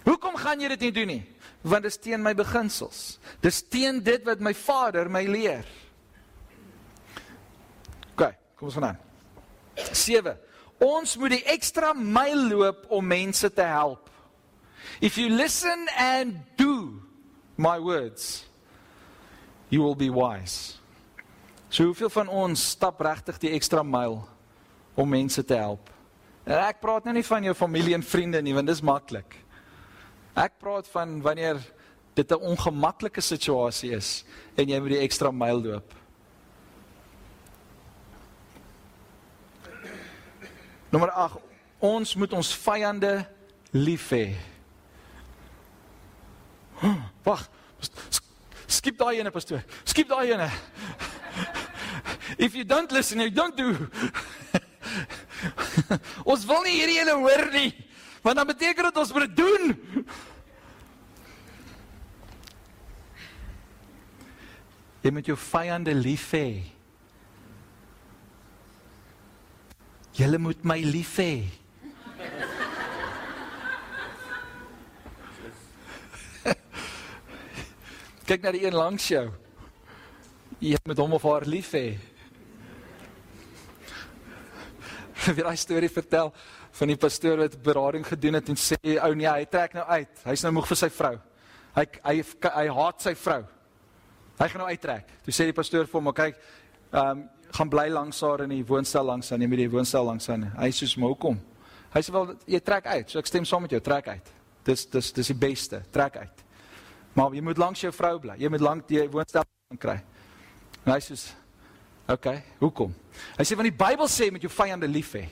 Hoekom 0.05 0.35
gaan 0.37 0.61
jy 0.61 0.69
dit 0.75 0.85
nie 0.85 0.93
doen 0.93 1.11
nie? 1.15 1.23
Want 1.65 1.87
dit 1.87 1.95
is 1.95 2.01
teen 2.01 2.21
my 2.21 2.35
beginsels. 2.37 3.17
Dis 3.41 3.63
teen 3.63 4.03
dit 4.05 4.21
wat 4.27 4.41
my 4.43 4.53
Vader 4.53 5.09
my 5.09 5.23
leer. 5.25 5.65
Kom 8.65 8.73
ons 8.73 8.81
aan. 8.81 8.97
7. 9.93 10.31
Ons 10.81 11.11
moet 11.21 11.35
die 11.35 11.43
ekstra 11.53 11.91
myl 11.93 12.47
loop 12.49 12.87
om 12.89 13.05
mense 13.05 13.45
te 13.53 13.65
help. 13.69 14.09
If 15.05 15.19
you 15.21 15.29
listen 15.29 15.85
and 16.01 16.39
do 16.57 17.03
my 17.61 17.77
words, 17.77 18.47
you 19.69 19.83
will 19.83 19.93
be 19.93 20.09
wise. 20.09 20.79
So 21.69 21.91
hoeveel 21.91 22.09
van 22.09 22.31
ons 22.31 22.63
stap 22.73 23.03
regtig 23.05 23.37
die 23.43 23.51
ekstra 23.53 23.83
myl 23.85 24.23
om 24.97 25.13
mense 25.13 25.43
te 25.45 25.59
help? 25.59 25.91
En 26.45 26.57
ek 26.63 26.81
praat 26.81 27.05
nou 27.05 27.13
nie 27.13 27.25
van 27.27 27.45
jou 27.45 27.53
familie 27.57 27.93
en 27.93 28.05
vriende 28.05 28.41
nie, 28.41 28.55
want 28.57 28.71
dis 28.71 28.81
maklik. 28.81 29.37
Ek 30.33 30.57
praat 30.57 30.89
van 30.95 31.19
wanneer 31.21 31.61
dit 32.17 32.31
'n 32.31 32.41
ongemaklike 32.41 33.21
situasie 33.21 33.93
is 33.93 34.25
en 34.57 34.65
jy 34.65 34.79
moet 34.79 34.97
die 34.97 35.05
ekstra 35.05 35.29
myl 35.31 35.61
loop. 35.61 35.93
Nommer 40.89 41.11
8. 41.11 41.41
Ons 41.79 42.15
moet 42.15 42.33
ons 42.33 42.53
vyande 42.65 43.13
lief 43.75 44.09
hê. 44.15 44.25
Wag. 47.25 47.47
Skip 48.67 48.97
daai 48.99 49.19
ene 49.19 49.31
pastoor. 49.33 49.63
Skip 49.87 50.09
daai 50.09 50.31
ene. 50.35 50.49
If 52.37 52.55
you 52.55 52.63
don't 52.63 52.91
listen, 52.91 53.19
you 53.19 53.31
don't 53.31 53.57
do. 53.57 53.75
ons 56.31 56.45
wil 56.45 56.63
nie 56.65 56.79
hierdie 56.79 57.01
ene 57.01 57.17
hoor 57.19 57.45
nie. 57.53 57.71
Want 58.25 58.41
dan 58.41 58.49
beteken 58.49 58.89
dit 58.89 58.97
ons 58.97 59.11
moet 59.13 59.27
dit 59.27 59.35
doen. 59.37 59.63
Jy 65.05 65.11
moet 65.13 65.29
jou 65.29 65.37
vyande 65.37 65.93
lief 65.93 66.31
hê. 66.33 66.74
Julle 70.15 70.37
moet 70.39 70.61
my 70.63 70.77
lief 70.79 71.17
hê. 71.19 71.43
Kyk 78.29 78.45
na 78.45 78.53
die 78.55 78.63
een 78.63 78.77
langs 78.79 79.09
jou. 79.11 79.25
Jy 80.63 80.79
moet 80.87 81.01
hom 81.03 81.17
of 81.17 81.25
haar 81.27 81.43
lief 81.51 81.73
hê. 81.75 81.99
Wie 85.25 85.43
daai 85.43 85.57
storie 85.59 85.91
vertel 85.91 86.31
van 86.79 86.87
die 86.93 86.99
pastoor 86.99 87.43
wat 87.43 87.63
berading 87.65 88.05
gedoen 88.07 88.37
het 88.39 88.47
en 88.53 88.59
sê 88.59 88.79
ou 88.95 89.13
nee, 89.19 89.27
hy 89.27 89.45
trek 89.51 89.75
nou 89.75 89.83
uit. 89.83 90.13
Hy's 90.29 90.43
nou 90.47 90.53
moeg 90.55 90.69
vir 90.71 90.79
sy 90.79 90.89
vrou. 90.95 91.15
Hy 91.75 91.85
hy 92.07 92.15
hy 92.55 92.65
haat 92.79 92.97
sy 93.03 93.13
vrou. 93.19 93.43
Hy 94.39 94.47
gaan 94.47 94.63
nou 94.63 94.71
uittrek. 94.71 95.11
Toe 95.27 95.35
sê 95.35 95.43
die 95.49 95.59
pastoor 95.59 95.85
vir 95.91 95.99
hom, 95.99 96.07
"Kyk, 96.15 96.35
ehm 96.93 97.09
um, 97.11 97.19
gaan 97.55 97.69
bly 97.69 97.87
langs 97.89 98.21
haar 98.21 98.41
in 98.45 98.49
die 98.49 98.65
woonstel 98.67 99.05
langs 99.07 99.31
aan, 99.31 99.39
nie 99.39 99.47
met 99.47 99.61
die 99.63 99.69
woonstel 99.69 100.05
langs 100.05 100.29
aan 100.29 100.39
nie." 100.45 100.51
Hy 100.57 100.69
sê, 100.71 100.99
"Maar 100.99 101.09
hoekom?" 101.09 101.39
Hy 101.93 102.01
sê, 102.01 102.11
"Wel, 102.11 102.35
jy 102.45 102.59
trek 102.59 102.85
uit. 102.85 103.11
So 103.11 103.19
ek 103.19 103.25
stem 103.25 103.45
saam 103.45 103.61
met 103.61 103.71
jou, 103.71 103.81
trek 103.81 104.07
uit. 104.07 104.31
Dis 104.63 104.85
dis 104.85 105.11
dis 105.11 105.27
die 105.27 105.35
beste, 105.35 105.81
trek 105.91 106.17
uit." 106.17 106.43
Maar 107.13 107.33
jy 107.33 107.41
moet 107.41 107.57
langs 107.57 107.81
jou 107.81 107.93
vrou 107.93 108.19
bly. 108.19 108.35
Jy 108.37 108.49
moet 108.49 108.59
lank 108.61 108.87
die 108.87 109.09
woonstel 109.09 109.43
kry. 109.79 110.03
En 110.85 110.91
hy 110.93 110.99
sê, 110.99 111.13
"Oké, 112.07 112.13
okay, 112.13 112.43
hoekom?" 112.59 112.93
Hy 113.37 113.43
sê 113.43 113.55
want 113.55 113.69
die 113.69 113.85
Bybel 113.85 114.07
sê 114.07 114.31
met 114.31 114.41
jou 114.41 114.51
vyande 114.51 114.87
lief 114.87 115.13
hê. 115.13 115.27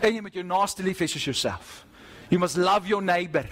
En 0.00 0.14
jy 0.14 0.20
moet 0.20 0.34
jou 0.34 0.44
naaste 0.44 0.82
lief 0.82 0.98
hê 0.98 1.06
soos 1.06 1.24
jouself. 1.24 1.84
You 2.30 2.40
must 2.40 2.56
love 2.56 2.86
your 2.86 3.02
neighbor. 3.02 3.46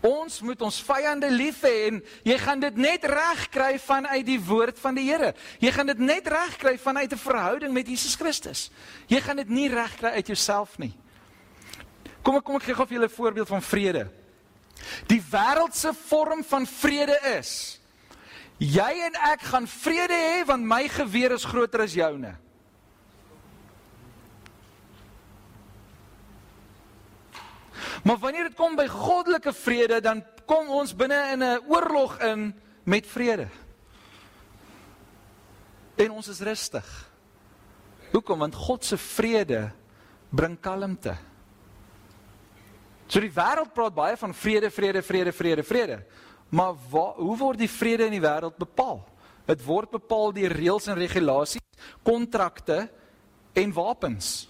Ons 0.00 0.40
moet 0.46 0.60
ons 0.62 0.82
vyande 0.86 1.30
lief 1.30 1.64
hê 1.66 1.88
en 1.88 1.96
jy 2.22 2.36
gaan 2.38 2.60
dit 2.62 2.76
net 2.78 3.04
reg 3.04 3.40
kry 3.50 3.72
vanuit 3.82 4.26
die 4.26 4.38
woord 4.38 4.78
van 4.78 4.94
die 4.94 5.08
Here. 5.08 5.32
Jy 5.58 5.72
gaan 5.74 5.90
dit 5.90 5.98
net 5.98 6.28
reg 6.30 6.56
kry 6.56 6.76
vanuit 6.78 7.12
'n 7.12 7.18
verhouding 7.18 7.72
met 7.72 7.88
Jesus 7.88 8.14
Christus. 8.14 8.70
Jy 9.08 9.20
gaan 9.20 9.36
dit 9.36 9.48
nie 9.48 9.68
reg 9.68 9.96
kry 9.96 10.10
uit 10.10 10.26
jouself 10.26 10.78
nie. 10.78 10.94
Kom 12.22 12.36
ek 12.36 12.44
kom 12.44 12.56
ek 12.56 12.62
gee 12.62 12.74
gou 12.74 12.86
vir 12.86 12.98
julle 12.98 13.08
'n 13.08 13.16
voorbeeld 13.16 13.48
van 13.48 13.62
vrede. 13.62 14.10
Die 15.06 15.22
wêreldse 15.30 15.92
vorm 15.94 16.44
van 16.44 16.66
vrede 16.66 17.18
is 17.38 17.80
jy 18.58 19.04
en 19.06 19.14
ek 19.32 19.42
gaan 19.42 19.66
vrede 19.66 20.14
hê 20.14 20.46
want 20.46 20.62
my 20.62 20.88
geweer 20.88 21.32
is 21.32 21.44
groter 21.44 21.80
as 21.80 21.94
joune. 21.94 22.36
Maar 28.04 28.18
wanneer 28.18 28.48
dit 28.48 28.54
kom 28.56 28.76
by 28.76 28.86
goddelike 28.86 29.52
vrede, 29.52 30.00
dan 30.00 30.22
kom 30.46 30.68
ons 30.68 30.94
binne 30.96 31.18
in 31.32 31.42
'n 31.42 31.60
oorlog 31.68 32.18
in 32.20 32.54
met 32.84 33.06
vrede. 33.06 33.48
En 35.96 36.10
ons 36.10 36.28
is 36.28 36.40
rustig. 36.40 37.10
Hoekom? 38.12 38.38
Want 38.38 38.54
God 38.54 38.84
se 38.84 38.96
vrede 38.96 39.72
bring 40.28 40.60
kalmte. 40.60 41.16
So 43.06 43.20
die 43.20 43.32
wêreld 43.32 43.72
praat 43.72 43.94
baie 43.94 44.16
van 44.16 44.34
vrede, 44.34 44.70
vrede, 44.70 45.02
vrede, 45.02 45.32
vrede, 45.32 45.62
vrede. 45.62 46.06
Maar 46.48 46.74
waar, 46.90 47.16
hoe 47.16 47.36
word 47.36 47.58
die 47.58 47.70
vrede 47.70 48.04
in 48.04 48.10
die 48.16 48.24
wêreld 48.24 48.56
bepaal? 48.60 49.00
Dit 49.48 49.64
word 49.64 49.90
bepaal 49.90 50.32
deur 50.36 50.52
reëls 50.52 50.86
en 50.86 50.98
regulasies, 51.00 51.64
kontrakte 52.04 52.90
en 53.56 53.72
wapens. 53.72 54.48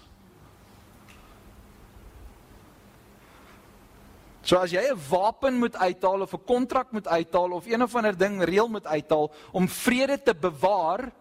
So 4.49 4.57
as 4.57 4.73
jy 4.73 4.81
'n 4.81 4.97
wapen 5.11 5.59
moet 5.61 5.77
uithaal 5.77 6.23
of 6.25 6.33
'n 6.33 6.45
kontrak 6.45 6.93
moet 6.93 7.07
uithaal 7.07 7.53
of 7.53 7.67
een 7.67 7.83
of 7.83 7.95
ander 7.95 8.17
ding 8.17 8.43
reël 8.43 8.69
moet 8.69 8.87
uithaal 8.87 9.31
om 9.53 9.69
vrede 9.69 10.23
te 10.23 10.35
bewaar, 10.35 11.13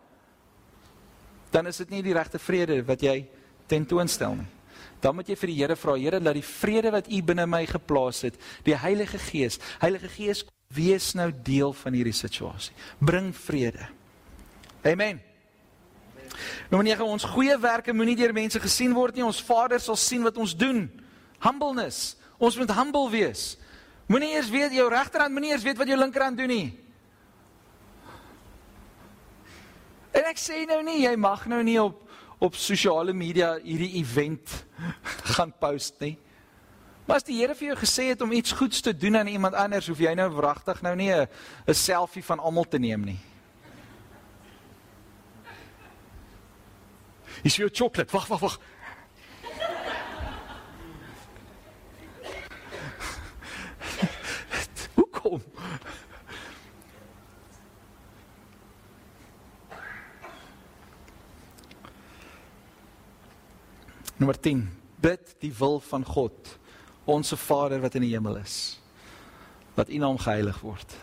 dan 1.51 1.67
is 1.67 1.77
dit 1.77 1.89
nie 1.89 2.01
die 2.01 2.13
regte 2.13 2.39
vrede 2.39 2.85
wat 2.85 3.01
jy 3.01 3.27
tentoonstel 3.67 4.35
nie. 4.35 4.47
Dan 4.99 5.15
moet 5.15 5.27
jy 5.27 5.35
vir 5.35 5.47
die 5.47 5.55
Here 5.55 5.75
vra, 5.75 5.95
Here, 5.95 6.19
laat 6.19 6.33
die 6.33 6.43
vrede 6.43 6.91
wat 6.91 7.07
U 7.11 7.21
binne 7.21 7.45
my 7.45 7.65
geplaas 7.65 8.21
het, 8.21 8.35
die 8.63 8.75
Heilige 8.75 9.17
Gees, 9.17 9.59
Heilige 9.79 10.07
Gees, 10.07 10.45
wees 10.73 11.13
nou 11.13 11.31
deel 11.31 11.73
van 11.73 11.93
hierdie 11.93 12.13
situasie. 12.13 12.73
Bring 12.99 13.35
vrede. 13.35 13.87
Amen. 14.83 15.21
Nou 16.69 16.79
wanneer 16.79 17.03
ons 17.03 17.23
goeie 17.23 17.57
werke 17.59 17.93
moenie 17.93 18.15
deur 18.15 18.33
mense 18.33 18.59
gesien 18.59 18.93
word 18.93 19.15
nie, 19.15 19.25
ons 19.25 19.41
Vader 19.41 19.79
sal 19.79 19.95
sien 19.95 20.23
wat 20.23 20.37
ons 20.37 20.55
doen. 20.55 20.89
Humbleness. 21.39 22.15
Ons 22.37 22.57
moet 22.57 22.73
humble 22.77 23.09
wees. 23.09 23.55
Moenie 24.07 24.35
eers 24.35 24.49
weet 24.53 24.75
jou 24.77 24.85
regterhand 24.91 25.33
moenie 25.33 25.51
eers 25.51 25.65
weet 25.65 25.79
wat 25.79 25.89
jou 25.89 25.97
linkerhand 25.99 26.37
doen 26.39 26.51
nie. 26.51 26.67
En 30.15 30.29
ek 30.29 30.39
sê 30.41 30.61
nou 30.69 30.79
nie 30.85 31.01
jy 31.03 31.15
mag 31.19 31.47
nou 31.49 31.63
nie 31.65 31.79
op 31.81 32.03
op 32.37 32.53
sosiale 32.53 33.15
media 33.17 33.55
hierdie 33.63 33.95
event 33.97 34.51
gaan 35.33 35.49
post 35.57 35.95
nie. 36.03 36.13
Maar 37.07 37.17
as 37.17 37.25
die 37.25 37.39
Here 37.39 37.55
vir 37.57 37.71
jou 37.71 37.77
gesê 37.79 38.11
het 38.11 38.21
om 38.21 38.35
iets 38.35 38.53
goeds 38.53 38.83
te 38.85 38.93
doen 38.93 39.17
aan 39.17 39.31
iemand 39.31 39.57
anders, 39.57 39.87
hoef 39.89 40.03
jy 40.03 40.13
nou 40.13 40.27
wragtig 40.35 40.83
nou 40.85 40.93
nie 40.95 41.09
'n 41.09 41.25
'n 41.65 41.73
selfie 41.73 42.23
van 42.23 42.39
almal 42.39 42.67
te 42.69 42.77
neem 42.77 43.01
nie. 43.01 43.19
Is 47.43 47.55
jou 47.55 47.69
chocolate? 47.73 48.11
Wag, 48.11 48.27
wag, 48.27 48.39
wag. 48.39 48.59
kom. 55.29 55.41
Nommer 64.17 64.39
10. 64.39 64.65
Bid 64.95 65.35
die 65.39 65.53
wil 65.53 65.79
van 65.79 66.05
God, 66.05 66.57
onsse 67.05 67.37
Vader 67.37 67.81
wat 67.81 67.95
in 67.95 68.01
die 68.01 68.15
hemel 68.15 68.39
is. 68.41 68.79
Wat 69.77 69.89
U 69.89 69.97
naam 70.01 70.17
geheilig 70.17 70.57
word. 70.65 70.95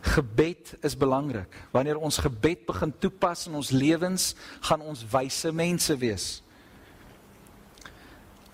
Gebed 0.00 0.74
is 0.80 0.96
belangrik. 0.96 1.52
Wanneer 1.72 2.00
ons 2.00 2.18
gebed 2.24 2.64
begin 2.66 2.92
toepas 2.98 3.46
in 3.46 3.54
ons 3.60 3.70
lewens, 3.70 4.32
gaan 4.64 4.80
ons 4.80 5.04
wyse 5.12 5.52
mense 5.52 5.96
wees. 6.00 6.26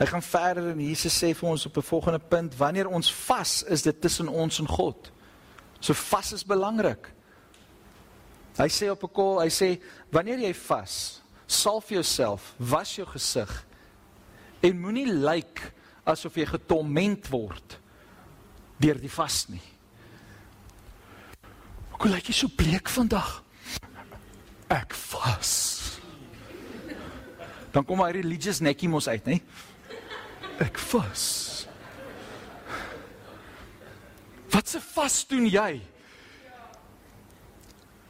Hy 0.01 0.07
gaan 0.11 0.25
verder 0.25 0.71
en 0.73 0.83
Jesus 0.83 1.15
sê 1.23 1.31
vir 1.37 1.49
ons 1.51 1.67
op 1.67 1.77
'n 1.77 1.87
volgende 1.87 2.19
punt, 2.19 2.57
wanneer 2.57 2.89
ons 2.89 3.15
vas, 3.15 3.63
is 3.63 3.83
dit 3.83 4.01
tussen 4.01 4.29
ons 4.29 4.59
en 4.59 4.69
God. 4.69 5.13
So 5.81 5.95
vas 5.95 6.33
is 6.33 6.45
belangrik. 6.45 7.13
Hy 8.57 8.69
sê 8.69 8.91
op 8.91 9.05
'n 9.05 9.13
kol, 9.13 9.41
hy 9.41 9.49
sê 9.49 9.83
wanneer 10.11 10.39
jy 10.39 10.55
vas, 10.55 11.20
salf 11.51 11.91
jouself, 11.91 12.55
was 12.57 12.95
jou 12.95 13.07
gesig 13.11 13.51
en 14.63 14.81
moenie 14.81 15.09
lyk 15.09 15.25
like 15.25 15.73
asof 16.09 16.37
jy 16.39 16.47
getorment 16.49 17.29
word 17.33 17.79
deur 18.81 18.99
die 19.01 19.13
vas 19.13 19.43
nie. 19.51 19.63
Hoe 22.01 22.09
lyk 22.09 22.31
jy 22.31 22.37
so 22.37 22.53
bleek 22.57 22.89
vandag? 22.89 23.43
Ek 24.71 24.95
vas. 25.11 25.51
Dan 27.75 27.85
kom 27.87 28.01
hy 28.03 28.15
religious 28.17 28.63
nekkie 28.65 28.89
mos 28.91 29.09
uit, 29.11 29.27
né? 29.29 29.41
ek 30.61 30.79
vas. 30.91 31.25
Wat 34.53 34.69
se 34.69 34.81
vas 34.95 35.17
doen 35.31 35.47
jy? 35.49 35.81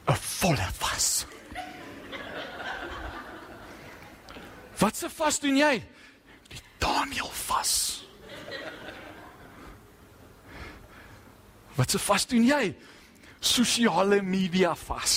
'n 0.07 0.17
Volle 0.41 0.67
vas. 0.81 1.25
Wat 4.81 4.97
se 4.97 5.09
vas 5.13 5.37
doen 5.39 5.59
jy? 5.59 5.75
Die 6.49 6.61
Daniel 6.81 7.29
vas. 7.45 7.73
Wat 11.77 11.93
se 11.93 12.01
vas 12.01 12.25
doen 12.27 12.47
jy? 12.49 12.63
Sosiale 13.39 14.21
media 14.25 14.73
vas. 14.87 15.15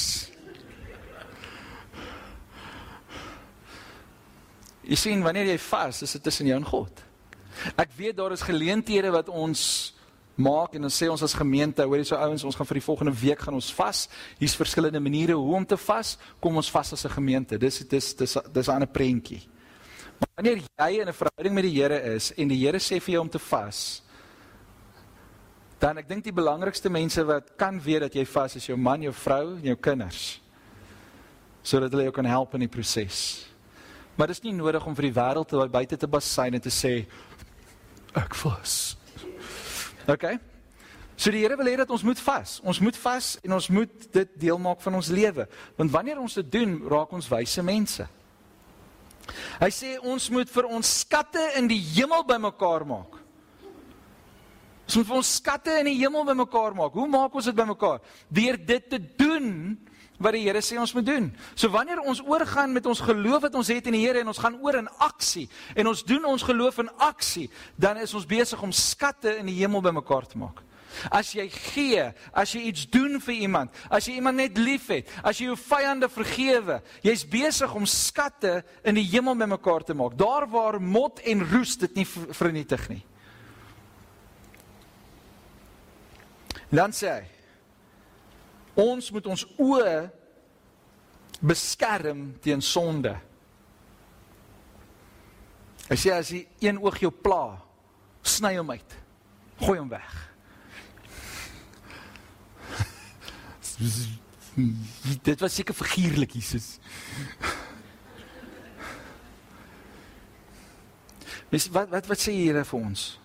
Jy 4.84 4.96
sien 5.00 5.24
wanneer 5.24 5.48
jy 5.48 5.58
vas, 5.64 6.02
is 6.04 6.12
dit 6.12 6.24
tussen 6.24 6.48
jou 6.50 6.60
en 6.60 6.68
God. 6.68 7.00
Ek 7.80 7.92
weet 7.96 8.18
daar 8.18 8.34
is 8.36 8.44
geleenthede 8.44 9.08
wat 9.14 9.30
ons 9.32 9.62
maak 10.36 10.74
en 10.76 10.84
dan 10.84 10.92
sê 10.92 11.08
ons 11.08 11.22
as 11.24 11.36
gemeente, 11.38 11.86
hoorie 11.86 12.04
so 12.04 12.18
ouens, 12.18 12.44
ons 12.44 12.58
gaan 12.58 12.68
vir 12.68 12.80
die 12.80 12.84
volgende 12.84 13.14
week 13.16 13.46
gaan 13.46 13.56
ons 13.56 13.70
vas. 13.72 14.04
Hier's 14.36 14.58
verskillende 14.60 15.00
maniere 15.00 15.38
hoe 15.40 15.56
om 15.56 15.64
te 15.64 15.78
vas. 15.86 16.18
Kom 16.42 16.60
ons 16.60 16.68
vas 16.74 16.92
as 16.92 17.06
'n 17.06 17.16
gemeente. 17.16 17.58
Dis 17.58 17.78
dis 17.88 18.14
dis 18.14 18.36
dis 18.52 18.68
'n 18.68 18.74
ander 18.74 18.88
prentjie. 18.88 19.53
Wanneer 20.34 20.62
jy 20.62 21.00
in 21.00 21.08
'n 21.08 21.12
verhouding 21.12 21.54
met 21.54 21.64
die 21.64 21.80
Here 21.80 22.14
is 22.14 22.32
en 22.36 22.48
die 22.48 22.58
Here 22.58 22.78
sê 22.78 23.00
vir 23.00 23.12
jou 23.14 23.20
om 23.20 23.28
te 23.28 23.38
vas, 23.38 24.02
dan 25.78 25.98
ek 25.98 26.08
dink 26.08 26.24
die 26.24 26.32
belangrikste 26.32 26.88
mense 26.88 27.24
wat 27.24 27.56
kan 27.56 27.80
weet 27.80 28.00
dat 28.00 28.14
jy 28.14 28.24
vas 28.24 28.56
is 28.56 28.66
jou 28.66 28.76
man, 28.76 29.02
jou 29.02 29.12
vrou 29.12 29.56
en 29.56 29.62
jou 29.62 29.76
kinders. 29.76 30.40
Sodat 31.62 31.92
hulle 31.92 32.04
jou 32.08 32.12
kan 32.12 32.24
help 32.24 32.54
in 32.54 32.60
die 32.60 32.68
proses. 32.68 33.46
Maar 34.16 34.26
dit 34.26 34.36
is 34.36 34.42
nie 34.42 34.52
nodig 34.52 34.86
om 34.86 34.94
vir 34.94 35.08
die 35.08 35.16
wêreld 35.16 35.48
te 35.48 35.68
buite 35.68 35.96
te 35.96 36.06
basyn 36.06 36.54
en 36.54 36.60
te 36.60 36.70
sê 36.70 37.06
ek 38.14 38.34
vas. 38.34 38.96
OK. 40.08 40.24
So 41.16 41.30
die 41.30 41.44
Here 41.44 41.56
wil 41.56 41.66
hê 41.66 41.76
dat 41.76 41.90
ons 41.90 42.02
moet 42.02 42.20
vas. 42.20 42.58
Ons 42.64 42.80
moet 42.80 42.96
vas 42.96 43.30
en 43.44 43.52
ons 43.52 43.68
moet 43.68 44.12
dit 44.12 44.36
deel 44.46 44.58
maak 44.58 44.80
van 44.82 44.94
ons 44.94 45.08
lewe. 45.08 45.46
Want 45.76 45.90
wanneer 45.90 46.20
ons 46.20 46.34
dit 46.40 46.52
doen, 46.52 46.78
raak 46.90 47.12
ons 47.12 47.28
wyse 47.28 47.62
mense. 47.62 48.06
Hy 49.60 49.70
sê 49.72 49.96
ons 50.02 50.30
moet 50.34 50.50
vir 50.50 50.68
ons 50.68 50.94
skatte 51.00 51.42
in 51.58 51.68
die 51.70 51.80
hemel 51.94 52.24
bymekaar 52.28 52.84
maak. 52.88 53.20
Ons 54.84 54.98
moet 55.00 55.08
vir 55.08 55.16
ons 55.16 55.32
skatte 55.40 55.78
in 55.80 55.88
die 55.88 55.98
hemel 56.02 56.26
bymekaar 56.28 56.76
maak. 56.76 56.96
Hoe 56.96 57.08
maak 57.08 57.34
ons 57.34 57.48
dit 57.48 57.56
bymekaar? 57.56 58.02
Deur 58.28 58.58
dit 58.60 58.88
te 58.90 59.00
doen 59.00 59.78
wat 60.20 60.36
die 60.36 60.44
Here 60.44 60.60
sê 60.62 60.76
ons 60.78 60.92
moet 60.94 61.06
doen. 61.06 61.30
So 61.56 61.72
wanneer 61.74 62.02
ons 62.04 62.22
oorgaan 62.22 62.72
met 62.72 62.86
ons 62.86 63.00
geloof 63.02 63.48
wat 63.48 63.56
ons 63.58 63.70
het 63.72 63.88
in 63.90 63.96
die 63.96 64.04
Here 64.04 64.20
en 64.22 64.30
ons 64.30 64.40
gaan 64.40 64.60
oor 64.62 64.78
in 64.78 64.90
aksie 65.02 65.48
en 65.74 65.90
ons 65.90 66.04
doen 66.06 66.28
ons 66.30 66.46
geloof 66.46 66.78
in 66.84 66.92
aksie, 67.02 67.48
dan 67.76 67.98
is 68.02 68.14
ons 68.14 68.28
besig 68.28 68.60
om 68.62 68.72
skatte 68.72 69.38
in 69.40 69.50
die 69.50 69.58
hemel 69.62 69.82
bymekaar 69.84 70.28
te 70.30 70.38
maak. 70.38 70.62
As 71.10 71.32
jy 71.34 71.48
gee, 71.52 72.06
as 72.32 72.54
jy 72.54 72.64
iets 72.70 72.86
doen 72.90 73.20
vir 73.24 73.34
iemand, 73.46 73.74
as 73.90 74.08
jy 74.08 74.16
iemand 74.18 74.40
net 74.40 74.58
liefhet, 74.58 75.10
as 75.22 75.40
jy 75.40 75.50
jou 75.50 75.58
vyande 75.58 76.08
vergewe, 76.12 76.80
jy's 77.04 77.26
besig 77.28 77.74
om 77.74 77.86
skatte 77.88 78.62
in 78.84 78.98
die 78.98 79.06
hemel 79.12 79.38
bymekaar 79.38 79.86
te 79.86 79.96
maak. 79.96 80.16
Daar 80.18 80.48
waar 80.50 80.80
mot 80.80 81.20
en 81.24 81.46
roes 81.52 81.76
dit 81.80 82.02
nie 82.02 82.06
vernietig 82.08 82.88
nie. 82.92 83.04
Dan 86.74 86.92
sê 86.96 87.12
hy 87.12 87.22
Ons 88.74 89.12
moet 89.14 89.26
ons 89.30 89.44
oë 89.62 90.10
beskerm 91.44 92.32
teen 92.42 92.62
sonde. 92.64 93.12
Hy 95.86 95.98
sê 96.00 96.14
as 96.16 96.32
jy 96.32 96.42
een 96.64 96.80
oog 96.82 96.98
jou 97.02 97.12
pla, 97.14 97.60
sny 98.24 98.56
hom 98.56 98.72
uit. 98.74 98.96
Gooi 99.62 99.78
hom 99.78 99.92
weg. 99.92 100.14
Dit 105.22 105.40
was 105.42 105.54
seker 105.54 105.74
figuurlik 105.74 106.36
Jesus. 106.38 106.78
Mes 111.50 111.66
wat 111.74 111.90
wat 111.90 112.06
wat 112.10 112.20
sê 112.22 112.34
hier 112.34 112.62
vir 112.64 112.78
ons? 112.80 113.18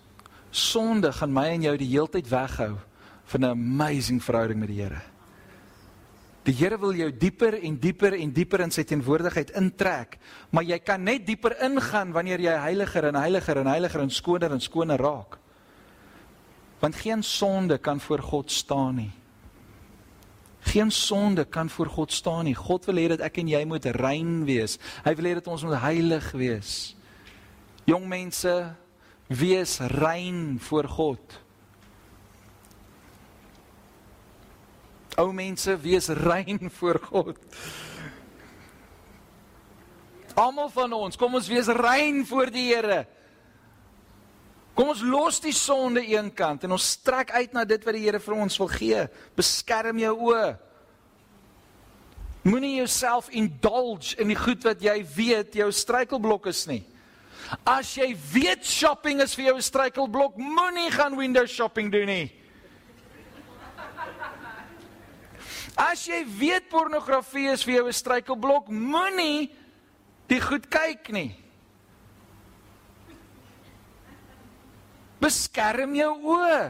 Sonde 0.50 1.12
gaan 1.14 1.32
my 1.34 1.46
en 1.54 1.68
jou 1.68 1.76
die 1.78 1.90
heeltyd 1.92 2.28
weghou 2.30 2.74
van 3.30 3.40
'n 3.40 3.50
amazing 3.54 4.22
verhouding 4.22 4.58
met 4.58 4.68
die 4.68 4.82
Here. 4.82 5.02
Die 6.42 6.54
Here 6.54 6.78
wil 6.78 6.94
jou 6.94 7.10
dieper 7.12 7.54
en 7.62 7.78
dieper 7.78 8.14
en 8.14 8.32
dieper 8.32 8.60
in 8.60 8.70
sy 8.70 8.82
teenwoordigheid 8.82 9.50
intrek, 9.50 10.18
maar 10.50 10.64
jy 10.64 10.78
kan 10.78 11.02
net 11.02 11.26
dieper 11.26 11.56
ingaan 11.62 12.12
wanneer 12.12 12.40
jy 12.40 12.56
heiliger 12.58 13.04
en 13.04 13.14
heiliger 13.14 13.56
en 13.56 13.66
heiliger 13.66 14.00
en 14.00 14.10
skoner 14.10 14.52
en 14.52 14.60
skoner 14.60 14.98
raak. 14.98 15.38
Want 16.80 16.96
geen 16.96 17.22
sonde 17.22 17.78
kan 17.78 18.00
voor 18.00 18.22
God 18.22 18.50
staan 18.50 18.94
nie. 18.94 19.19
Geen 20.60 20.90
sonde 20.90 21.44
kan 21.44 21.70
voor 21.70 21.86
God 21.86 22.12
staan 22.12 22.44
nie. 22.44 22.54
God 22.54 22.84
wil 22.84 23.00
hê 23.00 23.08
dat 23.08 23.22
ek 23.24 23.40
en 23.40 23.48
jy 23.48 23.64
moet 23.64 23.86
rein 23.96 24.44
wees. 24.44 24.78
Hy 25.04 25.14
wil 25.16 25.30
hê 25.30 25.34
dat 25.40 25.48
ons 25.48 25.64
moet 25.64 25.80
heilig 25.80 26.30
wees. 26.36 26.72
Jong 27.88 28.06
mense, 28.08 28.54
wees 29.26 29.78
rein 29.96 30.58
voor 30.60 30.88
God. 30.88 31.38
Ou 35.20 35.32
mense, 35.32 35.76
wees 35.80 36.08
rein 36.20 36.70
voor 36.70 37.00
God. 37.08 37.40
Almal 40.38 40.70
van 40.72 40.92
ons, 40.96 41.16
kom 41.18 41.34
ons 41.34 41.48
wees 41.50 41.68
rein 41.80 42.22
voor 42.26 42.52
die 42.52 42.68
Here. 42.70 43.04
Kom 44.80 44.94
ons 44.94 45.02
los 45.04 45.42
die 45.44 45.52
sonde 45.52 46.00
eenkant 46.08 46.62
en 46.64 46.72
ons 46.72 46.84
strek 46.94 47.34
uit 47.36 47.52
na 47.52 47.66
dit 47.68 47.82
wat 47.84 47.92
die 47.92 48.00
Here 48.00 48.16
vir 48.16 48.34
ons 48.40 48.54
wil 48.62 48.70
gee. 48.72 49.02
Beskerm 49.36 49.98
jou 50.00 50.14
oë. 50.30 50.54
Moenie 52.48 52.78
jouself 52.78 53.28
indulge 53.36 54.16
in 54.16 54.32
die 54.32 54.38
goed 54.40 54.64
wat 54.64 54.80
jy 54.80 54.94
weet 55.04 55.58
jou 55.60 55.66
struikelblok 55.68 56.48
is 56.48 56.62
nie. 56.70 56.80
As 57.68 57.90
jy 57.92 58.08
weet 58.32 58.64
shopping 58.64 59.20
is 59.20 59.36
vir 59.36 59.50
jou 59.50 59.56
'n 59.58 59.68
struikelblok, 59.68 60.40
moenie 60.40 60.88
gaan 60.90 61.12
window 61.14 61.44
shopping 61.44 61.92
doen 61.92 62.06
nie. 62.06 62.32
As 65.76 66.08
jy 66.08 66.24
weet 66.24 66.70
pornografie 66.70 67.52
is 67.52 67.62
vir 67.64 67.74
jou 67.74 67.86
'n 67.88 67.92
struikelblok, 67.92 68.68
moenie 68.68 69.52
die 70.26 70.40
goed 70.40 70.70
kyk 70.70 71.12
nie. 71.12 71.36
Beskerm 75.20 75.94
jou 75.98 76.12
oë. 76.34 76.60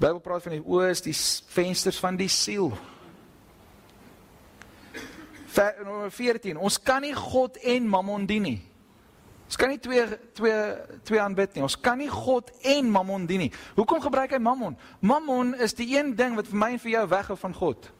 Bybel 0.00 0.20
praat 0.24 0.46
van 0.46 0.56
die 0.56 0.64
oë 0.64 0.88
is 0.94 1.04
die 1.04 1.16
vensters 1.52 2.00
van 2.00 2.16
die 2.16 2.28
siel. 2.32 2.70
Vers 5.50 5.80
nommer 5.84 6.12
14. 6.14 6.56
Ons 6.56 6.78
kan 6.80 7.02
nie 7.04 7.14
God 7.16 7.58
en 7.60 7.88
Mammon 7.90 8.26
dien 8.28 8.44
nie. 8.46 8.58
Ons 9.50 9.58
kan 9.58 9.72
nie 9.72 9.80
twee 9.82 10.04
twee 10.38 10.58
twee 11.08 11.20
aanbid 11.20 11.56
nie. 11.56 11.64
Ons 11.66 11.74
kan 11.80 11.98
nie 11.98 12.08
God 12.12 12.52
en 12.62 12.90
Mammon 12.92 13.26
dien 13.26 13.48
nie. 13.48 13.52
Hoekom 13.74 14.00
gebruik 14.04 14.36
hy 14.36 14.38
Mammon? 14.38 14.76
Mammon 15.02 15.56
is 15.58 15.74
die 15.74 15.88
een 15.96 16.14
ding 16.16 16.36
wat 16.38 16.48
vir 16.48 16.60
my 16.62 16.68
en 16.76 16.82
vir 16.84 16.94
jou 16.94 17.06
weghou 17.10 17.36
van 17.40 17.56
God. 17.56 17.90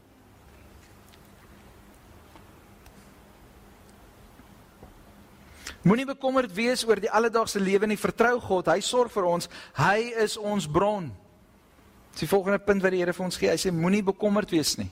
Moenie 5.82 6.04
bekommerd 6.04 6.52
wees 6.52 6.84
oor 6.84 7.00
die 7.00 7.08
alledaagse 7.10 7.60
lewe 7.60 7.88
nie. 7.88 7.96
Vertrou 7.96 8.36
God. 8.44 8.68
Hy 8.68 8.80
sorg 8.84 9.12
vir 9.14 9.24
ons. 9.24 9.48
Hy 9.78 10.12
is 10.20 10.36
ons 10.36 10.68
bron. 10.68 11.08
Dis 12.12 12.26
die 12.26 12.28
volgende 12.28 12.60
punt 12.60 12.82
wat 12.84 12.92
die 12.92 13.00
Here 13.00 13.14
vir 13.16 13.24
ons 13.24 13.38
gee. 13.40 13.48
Hy 13.48 13.56
sê 13.60 13.72
moenie 13.72 14.02
bekommerd 14.04 14.52
wees 14.52 14.76
nie. 14.80 14.90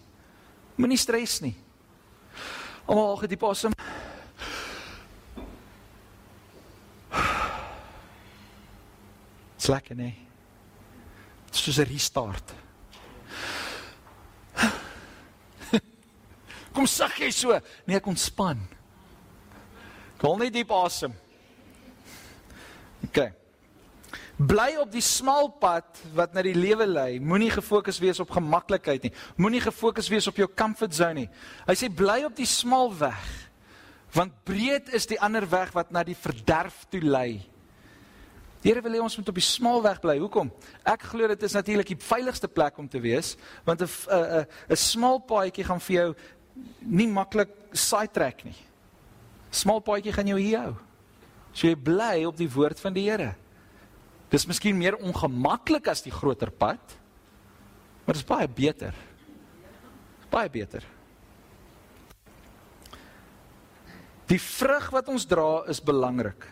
Moenie 0.79 1.01
stres 1.01 1.43
nie. 1.45 1.53
Almal 2.89 3.19
gee 3.21 3.35
die 3.35 3.41
asem. 3.45 3.75
Slekke 9.59 9.95
nee. 9.99 10.17
Dit 11.51 11.67
is 11.69 11.79
'n 11.79 11.85
restart. 11.85 12.55
Kom 16.73 16.87
sag 16.87 17.19
jy 17.21 17.31
so? 17.31 17.61
Nee, 17.85 17.97
ek 17.97 18.07
ontspan. 18.07 18.78
Kom 20.19 20.39
net 20.43 20.53
diep 20.53 20.71
asem. 20.75 21.13
OK. 23.07 23.21
Bly 24.39 24.77
op 24.79 24.91
die 24.95 25.03
smal 25.03 25.49
pad 25.59 25.99
wat 26.15 26.35
na 26.35 26.43
die 26.47 26.55
lewe 26.55 26.87
lei. 26.87 27.19
Moenie 27.19 27.51
gefokus 27.51 27.99
wees 28.03 28.21
op 28.23 28.31
gemaklikheid 28.35 29.09
nie. 29.09 29.13
Moenie 29.39 29.63
gefokus 29.63 30.11
wees 30.11 30.29
op 30.31 30.39
jou 30.39 30.47
comfort 30.55 30.95
zone 30.95 31.25
nie. 31.25 31.29
Hy 31.67 31.75
sê 31.79 31.91
bly 31.91 32.21
op 32.29 32.37
die 32.39 32.47
smal 32.47 32.93
weg. 33.01 33.25
Want 34.15 34.37
breed 34.47 34.93
is 34.95 35.09
die 35.11 35.19
ander 35.21 35.47
weg 35.51 35.75
wat 35.75 35.91
na 35.95 36.05
die 36.07 36.17
verderf 36.19 36.85
toe 36.91 37.03
lei. 37.03 37.41
Here 38.63 38.83
wil 38.83 38.97
hê 38.97 39.03
ons 39.03 39.15
moet 39.19 39.29
op 39.31 39.39
die 39.39 39.47
smal 39.47 39.83
weg 39.85 40.01
bly. 40.03 40.17
Hoekom? 40.23 40.51
Ek 40.87 41.05
glo 41.13 41.29
dit 41.31 41.45
is 41.47 41.55
natuurlik 41.55 41.93
die 41.93 42.01
veiligste 42.03 42.51
plek 42.51 42.79
om 42.79 42.89
te 42.91 43.01
wees, 43.03 43.37
want 43.67 43.83
'n 43.83 43.87
'n 43.87 44.47
'n 44.71 44.77
smal 44.77 45.19
paadjie 45.21 45.65
gaan 45.65 45.81
vir 45.81 45.95
jou 45.95 46.15
nie 46.81 47.07
maklik 47.07 47.51
sidetrack 47.73 48.45
nie. 48.45 48.57
Smal 49.51 49.81
paadjie 49.81 50.13
gaan 50.13 50.29
jou 50.29 50.39
hier 50.41 50.59
hou. 50.59 50.75
So 51.53 51.67
jy 51.67 51.77
bly 51.77 52.25
op 52.29 52.37
die 52.39 52.51
woord 52.51 52.81
van 52.81 52.95
die 52.97 53.07
Here. 53.09 53.35
Dis 54.29 54.47
miskien 54.47 54.77
meer 54.77 54.99
ongemaklik 55.01 55.89
as 55.89 56.05
die 56.05 56.13
groter 56.13 56.51
pad, 56.53 56.81
maar 58.05 58.17
dit 58.17 58.23
is 58.23 58.29
baie 58.29 58.49
beter. 58.49 58.95
Baie 60.29 60.51
beter. 60.53 60.85
Die 64.29 64.41
vrug 64.41 64.91
wat 64.93 65.09
ons 65.09 65.25
dra 65.25 65.65
is 65.73 65.81
belangrik. 65.81 66.45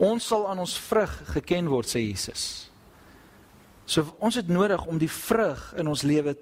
Ons 0.00 0.30
sal 0.30 0.46
aan 0.48 0.62
ons 0.62 0.78
vrug 0.88 1.12
geken 1.34 1.68
word 1.68 1.90
sê 1.90 2.00
Jesus. 2.06 2.70
So 3.88 4.04
ons 4.24 4.38
het 4.40 4.48
nodig 4.48 4.84
om 4.88 5.00
die 5.00 5.10
vrug 5.12 5.72
in 5.80 5.88
ons 5.88 6.04
lewe 6.06 6.36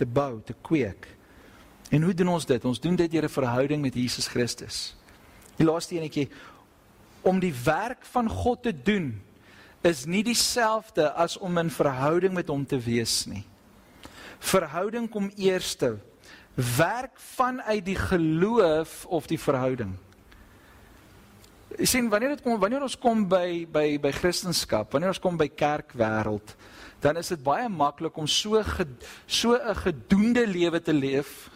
te 0.00 0.06
bou, 0.08 0.40
te 0.44 0.56
kweek. 0.56 1.08
En 1.90 2.06
hoe 2.06 2.14
doen 2.14 2.32
ons 2.36 2.46
dit? 2.46 2.64
Ons 2.64 2.80
doen 2.80 2.96
dit 2.96 3.10
deur 3.10 3.24
'n 3.24 3.36
verhouding 3.36 3.82
met 3.82 3.94
Jesus 3.94 4.28
Christus. 4.28 4.96
Die 5.60 5.68
laaste 5.68 5.98
enetjie 5.98 6.30
om 7.20 7.36
die 7.36 7.52
werk 7.52 8.06
van 8.14 8.30
God 8.32 8.62
te 8.64 8.72
doen 8.72 9.12
is 9.84 10.06
nie 10.08 10.22
dieselfde 10.24 11.10
as 11.12 11.36
om 11.36 11.58
in 11.60 11.72
verhouding 11.72 12.32
met 12.36 12.48
hom 12.48 12.64
te 12.64 12.78
wees 12.80 13.26
nie. 13.28 13.42
Verhouding 14.40 15.08
kom 15.12 15.28
eerste. 15.36 15.98
Werk 16.56 17.20
vanuit 17.36 17.84
die 17.84 17.96
geloof 17.96 19.04
of 19.12 19.28
die 19.28 19.40
verhouding. 19.40 19.92
Jy 21.76 21.86
sien 21.86 22.08
wanneer 22.10 22.34
dit 22.34 22.42
kom 22.44 22.56
wanneer 22.60 22.82
ons 22.82 22.96
kom 22.98 23.22
by 23.28 23.64
by 23.70 23.86
by 24.02 24.10
Christendom, 24.16 24.88
wanneer 24.90 25.12
ons 25.12 25.22
kom 25.22 25.36
by 25.38 25.46
kerkwêreld, 25.48 26.56
dan 27.04 27.20
is 27.20 27.30
dit 27.30 27.44
baie 27.44 27.68
maklik 27.70 28.16
om 28.18 28.26
so 28.26 28.58
ge, 28.64 28.88
so 29.26 29.54
'n 29.54 29.76
gedoende 29.76 30.46
lewe 30.46 30.80
te 30.80 30.92
leef, 30.92 31.50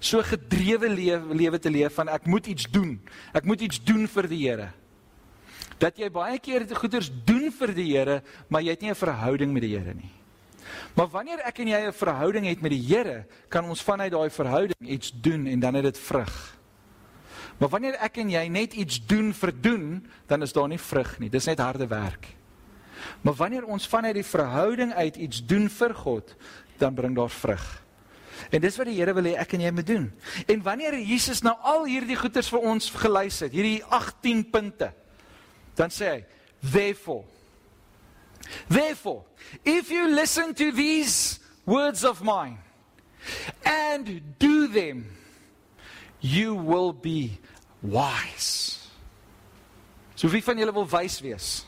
so 0.00 0.22
gedrewe 0.22 0.88
lewe, 0.88 1.34
lewe 1.34 1.58
te 1.58 1.70
leef 1.70 1.94
van 1.94 2.08
ek 2.08 2.26
moet 2.26 2.46
iets 2.46 2.68
doen. 2.70 2.98
Ek 3.32 3.44
moet 3.44 3.60
iets 3.60 3.80
doen 3.84 4.06
vir 4.08 4.28
die 4.28 4.42
Here. 4.48 4.68
Dat 5.78 5.98
jy 5.98 6.10
baie 6.10 6.38
keer 6.42 6.66
dit 6.66 6.76
goeders 6.76 7.10
doen 7.24 7.52
vir 7.54 7.74
die 7.74 7.90
Here, 7.92 8.22
maar 8.48 8.62
jy 8.62 8.70
het 8.70 8.82
nie 8.82 8.90
'n 8.90 8.94
verhouding 8.94 9.52
met 9.52 9.62
die 9.62 9.76
Here 9.76 9.94
nie. 9.94 10.12
Maar 10.94 11.08
wanneer 11.08 11.40
ek 11.46 11.58
en 11.58 11.68
jy 11.68 11.80
'n 11.86 11.92
verhouding 11.92 12.46
het 12.46 12.60
met 12.60 12.70
die 12.70 12.82
Here, 12.82 13.26
kan 13.48 13.64
ons 13.64 13.82
vanuit 13.82 14.12
daai 14.12 14.30
verhouding 14.30 14.88
iets 14.88 15.12
doen 15.14 15.46
en 15.46 15.60
dan 15.60 15.74
het 15.74 15.84
dit 15.84 15.98
vrug. 15.98 16.58
Maar 17.58 17.68
wanneer 17.68 17.94
ek 17.94 18.16
en 18.16 18.30
jy 18.30 18.46
net 18.48 18.74
iets 18.74 19.06
doen 19.06 19.32
vir 19.34 19.52
doen, 19.60 20.06
dan 20.26 20.42
is 20.42 20.52
daar 20.52 20.68
nie 20.68 20.78
vrug 20.78 21.18
nie. 21.18 21.30
Dis 21.30 21.46
net 21.46 21.58
harde 21.58 21.86
werk. 21.86 22.26
Maar 23.20 23.34
wanneer 23.34 23.64
ons 23.64 23.88
vanuit 23.88 24.14
die 24.14 24.26
verhouding 24.26 24.92
uit 24.92 25.16
iets 25.16 25.46
doen 25.46 25.68
vir 25.68 25.94
God, 25.94 26.36
dan 26.78 26.94
bring 26.94 27.16
daar 27.16 27.30
vrug. 27.30 27.66
En 28.50 28.60
dis 28.60 28.76
wat 28.76 28.88
die 28.88 28.96
Here 28.98 29.14
wil 29.16 29.28
hê 29.30 29.34
ek 29.40 29.54
en 29.56 29.64
jy 29.66 29.72
moet 29.74 29.86
doen. 29.86 30.06
En 30.46 30.62
wanneer 30.62 30.98
Jesus 31.00 31.42
nou 31.46 31.54
al 31.66 31.86
hierdie 31.88 32.18
goeders 32.18 32.50
vir 32.52 32.66
ons 32.72 32.90
gelys 33.02 33.40
het, 33.44 33.52
hierdie 33.52 33.82
18 33.84 34.44
punte, 34.52 34.92
dan 35.78 35.90
sê 35.94 36.10
hy, 36.10 36.24
"Therefore, 36.60 37.24
therefore, 38.68 39.24
if 39.64 39.90
you 39.90 40.08
listen 40.08 40.54
to 40.54 40.72
these 40.72 41.40
words 41.64 42.04
of 42.04 42.22
mine 42.22 42.58
and 43.64 44.20
do 44.38 44.68
them, 44.68 45.06
you 46.20 46.54
will 46.54 46.92
be 46.92 47.38
wise." 47.82 48.78
So 50.18 50.28
wie 50.28 50.42
van 50.42 50.58
julle 50.58 50.72
wil 50.72 50.88
wys 50.88 51.20
wees? 51.20 51.66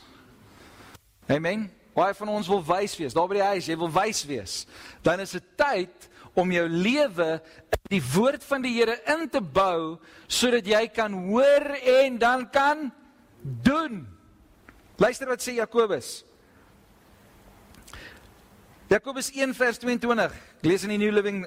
Amen. 1.27 1.71
Baie 1.95 2.13
van 2.15 2.27
ons 2.27 2.47
wil 2.47 2.63
wys 2.63 2.97
wees. 2.99 3.13
Daar 3.15 3.27
by 3.27 3.37
die 3.39 3.45
huis, 3.45 3.67
jy 3.67 3.77
wil 3.79 3.91
wys 3.91 4.25
wees. 4.27 4.55
Dan 5.03 5.23
is 5.23 5.31
dit 5.37 5.45
tyd 5.59 6.07
om 6.33 6.51
jou 6.51 6.67
lewe 6.69 7.29
in 7.75 7.83
die 7.91 8.03
woord 8.13 8.43
van 8.47 8.63
die 8.63 8.73
Here 8.77 8.97
in 9.13 9.27
te 9.29 9.41
bou 9.41 9.97
sodat 10.31 10.67
jy 10.67 10.85
kan 10.95 11.13
hoor 11.27 11.73
en 11.75 12.17
dan 12.21 12.47
kan 12.49 12.89
doen. 13.41 14.05
Luister 15.01 15.27
wat 15.27 15.43
sê 15.43 15.57
Jakobus. 15.57 16.21
Jakobus 18.91 19.31
1 19.31 19.53
vers 19.55 19.79
22. 19.79 20.33
Ek 20.61 20.67
lees 20.67 20.83
in 20.83 20.91
die 20.91 20.99
New 20.99 21.13
Living 21.15 21.45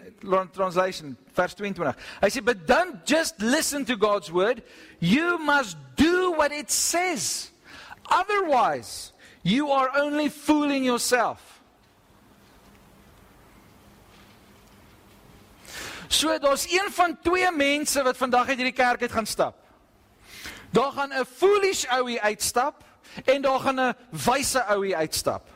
Translation 0.57 1.13
vers 1.37 1.55
22. 1.55 1.93
Hy 2.23 2.31
sê 2.33 2.43
but 2.45 2.65
don't 2.67 3.05
just 3.05 3.41
listen 3.41 3.85
to 3.85 3.97
God's 4.01 4.33
word, 4.33 4.63
you 4.99 5.39
must 5.39 5.77
do 5.97 6.33
what 6.33 6.53
it 6.53 6.73
says. 6.73 7.53
Otherwise, 8.09 9.13
you 9.43 9.71
are 9.71 9.93
only 9.97 10.29
fooling 10.29 10.85
yourself. 10.85 11.54
So 16.09 16.39
daar's 16.39 16.67
een 16.71 16.91
van 16.91 17.19
twee 17.23 17.51
mense 17.51 18.03
wat 18.03 18.17
vandag 18.17 18.49
uit 18.49 18.57
hierdie 18.57 18.77
kerk 18.77 19.03
uit 19.03 19.13
gaan 19.13 19.27
stap. 19.27 19.57
Daar 20.71 20.93
gaan 20.93 21.13
'n 21.13 21.27
foolish 21.37 21.85
ouie 21.85 22.21
uitstap 22.21 22.85
en 23.25 23.43
daar 23.43 23.61
gaan 23.61 23.81
'n 23.81 23.95
wyse 24.11 24.65
ouie 24.65 24.97
uitstap. 24.97 25.49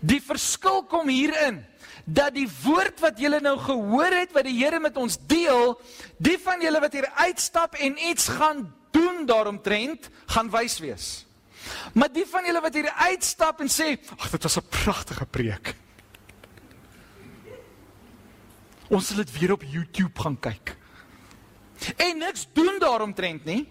Die 0.00 0.22
verskil 0.22 0.82
kom 0.82 1.08
hierin 1.08 1.64
dat 2.04 2.34
die 2.34 2.48
woord 2.62 3.00
wat 3.00 3.18
julle 3.18 3.40
nou 3.40 3.58
gehoor 3.58 4.12
het 4.12 4.32
wat 4.32 4.44
die 4.44 4.64
Here 4.64 4.80
met 4.80 4.96
ons 4.96 5.18
deel, 5.26 5.80
die 6.18 6.38
van 6.38 6.60
julle 6.60 6.80
wat 6.80 6.92
hier 6.92 7.10
uitstap 7.14 7.74
en 7.74 7.98
iets 8.08 8.28
gaan 8.28 8.74
doen 8.90 9.26
daaromtrent 9.26 10.08
gaan 10.26 10.50
wys 10.50 10.78
wees. 10.78 11.26
Maar 11.94 12.12
die 12.12 12.26
van 12.26 12.44
julle 12.44 12.60
wat 12.60 12.74
hier 12.74 12.90
uitstap 12.90 13.60
en 13.60 13.68
sê, 13.68 13.98
"Ag, 14.18 14.30
dit 14.30 14.42
was 14.42 14.56
'n 14.56 14.68
pragtige 14.68 15.26
preek." 15.26 15.74
Ons 18.92 19.08
sal 19.08 19.22
dit 19.22 19.32
weer 19.38 19.54
op 19.54 19.64
YouTube 19.64 20.20
gaan 20.20 20.36
kyk. 20.36 20.74
En 21.96 22.18
niks 22.20 22.46
doen 22.52 22.76
daaromtrent 22.78 23.44
nie. 23.48 23.64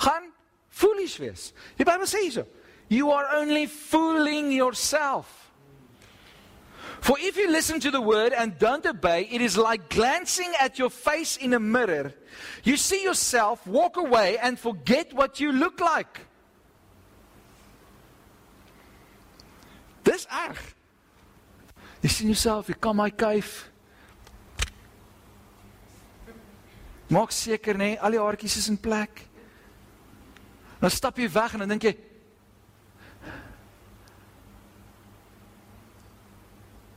Gaan 0.00 0.32
foolish 0.72 1.18
wees. 1.20 1.52
Die 1.76 1.84
Bybel 1.84 2.08
sê 2.08 2.30
so, 2.32 2.46
"You 2.88 3.12
are 3.12 3.40
only 3.40 3.68
fooling 3.68 4.52
yourself." 4.52 5.42
For 7.00 7.18
if 7.18 7.36
you 7.36 7.50
listen 7.50 7.80
to 7.80 7.90
the 7.90 8.00
word 8.00 8.32
and 8.32 8.58
don't 8.58 8.86
obey, 8.86 9.26
it 9.30 9.40
is 9.40 9.56
like 9.56 9.88
glancing 9.88 10.54
at 10.60 10.78
your 10.78 10.90
face 10.90 11.36
in 11.36 11.52
a 11.52 11.58
mirror. 11.58 12.14
You 12.62 12.76
see 12.76 13.02
yourself, 13.02 13.66
walk 13.66 13.96
away, 13.96 14.38
and 14.38 14.58
forget 14.58 15.12
what 15.12 15.40
you 15.40 15.52
look 15.52 15.80
like. 15.80 16.26
Dis 20.02 20.26
erg. 20.26 20.74
Jy 22.00 22.08
sien 22.08 22.26
jouself, 22.28 22.66
jy 22.66 22.74
kan 22.78 22.96
my 22.96 23.10
kuif. 23.10 23.71
Maak 27.12 27.32
seker 27.34 27.76
nê, 27.76 27.92
nee, 27.92 28.00
al 28.00 28.16
die 28.16 28.22
haartjies 28.22 28.56
is 28.56 28.70
in 28.72 28.78
plek. 28.80 29.26
Dan 30.80 30.90
stap 30.90 31.18
jy 31.20 31.28
weg 31.30 31.52
en 31.54 31.64
dan 31.64 31.74
dink 31.74 31.84
jy, 31.90 31.92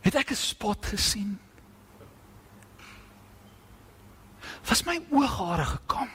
Het 0.05 0.15
ek 0.15 0.31
'n 0.31 0.35
spot 0.35 0.85
gesien? 0.85 1.39
Was 4.69 4.85
my 4.85 5.01
ooghare 5.09 5.65
gekom? 5.65 6.09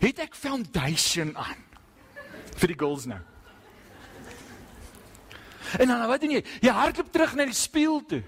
Het 0.00 0.18
ek 0.18 0.34
foundation 0.34 1.36
aan 1.36 1.60
vir 2.56 2.68
die 2.68 2.78
girls 2.78 3.04
nou? 3.04 3.20
En 5.78 5.86
dan 5.86 6.06
wat 6.08 6.20
doen 6.20 6.30
jy? 6.30 6.44
Jy 6.60 6.72
hardloop 6.72 7.12
terug 7.12 7.34
na 7.34 7.44
die 7.44 7.52
spieël 7.52 8.00
toe. 8.06 8.22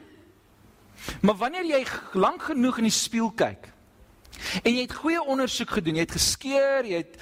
Maar 1.21 1.37
wanneer 1.41 1.67
jy 1.69 1.85
lank 2.13 2.43
genoeg 2.51 2.81
in 2.83 2.89
die 2.91 2.95
spieël 2.95 3.33
kyk 3.37 3.71
en 4.65 4.73
jy 4.73 4.87
het 4.87 4.95
goeie 4.97 5.21
ondersoek 5.21 5.75
gedoen, 5.77 5.99
jy 5.99 6.05
het 6.07 6.15
geskeer, 6.17 6.87
jy 6.89 7.01
het 7.03 7.17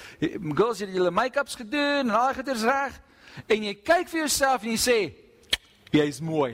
girls 0.55 0.79
het 0.79 0.91
julle 0.93 1.11
make-ups 1.11 1.57
gedoen 1.59 2.07
en 2.07 2.13
al 2.15 2.33
goeders 2.37 2.63
reg 2.63 2.95
en 3.47 3.65
jy 3.67 3.73
kyk 3.75 4.07
vir 4.11 4.21
jouself 4.23 4.63
en 4.63 4.71
jy 4.71 4.79
sê 4.79 4.97
jy's 5.95 6.19
mooi. 6.23 6.53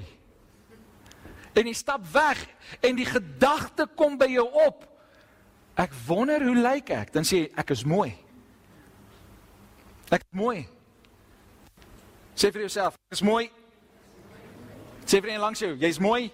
En 1.56 1.68
jy 1.68 1.74
stap 1.78 2.04
weg 2.12 2.42
en 2.84 2.98
die 2.98 3.08
gedagte 3.08 3.88
kom 3.96 4.18
by 4.20 4.28
jou 4.32 4.46
op. 4.66 4.84
Ek 5.80 5.94
wonder 6.08 6.44
hoe 6.44 6.56
lyk 6.56 6.92
ek? 6.96 7.12
Dan 7.16 7.28
sê 7.28 7.46
jy 7.46 7.52
ek 7.60 7.76
is 7.76 7.84
mooi. 7.88 8.10
Ek 10.12 10.24
is 10.24 10.36
mooi. 10.36 10.66
Sê 12.36 12.52
vir 12.52 12.66
jouself, 12.66 12.98
ek 13.08 13.18
is 13.18 13.24
mooi. 13.24 13.46
Sê 15.06 15.22
vir 15.22 15.36
een 15.36 15.44
langs 15.44 15.62
jou, 15.62 15.72
jy's 15.80 16.00
mooi. 16.04 16.28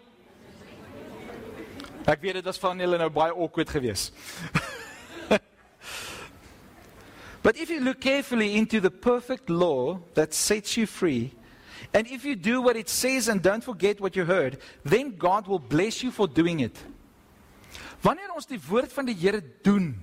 Ek 2.09 2.21
weet 2.21 2.39
dit 2.39 2.45
was 2.45 2.59
van 2.61 2.79
julle 2.81 2.97
nou 2.97 3.09
baie 3.13 3.33
awkward 3.33 3.69
geweest. 3.69 4.13
But 7.43 7.57
if 7.57 7.69
you 7.69 7.79
look 7.81 7.99
carefully 8.01 8.55
into 8.55 8.79
the 8.79 8.91
perfect 8.91 9.49
law 9.49 9.99
that 10.13 10.33
sets 10.33 10.77
you 10.77 10.85
free, 10.85 11.33
and 11.93 12.07
if 12.07 12.23
you 12.23 12.35
do 12.35 12.61
what 12.61 12.75
it 12.75 12.89
says 12.89 13.27
and 13.27 13.41
don't 13.41 13.63
forget 13.63 13.99
what 13.99 14.15
you 14.15 14.25
heard, 14.25 14.57
then 14.83 15.15
God 15.17 15.47
will 15.47 15.59
bless 15.59 16.03
you 16.03 16.11
for 16.11 16.27
doing 16.27 16.59
it. 16.59 16.77
Wanneer 18.01 18.33
ons 18.33 18.45
die 18.49 18.61
woord 18.61 18.93
van 18.93 19.05
die 19.05 19.17
Here 19.17 19.41
doen, 19.63 19.93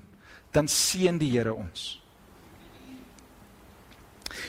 dan 0.55 0.69
seën 0.71 1.19
die 1.19 1.31
Here 1.31 1.55
ons. 1.55 1.97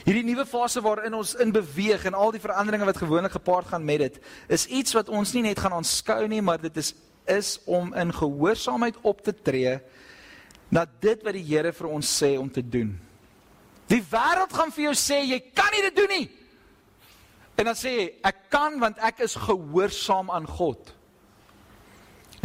Hierdie 0.05 0.25
nuwe 0.25 0.45
fase 0.45 0.81
waarin 0.85 1.13
ons 1.17 1.33
in 1.41 1.51
beweeg 1.53 2.05
en 2.05 2.17
al 2.17 2.33
die 2.33 2.41
veranderinge 2.41 2.85
wat 2.89 3.01
gewoonlik 3.01 3.33
gepaard 3.37 3.71
gaan 3.71 3.85
met 3.85 4.03
dit, 4.05 4.19
is 4.49 4.67
iets 4.69 4.93
wat 4.97 5.09
ons 5.09 5.33
nie 5.33 5.43
net 5.45 5.59
gaan 5.59 5.73
aanskou 5.79 6.27
nie, 6.29 6.41
maar 6.45 6.61
dit 6.61 6.77
is 6.77 6.93
is 7.29 7.57
om 7.65 7.93
in 7.93 8.13
gehoorsaamheid 8.13 8.97
op 9.01 9.21
te 9.23 9.33
tree 9.33 9.77
na 10.69 10.85
dit 11.01 11.23
wat 11.25 11.33
die 11.37 11.45
Here 11.45 11.71
vir 11.73 11.89
ons 11.89 12.09
sê 12.21 12.35
om 12.37 12.49
te 12.49 12.61
doen. 12.61 12.93
Die 13.89 14.01
wêreld 14.11 14.53
gaan 14.53 14.73
vir 14.73 14.89
jou 14.89 14.95
sê 14.97 15.23
jy 15.25 15.39
kan 15.53 15.71
nie 15.73 15.85
dit 15.87 15.97
doen 15.97 16.13
nie. 16.13 16.27
En 17.59 17.67
dan 17.71 17.77
sê 17.77 17.95
jy 17.95 18.07
ek 18.29 18.45
kan 18.53 18.77
want 18.81 19.01
ek 19.03 19.23
is 19.25 19.35
gehoorsaam 19.35 20.29
aan 20.31 20.45
God. 20.47 20.93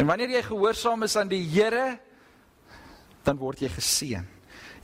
En 0.01 0.09
wanneer 0.09 0.33
jy 0.35 0.41
gehoorsaam 0.49 1.05
is 1.07 1.15
aan 1.15 1.29
die 1.31 1.43
Here, 1.53 1.99
dan 3.23 3.37
word 3.39 3.61
jy 3.63 3.69
geseën. 3.71 4.25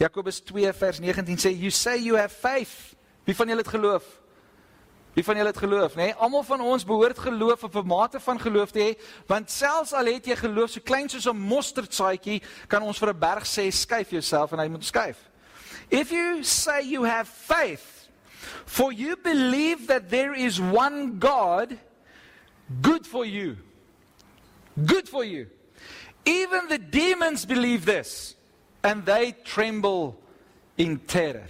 Jakobus 0.02 0.40
2 0.48 0.72
vers 0.74 1.02
19 1.04 1.42
sê 1.42 1.52
you 1.52 1.70
say 1.70 1.98
you 2.00 2.18
have 2.18 2.34
faith. 2.34 2.96
Wie 3.26 3.36
van 3.36 3.52
julle 3.52 3.62
het 3.62 3.74
geloof? 3.74 4.21
Wie 5.14 5.24
van 5.24 5.36
julle 5.36 5.48
het 5.48 5.58
geloof, 5.58 5.96
nê? 5.96 5.96
Nee? 5.96 6.14
Almal 6.14 6.44
van 6.44 6.62
ons 6.62 6.86
behoort 6.88 7.20
geloof 7.20 7.64
of 7.64 7.74
'n 7.76 7.88
mate 7.88 8.20
van 8.20 8.40
geloof 8.40 8.72
te 8.72 8.80
hê, 8.80 9.02
want 9.28 9.52
selfs 9.52 9.94
al 9.94 10.06
het 10.06 10.26
jy 10.26 10.36
geloof 10.36 10.70
so 10.70 10.80
klein 10.84 11.10
soos 11.10 11.26
'n 11.26 11.38
mosterdsaadjie, 11.38 12.42
kan 12.68 12.82
ons 12.82 12.98
vir 12.98 13.10
'n 13.10 13.20
berg 13.20 13.46
sê 13.46 13.72
skuif 13.72 14.10
jouself 14.10 14.52
en 14.52 14.60
hy 14.60 14.68
moet 14.68 14.86
skuif. 14.86 15.18
If 15.90 16.12
you 16.12 16.44
say 16.44 16.82
you 16.84 17.06
have 17.06 17.30
faith, 17.30 18.10
for 18.66 18.94
you 18.94 19.16
believe 19.18 19.86
that 19.88 20.10
there 20.10 20.34
is 20.34 20.60
one 20.60 21.20
God, 21.20 21.78
good 22.82 23.08
for 23.08 23.26
you. 23.26 23.58
Good 24.86 25.10
for 25.10 25.26
you. 25.26 25.48
Even 26.24 26.68
the 26.70 26.80
demons 26.90 27.46
believe 27.46 27.86
this 27.86 28.36
and 28.84 29.06
they 29.06 29.36
tremble 29.44 30.16
in 30.78 31.00
terror. 31.06 31.50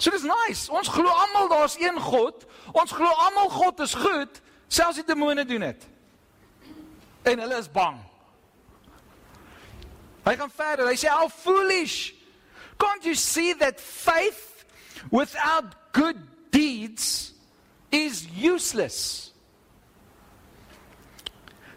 So 0.00 0.10
dis 0.10 0.24
nice. 0.24 0.68
Ons 0.72 0.88
glo 0.88 1.12
almal 1.12 1.50
daar's 1.52 1.76
een 1.80 2.00
God. 2.00 2.46
Ons 2.72 2.92
glo 2.96 3.08
almal 3.26 3.50
God 3.52 3.80
is 3.84 3.94
goed, 3.94 4.40
selfs 4.68 4.96
die 4.96 5.04
demone 5.04 5.44
doen 5.44 5.66
dit. 5.68 5.88
En 7.28 7.42
hulle 7.44 7.58
is 7.60 7.68
bang. 7.68 7.98
Hy 10.24 10.36
gaan 10.40 10.52
verder. 10.52 10.88
Hy 10.88 10.96
sê 10.96 11.12
how 11.12 11.28
foolish. 11.28 12.14
Can't 12.80 13.04
you 13.04 13.14
see 13.14 13.52
that 13.60 13.80
faith 13.80 14.64
without 15.12 15.92
good 15.92 16.16
deeds 16.50 17.34
is 17.92 18.24
useless? 18.32 19.34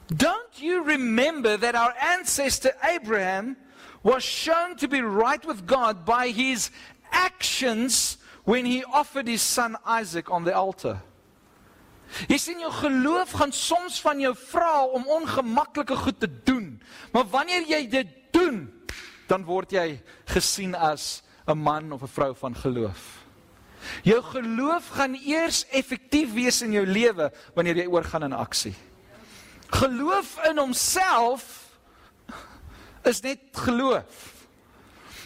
Don't 0.07 0.61
you 0.61 0.83
remember 0.83 1.57
that 1.57 1.75
our 1.75 1.93
ancestor 1.99 2.71
Abraham 2.83 3.57
was 4.03 4.23
shown 4.23 4.75
to 4.77 4.87
be 4.87 5.01
right 5.01 5.43
with 5.45 5.65
God 5.65 6.05
by 6.05 6.29
his 6.29 6.69
actions 7.13 8.17
when 8.43 8.65
he 8.65 8.83
offered 8.83 9.27
his 9.27 9.41
son 9.41 9.77
Isaac 9.85 10.29
on 10.29 10.43
the 10.43 10.53
altar. 10.53 10.99
Jy 12.29 12.37
sien 12.37 12.61
jou 12.61 12.69
geloof 12.83 13.31
gaan 13.39 13.53
soms 13.55 13.97
van 14.03 14.19
jou 14.21 14.33
vra 14.37 14.83
om 14.85 15.07
ongemaklike 15.07 15.95
goed 15.97 16.19
te 16.19 16.29
doen. 16.45 16.81
Maar 17.13 17.25
wanneer 17.31 17.65
jy 17.69 17.81
dit 17.89 18.11
doen, 18.35 18.67
dan 19.27 19.45
word 19.47 19.73
jy 19.73 20.01
gesien 20.29 20.75
as 20.75 21.23
'n 21.47 21.57
man 21.57 21.91
of 21.91 22.03
'n 22.03 22.07
vrou 22.07 22.35
van 22.35 22.55
geloof. 22.55 23.23
Jou 24.03 24.21
geloof 24.21 24.87
gaan 24.95 25.15
eers 25.15 25.65
effektief 25.71 26.33
wees 26.33 26.61
in 26.61 26.71
jou 26.71 26.85
lewe 26.85 27.31
wanneer 27.55 27.75
jy 27.75 27.87
oorgaan 27.87 28.23
in 28.23 28.33
aksie. 28.33 28.75
Geloof 29.67 30.37
in 30.49 30.57
homself 30.57 31.71
is 33.03 33.21
net 33.21 33.39
geloof. 33.51 34.32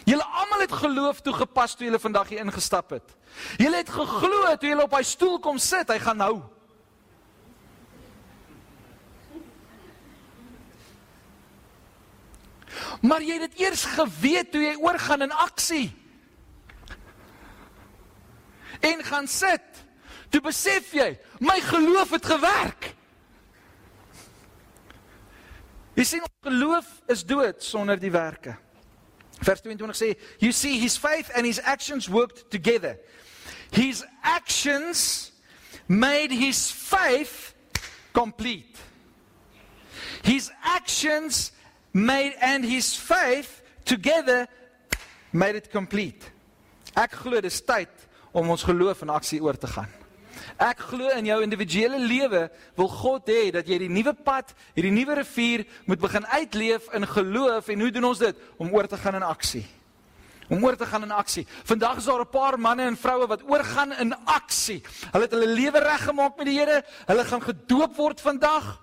Julle 0.08 0.24
almal 0.24 0.62
het 0.64 0.72
geloof 0.72 1.20
toegepas 1.20 1.74
toe 1.76 1.84
julle 1.88 2.00
vandag 2.00 2.30
hier 2.32 2.40
ingestap 2.40 2.94
het. 2.96 3.16
Julle 3.60 3.82
het 3.82 3.90
geglo 3.92 4.54
toe 4.56 4.70
julle 4.70 4.86
op 4.86 4.94
hy 4.96 5.02
stoel 5.04 5.36
kom 5.44 5.58
sit, 5.60 5.90
hy 5.92 5.98
gaan 6.00 6.22
nou. 6.22 6.36
Maar 13.04 13.22
jy 13.22 13.36
het 13.36 13.50
dit 13.50 13.60
eers 13.66 13.84
geweet 13.98 14.52
toe 14.52 14.62
jy 14.62 14.76
oorgaan 14.80 15.26
in 15.26 15.34
aksie. 15.44 15.88
En 18.80 19.02
gaan 19.04 19.28
sit. 19.28 19.84
Toe 20.32 20.40
besef 20.44 20.92
jy, 20.96 21.10
my 21.40 21.58
geloof 21.64 22.14
het 22.16 22.30
gewerk. 22.32 22.94
Jy 25.98 26.04
sien 26.06 26.24
geloof 26.46 26.88
is 27.12 27.24
dood 27.26 27.62
sonder 27.64 28.00
die 28.00 28.12
werke. 28.14 28.56
Vers 29.40 29.60
22 29.60 29.92
sê, 29.92 30.16
"You 30.38 30.52
see 30.52 30.78
his 30.78 30.96
faith 30.96 31.30
and 31.34 31.46
his 31.46 31.60
actions 31.60 32.08
worked 32.08 32.50
together. 32.50 32.98
His 33.70 34.04
actions 34.22 35.32
made 35.86 36.32
his 36.32 36.70
faith 36.70 37.54
complete. 38.12 38.76
His 40.22 40.50
actions 40.62 41.52
made 41.92 42.34
and 42.40 42.64
his 42.64 42.96
faith 42.96 43.62
together 43.84 44.48
made 45.32 45.56
it 45.56 45.70
complete." 45.70 46.32
Ek 46.96 47.10
glo 47.22 47.40
dis 47.40 47.60
tyd 47.60 47.88
om 48.32 48.50
ons 48.50 48.62
geloof 48.62 49.02
in 49.02 49.08
aksie 49.08 49.40
oor 49.40 49.56
te 49.56 49.66
gaan. 49.66 49.90
Ek 50.56 50.78
glo 50.90 51.10
in 51.12 51.26
jou 51.28 51.38
individuele 51.42 51.98
lewe 51.98 52.50
wil 52.78 52.88
God 52.88 53.28
hê 53.28 53.50
dat 53.54 53.68
jy 53.68 53.78
die 53.84 53.90
nuwe 53.92 54.14
pad, 54.14 54.54
hierdie 54.74 54.94
nuwe 54.94 55.18
rivier 55.20 55.64
moet 55.86 56.00
begin 56.00 56.26
uitleef 56.26 56.88
in 56.96 57.06
geloof 57.06 57.68
en 57.68 57.80
hoe 57.84 57.90
doen 57.90 58.08
ons 58.10 58.18
dit? 58.18 58.36
Om 58.58 58.72
oor 58.74 58.88
te 58.88 58.96
gaan 58.96 59.18
in 59.20 59.26
aksie. 59.26 59.64
Om 60.48 60.64
oor 60.64 60.76
te 60.80 60.86
gaan 60.88 61.04
in 61.04 61.12
aksie. 61.12 61.46
Vandag 61.68 61.98
is 62.00 62.04
daar 62.04 62.20
'n 62.20 62.30
paar 62.30 62.58
manne 62.58 62.82
en 62.82 62.96
vroue 62.96 63.26
wat 63.26 63.42
oorgaan 63.44 63.92
in 63.92 64.14
aksie. 64.24 64.82
Hulle 65.12 65.24
het 65.24 65.32
hulle 65.32 65.46
lewe 65.46 65.78
reggemaak 65.78 66.36
met 66.36 66.46
die 66.46 66.58
Here. 66.58 66.84
Hulle 67.06 67.24
gaan 67.24 67.42
gedoop 67.42 67.96
word 67.96 68.20
vandag. 68.20 68.80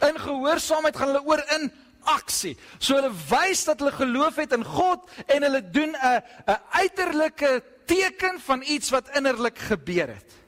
In 0.00 0.18
gehoorsaamheid 0.18 0.96
gaan 0.96 1.08
hulle 1.08 1.26
oor 1.26 1.42
in 1.58 1.72
aksie. 2.04 2.56
So 2.78 2.94
hulle 2.94 3.12
wys 3.30 3.64
dat 3.64 3.80
hulle 3.80 3.92
geloof 3.92 4.36
het 4.36 4.52
in 4.52 4.64
God 4.64 5.10
en 5.26 5.42
hulle 5.42 5.62
doen 5.70 5.96
'n 5.96 6.22
'n 6.46 6.60
uiterlike 6.70 7.62
teken 7.86 8.40
van 8.40 8.62
iets 8.62 8.90
wat 8.90 9.10
innerlik 9.16 9.58
gebeur 9.58 10.08
het. 10.08 10.43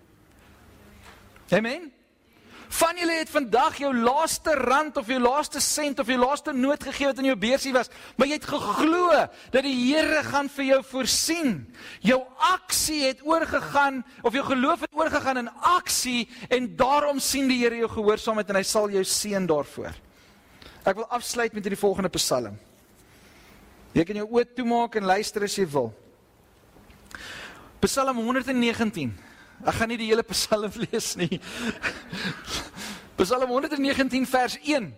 Amen. 1.51 1.92
Van 2.68 2.99
julle 2.99 3.14
het 3.20 3.30
vandag 3.30 3.76
jou 3.78 3.92
laaste 3.94 4.51
rand 4.59 4.97
of 4.99 5.07
jou 5.07 5.18
laaste 5.22 5.61
sent 5.62 6.01
of 6.03 6.09
jou 6.11 6.18
laaste 6.18 6.51
noot 6.53 6.82
gegee 6.82 7.07
wat 7.07 7.20
in 7.22 7.28
jou 7.30 7.36
beursie 7.38 7.72
was, 7.72 7.90
maar 8.18 8.26
jy 8.26 8.38
het 8.40 8.49
geglo 8.51 9.11
dat 9.55 9.62
die 9.62 9.74
Here 9.86 10.24
gaan 10.26 10.49
vir 10.51 10.64
jou 10.72 10.80
voorsien. 10.90 11.53
Jou 12.03 12.18
aksie 12.51 13.05
het 13.05 13.22
oorgegaan 13.22 14.03
of 14.26 14.34
jou 14.34 14.42
geloof 14.49 14.82
het 14.82 14.99
oorgegaan 14.99 15.44
in 15.44 15.53
aksie 15.78 16.26
en 16.51 16.72
daarom 16.76 17.22
sien 17.22 17.47
die 17.49 17.61
Here 17.62 17.78
jou 17.84 17.90
gehoorsaamheid 17.94 18.51
en 18.51 18.59
hy 18.59 18.64
sal 18.66 18.90
jou 18.90 19.05
seën 19.07 19.47
daarvoor. 19.47 19.94
Ek 20.86 20.99
wil 20.99 21.07
afsluit 21.14 21.55
met 21.55 21.62
hierdie 21.62 21.78
volgende 21.78 22.11
Psalm. 22.18 22.59
Jy 23.94 24.05
kan 24.05 24.18
jou 24.18 24.26
oë 24.26 24.51
toemaak 24.59 24.99
en 24.99 25.07
luister 25.07 25.47
as 25.47 25.55
jy 25.55 25.68
wil. 25.70 25.92
Psalm 27.86 28.18
119. 28.18 29.14
Ek 29.64 29.74
gaan 29.78 29.88
nie 29.88 29.98
die 30.00 30.11
hele 30.11 30.24
Psalm 30.28 30.72
lees 30.84 31.14
nie. 31.16 31.40
Psalm 33.16 33.48
119 33.48 34.26
vers 34.28 34.59
1. 34.62 34.92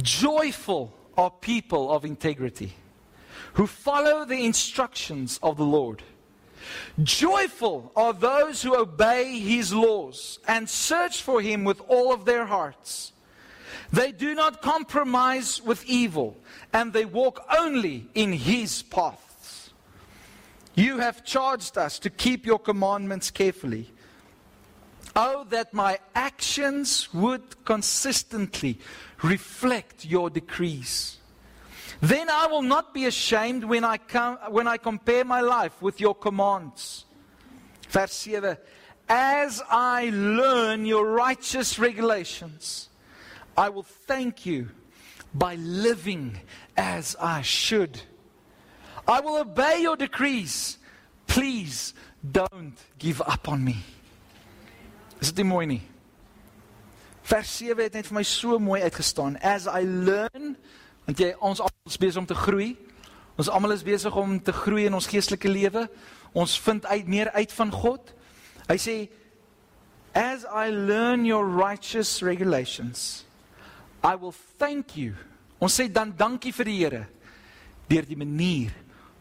Joyful 0.00 0.92
are 1.16 1.30
people 1.30 1.92
of 1.92 2.04
integrity 2.04 2.72
who 3.54 3.66
follow 3.66 4.24
the 4.24 4.44
instructions 4.44 5.38
of 5.42 5.56
the 5.56 5.64
Lord. 5.64 6.02
Joyful 7.02 7.92
are 7.94 8.12
those 8.12 8.62
who 8.62 8.74
obey 8.74 9.38
his 9.38 9.72
laws 9.72 10.38
and 10.48 10.68
search 10.68 11.22
for 11.22 11.40
him 11.40 11.62
with 11.62 11.80
all 11.88 12.12
of 12.12 12.24
their 12.24 12.46
hearts. 12.46 13.12
They 13.92 14.12
do 14.12 14.34
not 14.34 14.62
compromise 14.62 15.62
with 15.62 15.84
evil, 15.86 16.36
and 16.72 16.92
they 16.92 17.04
walk 17.04 17.44
only 17.56 18.08
in 18.14 18.32
His 18.32 18.82
paths. 18.82 19.23
You 20.74 20.98
have 20.98 21.24
charged 21.24 21.78
us 21.78 21.98
to 22.00 22.10
keep 22.10 22.46
your 22.46 22.58
commandments 22.58 23.30
carefully. 23.30 23.90
Oh, 25.16 25.44
that 25.50 25.72
my 25.72 25.98
actions 26.14 27.12
would 27.14 27.64
consistently 27.64 28.80
reflect 29.22 30.04
your 30.04 30.28
decrees. 30.28 31.18
Then 32.00 32.28
I 32.28 32.46
will 32.46 32.62
not 32.62 32.92
be 32.92 33.06
ashamed 33.06 33.62
when 33.64 33.84
I, 33.84 33.98
when 34.50 34.66
I 34.66 34.76
compare 34.76 35.24
my 35.24 35.40
life 35.40 35.80
with 35.80 36.00
your 36.00 36.14
commands. 36.14 37.04
Verse 37.88 38.12
7 38.12 38.56
As 39.08 39.62
I 39.70 40.10
learn 40.12 40.84
your 40.84 41.06
righteous 41.06 41.78
regulations, 41.78 42.88
I 43.56 43.68
will 43.68 43.84
thank 43.84 44.44
you 44.44 44.70
by 45.32 45.54
living 45.54 46.40
as 46.76 47.14
I 47.20 47.42
should. 47.42 48.00
I 49.06 49.20
will 49.20 49.36
obey 49.36 49.82
your 49.82 49.96
decrees. 49.96 50.78
Please 51.26 51.94
don't 52.22 52.76
give 52.98 53.20
up 53.20 53.48
on 53.48 53.64
me. 53.64 53.76
Is 55.20 55.32
dit 55.32 55.42
nie 55.44 55.50
mooi 55.50 55.66
nie? 55.66 55.82
Vers 57.24 57.56
7 57.56 57.84
het 57.84 57.96
net 57.96 58.08
vir 58.08 58.18
my 58.18 58.24
so 58.28 58.58
mooi 58.60 58.82
uitgestaan. 58.84 59.36
As 59.40 59.66
I 59.68 59.84
learn, 59.84 60.56
want 61.04 61.20
jy 61.20 61.32
ons 61.40 61.60
almal 61.60 61.88
is 61.88 62.00
besig 62.00 62.20
om 62.20 62.28
te 62.28 62.36
groei. 62.36 62.74
Ons 63.40 63.48
almal 63.48 63.74
is 63.74 63.84
besig 63.84 64.16
om 64.16 64.36
te 64.40 64.52
groei 64.52 64.86
in 64.88 64.96
ons 64.96 65.08
geestelike 65.08 65.48
lewe. 65.48 65.86
Ons 66.36 66.56
vind 66.60 66.86
uit 66.86 67.08
meer 67.08 67.32
uit 67.36 67.52
van 67.56 67.72
God. 67.72 68.12
Hy 68.68 68.78
sê 68.80 68.96
as 70.14 70.44
I 70.48 70.70
learn 70.70 71.24
your 71.26 71.44
righteous 71.44 72.22
regulations, 72.22 73.24
I 74.04 74.14
will 74.16 74.34
thank 74.60 74.96
you. 74.96 75.16
Ons 75.60 75.80
sê 75.80 75.88
dan 75.92 76.12
dankie 76.16 76.52
vir 76.54 76.68
die 76.68 76.78
Here 76.78 77.04
deur 77.88 78.06
die 78.08 78.16
manier 78.16 78.72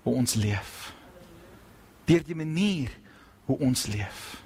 hoe 0.03 0.15
ons 0.15 0.33
leef. 0.33 0.93
Deur 2.05 2.23
die 2.25 2.35
manier 2.35 2.89
hoe 3.45 3.59
ons 3.59 3.87
leef. 3.87 4.43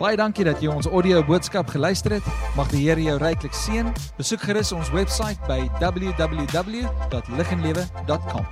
Baie 0.00 0.16
dankie 0.16 0.46
dat 0.48 0.62
jy 0.64 0.72
ons 0.72 0.88
audio 0.88 1.20
boodskap 1.28 1.68
geluister 1.68 2.12
het. 2.16 2.24
Mag 2.56 2.72
die 2.72 2.80
Here 2.86 3.02
jou 3.04 3.18
ryklik 3.20 3.52
seën. 3.54 3.92
Besoek 4.16 4.40
gerus 4.48 4.72
ons 4.72 4.88
webwerf 4.96 5.36
by 5.44 5.68
www.liginlewe.com. 5.82 8.46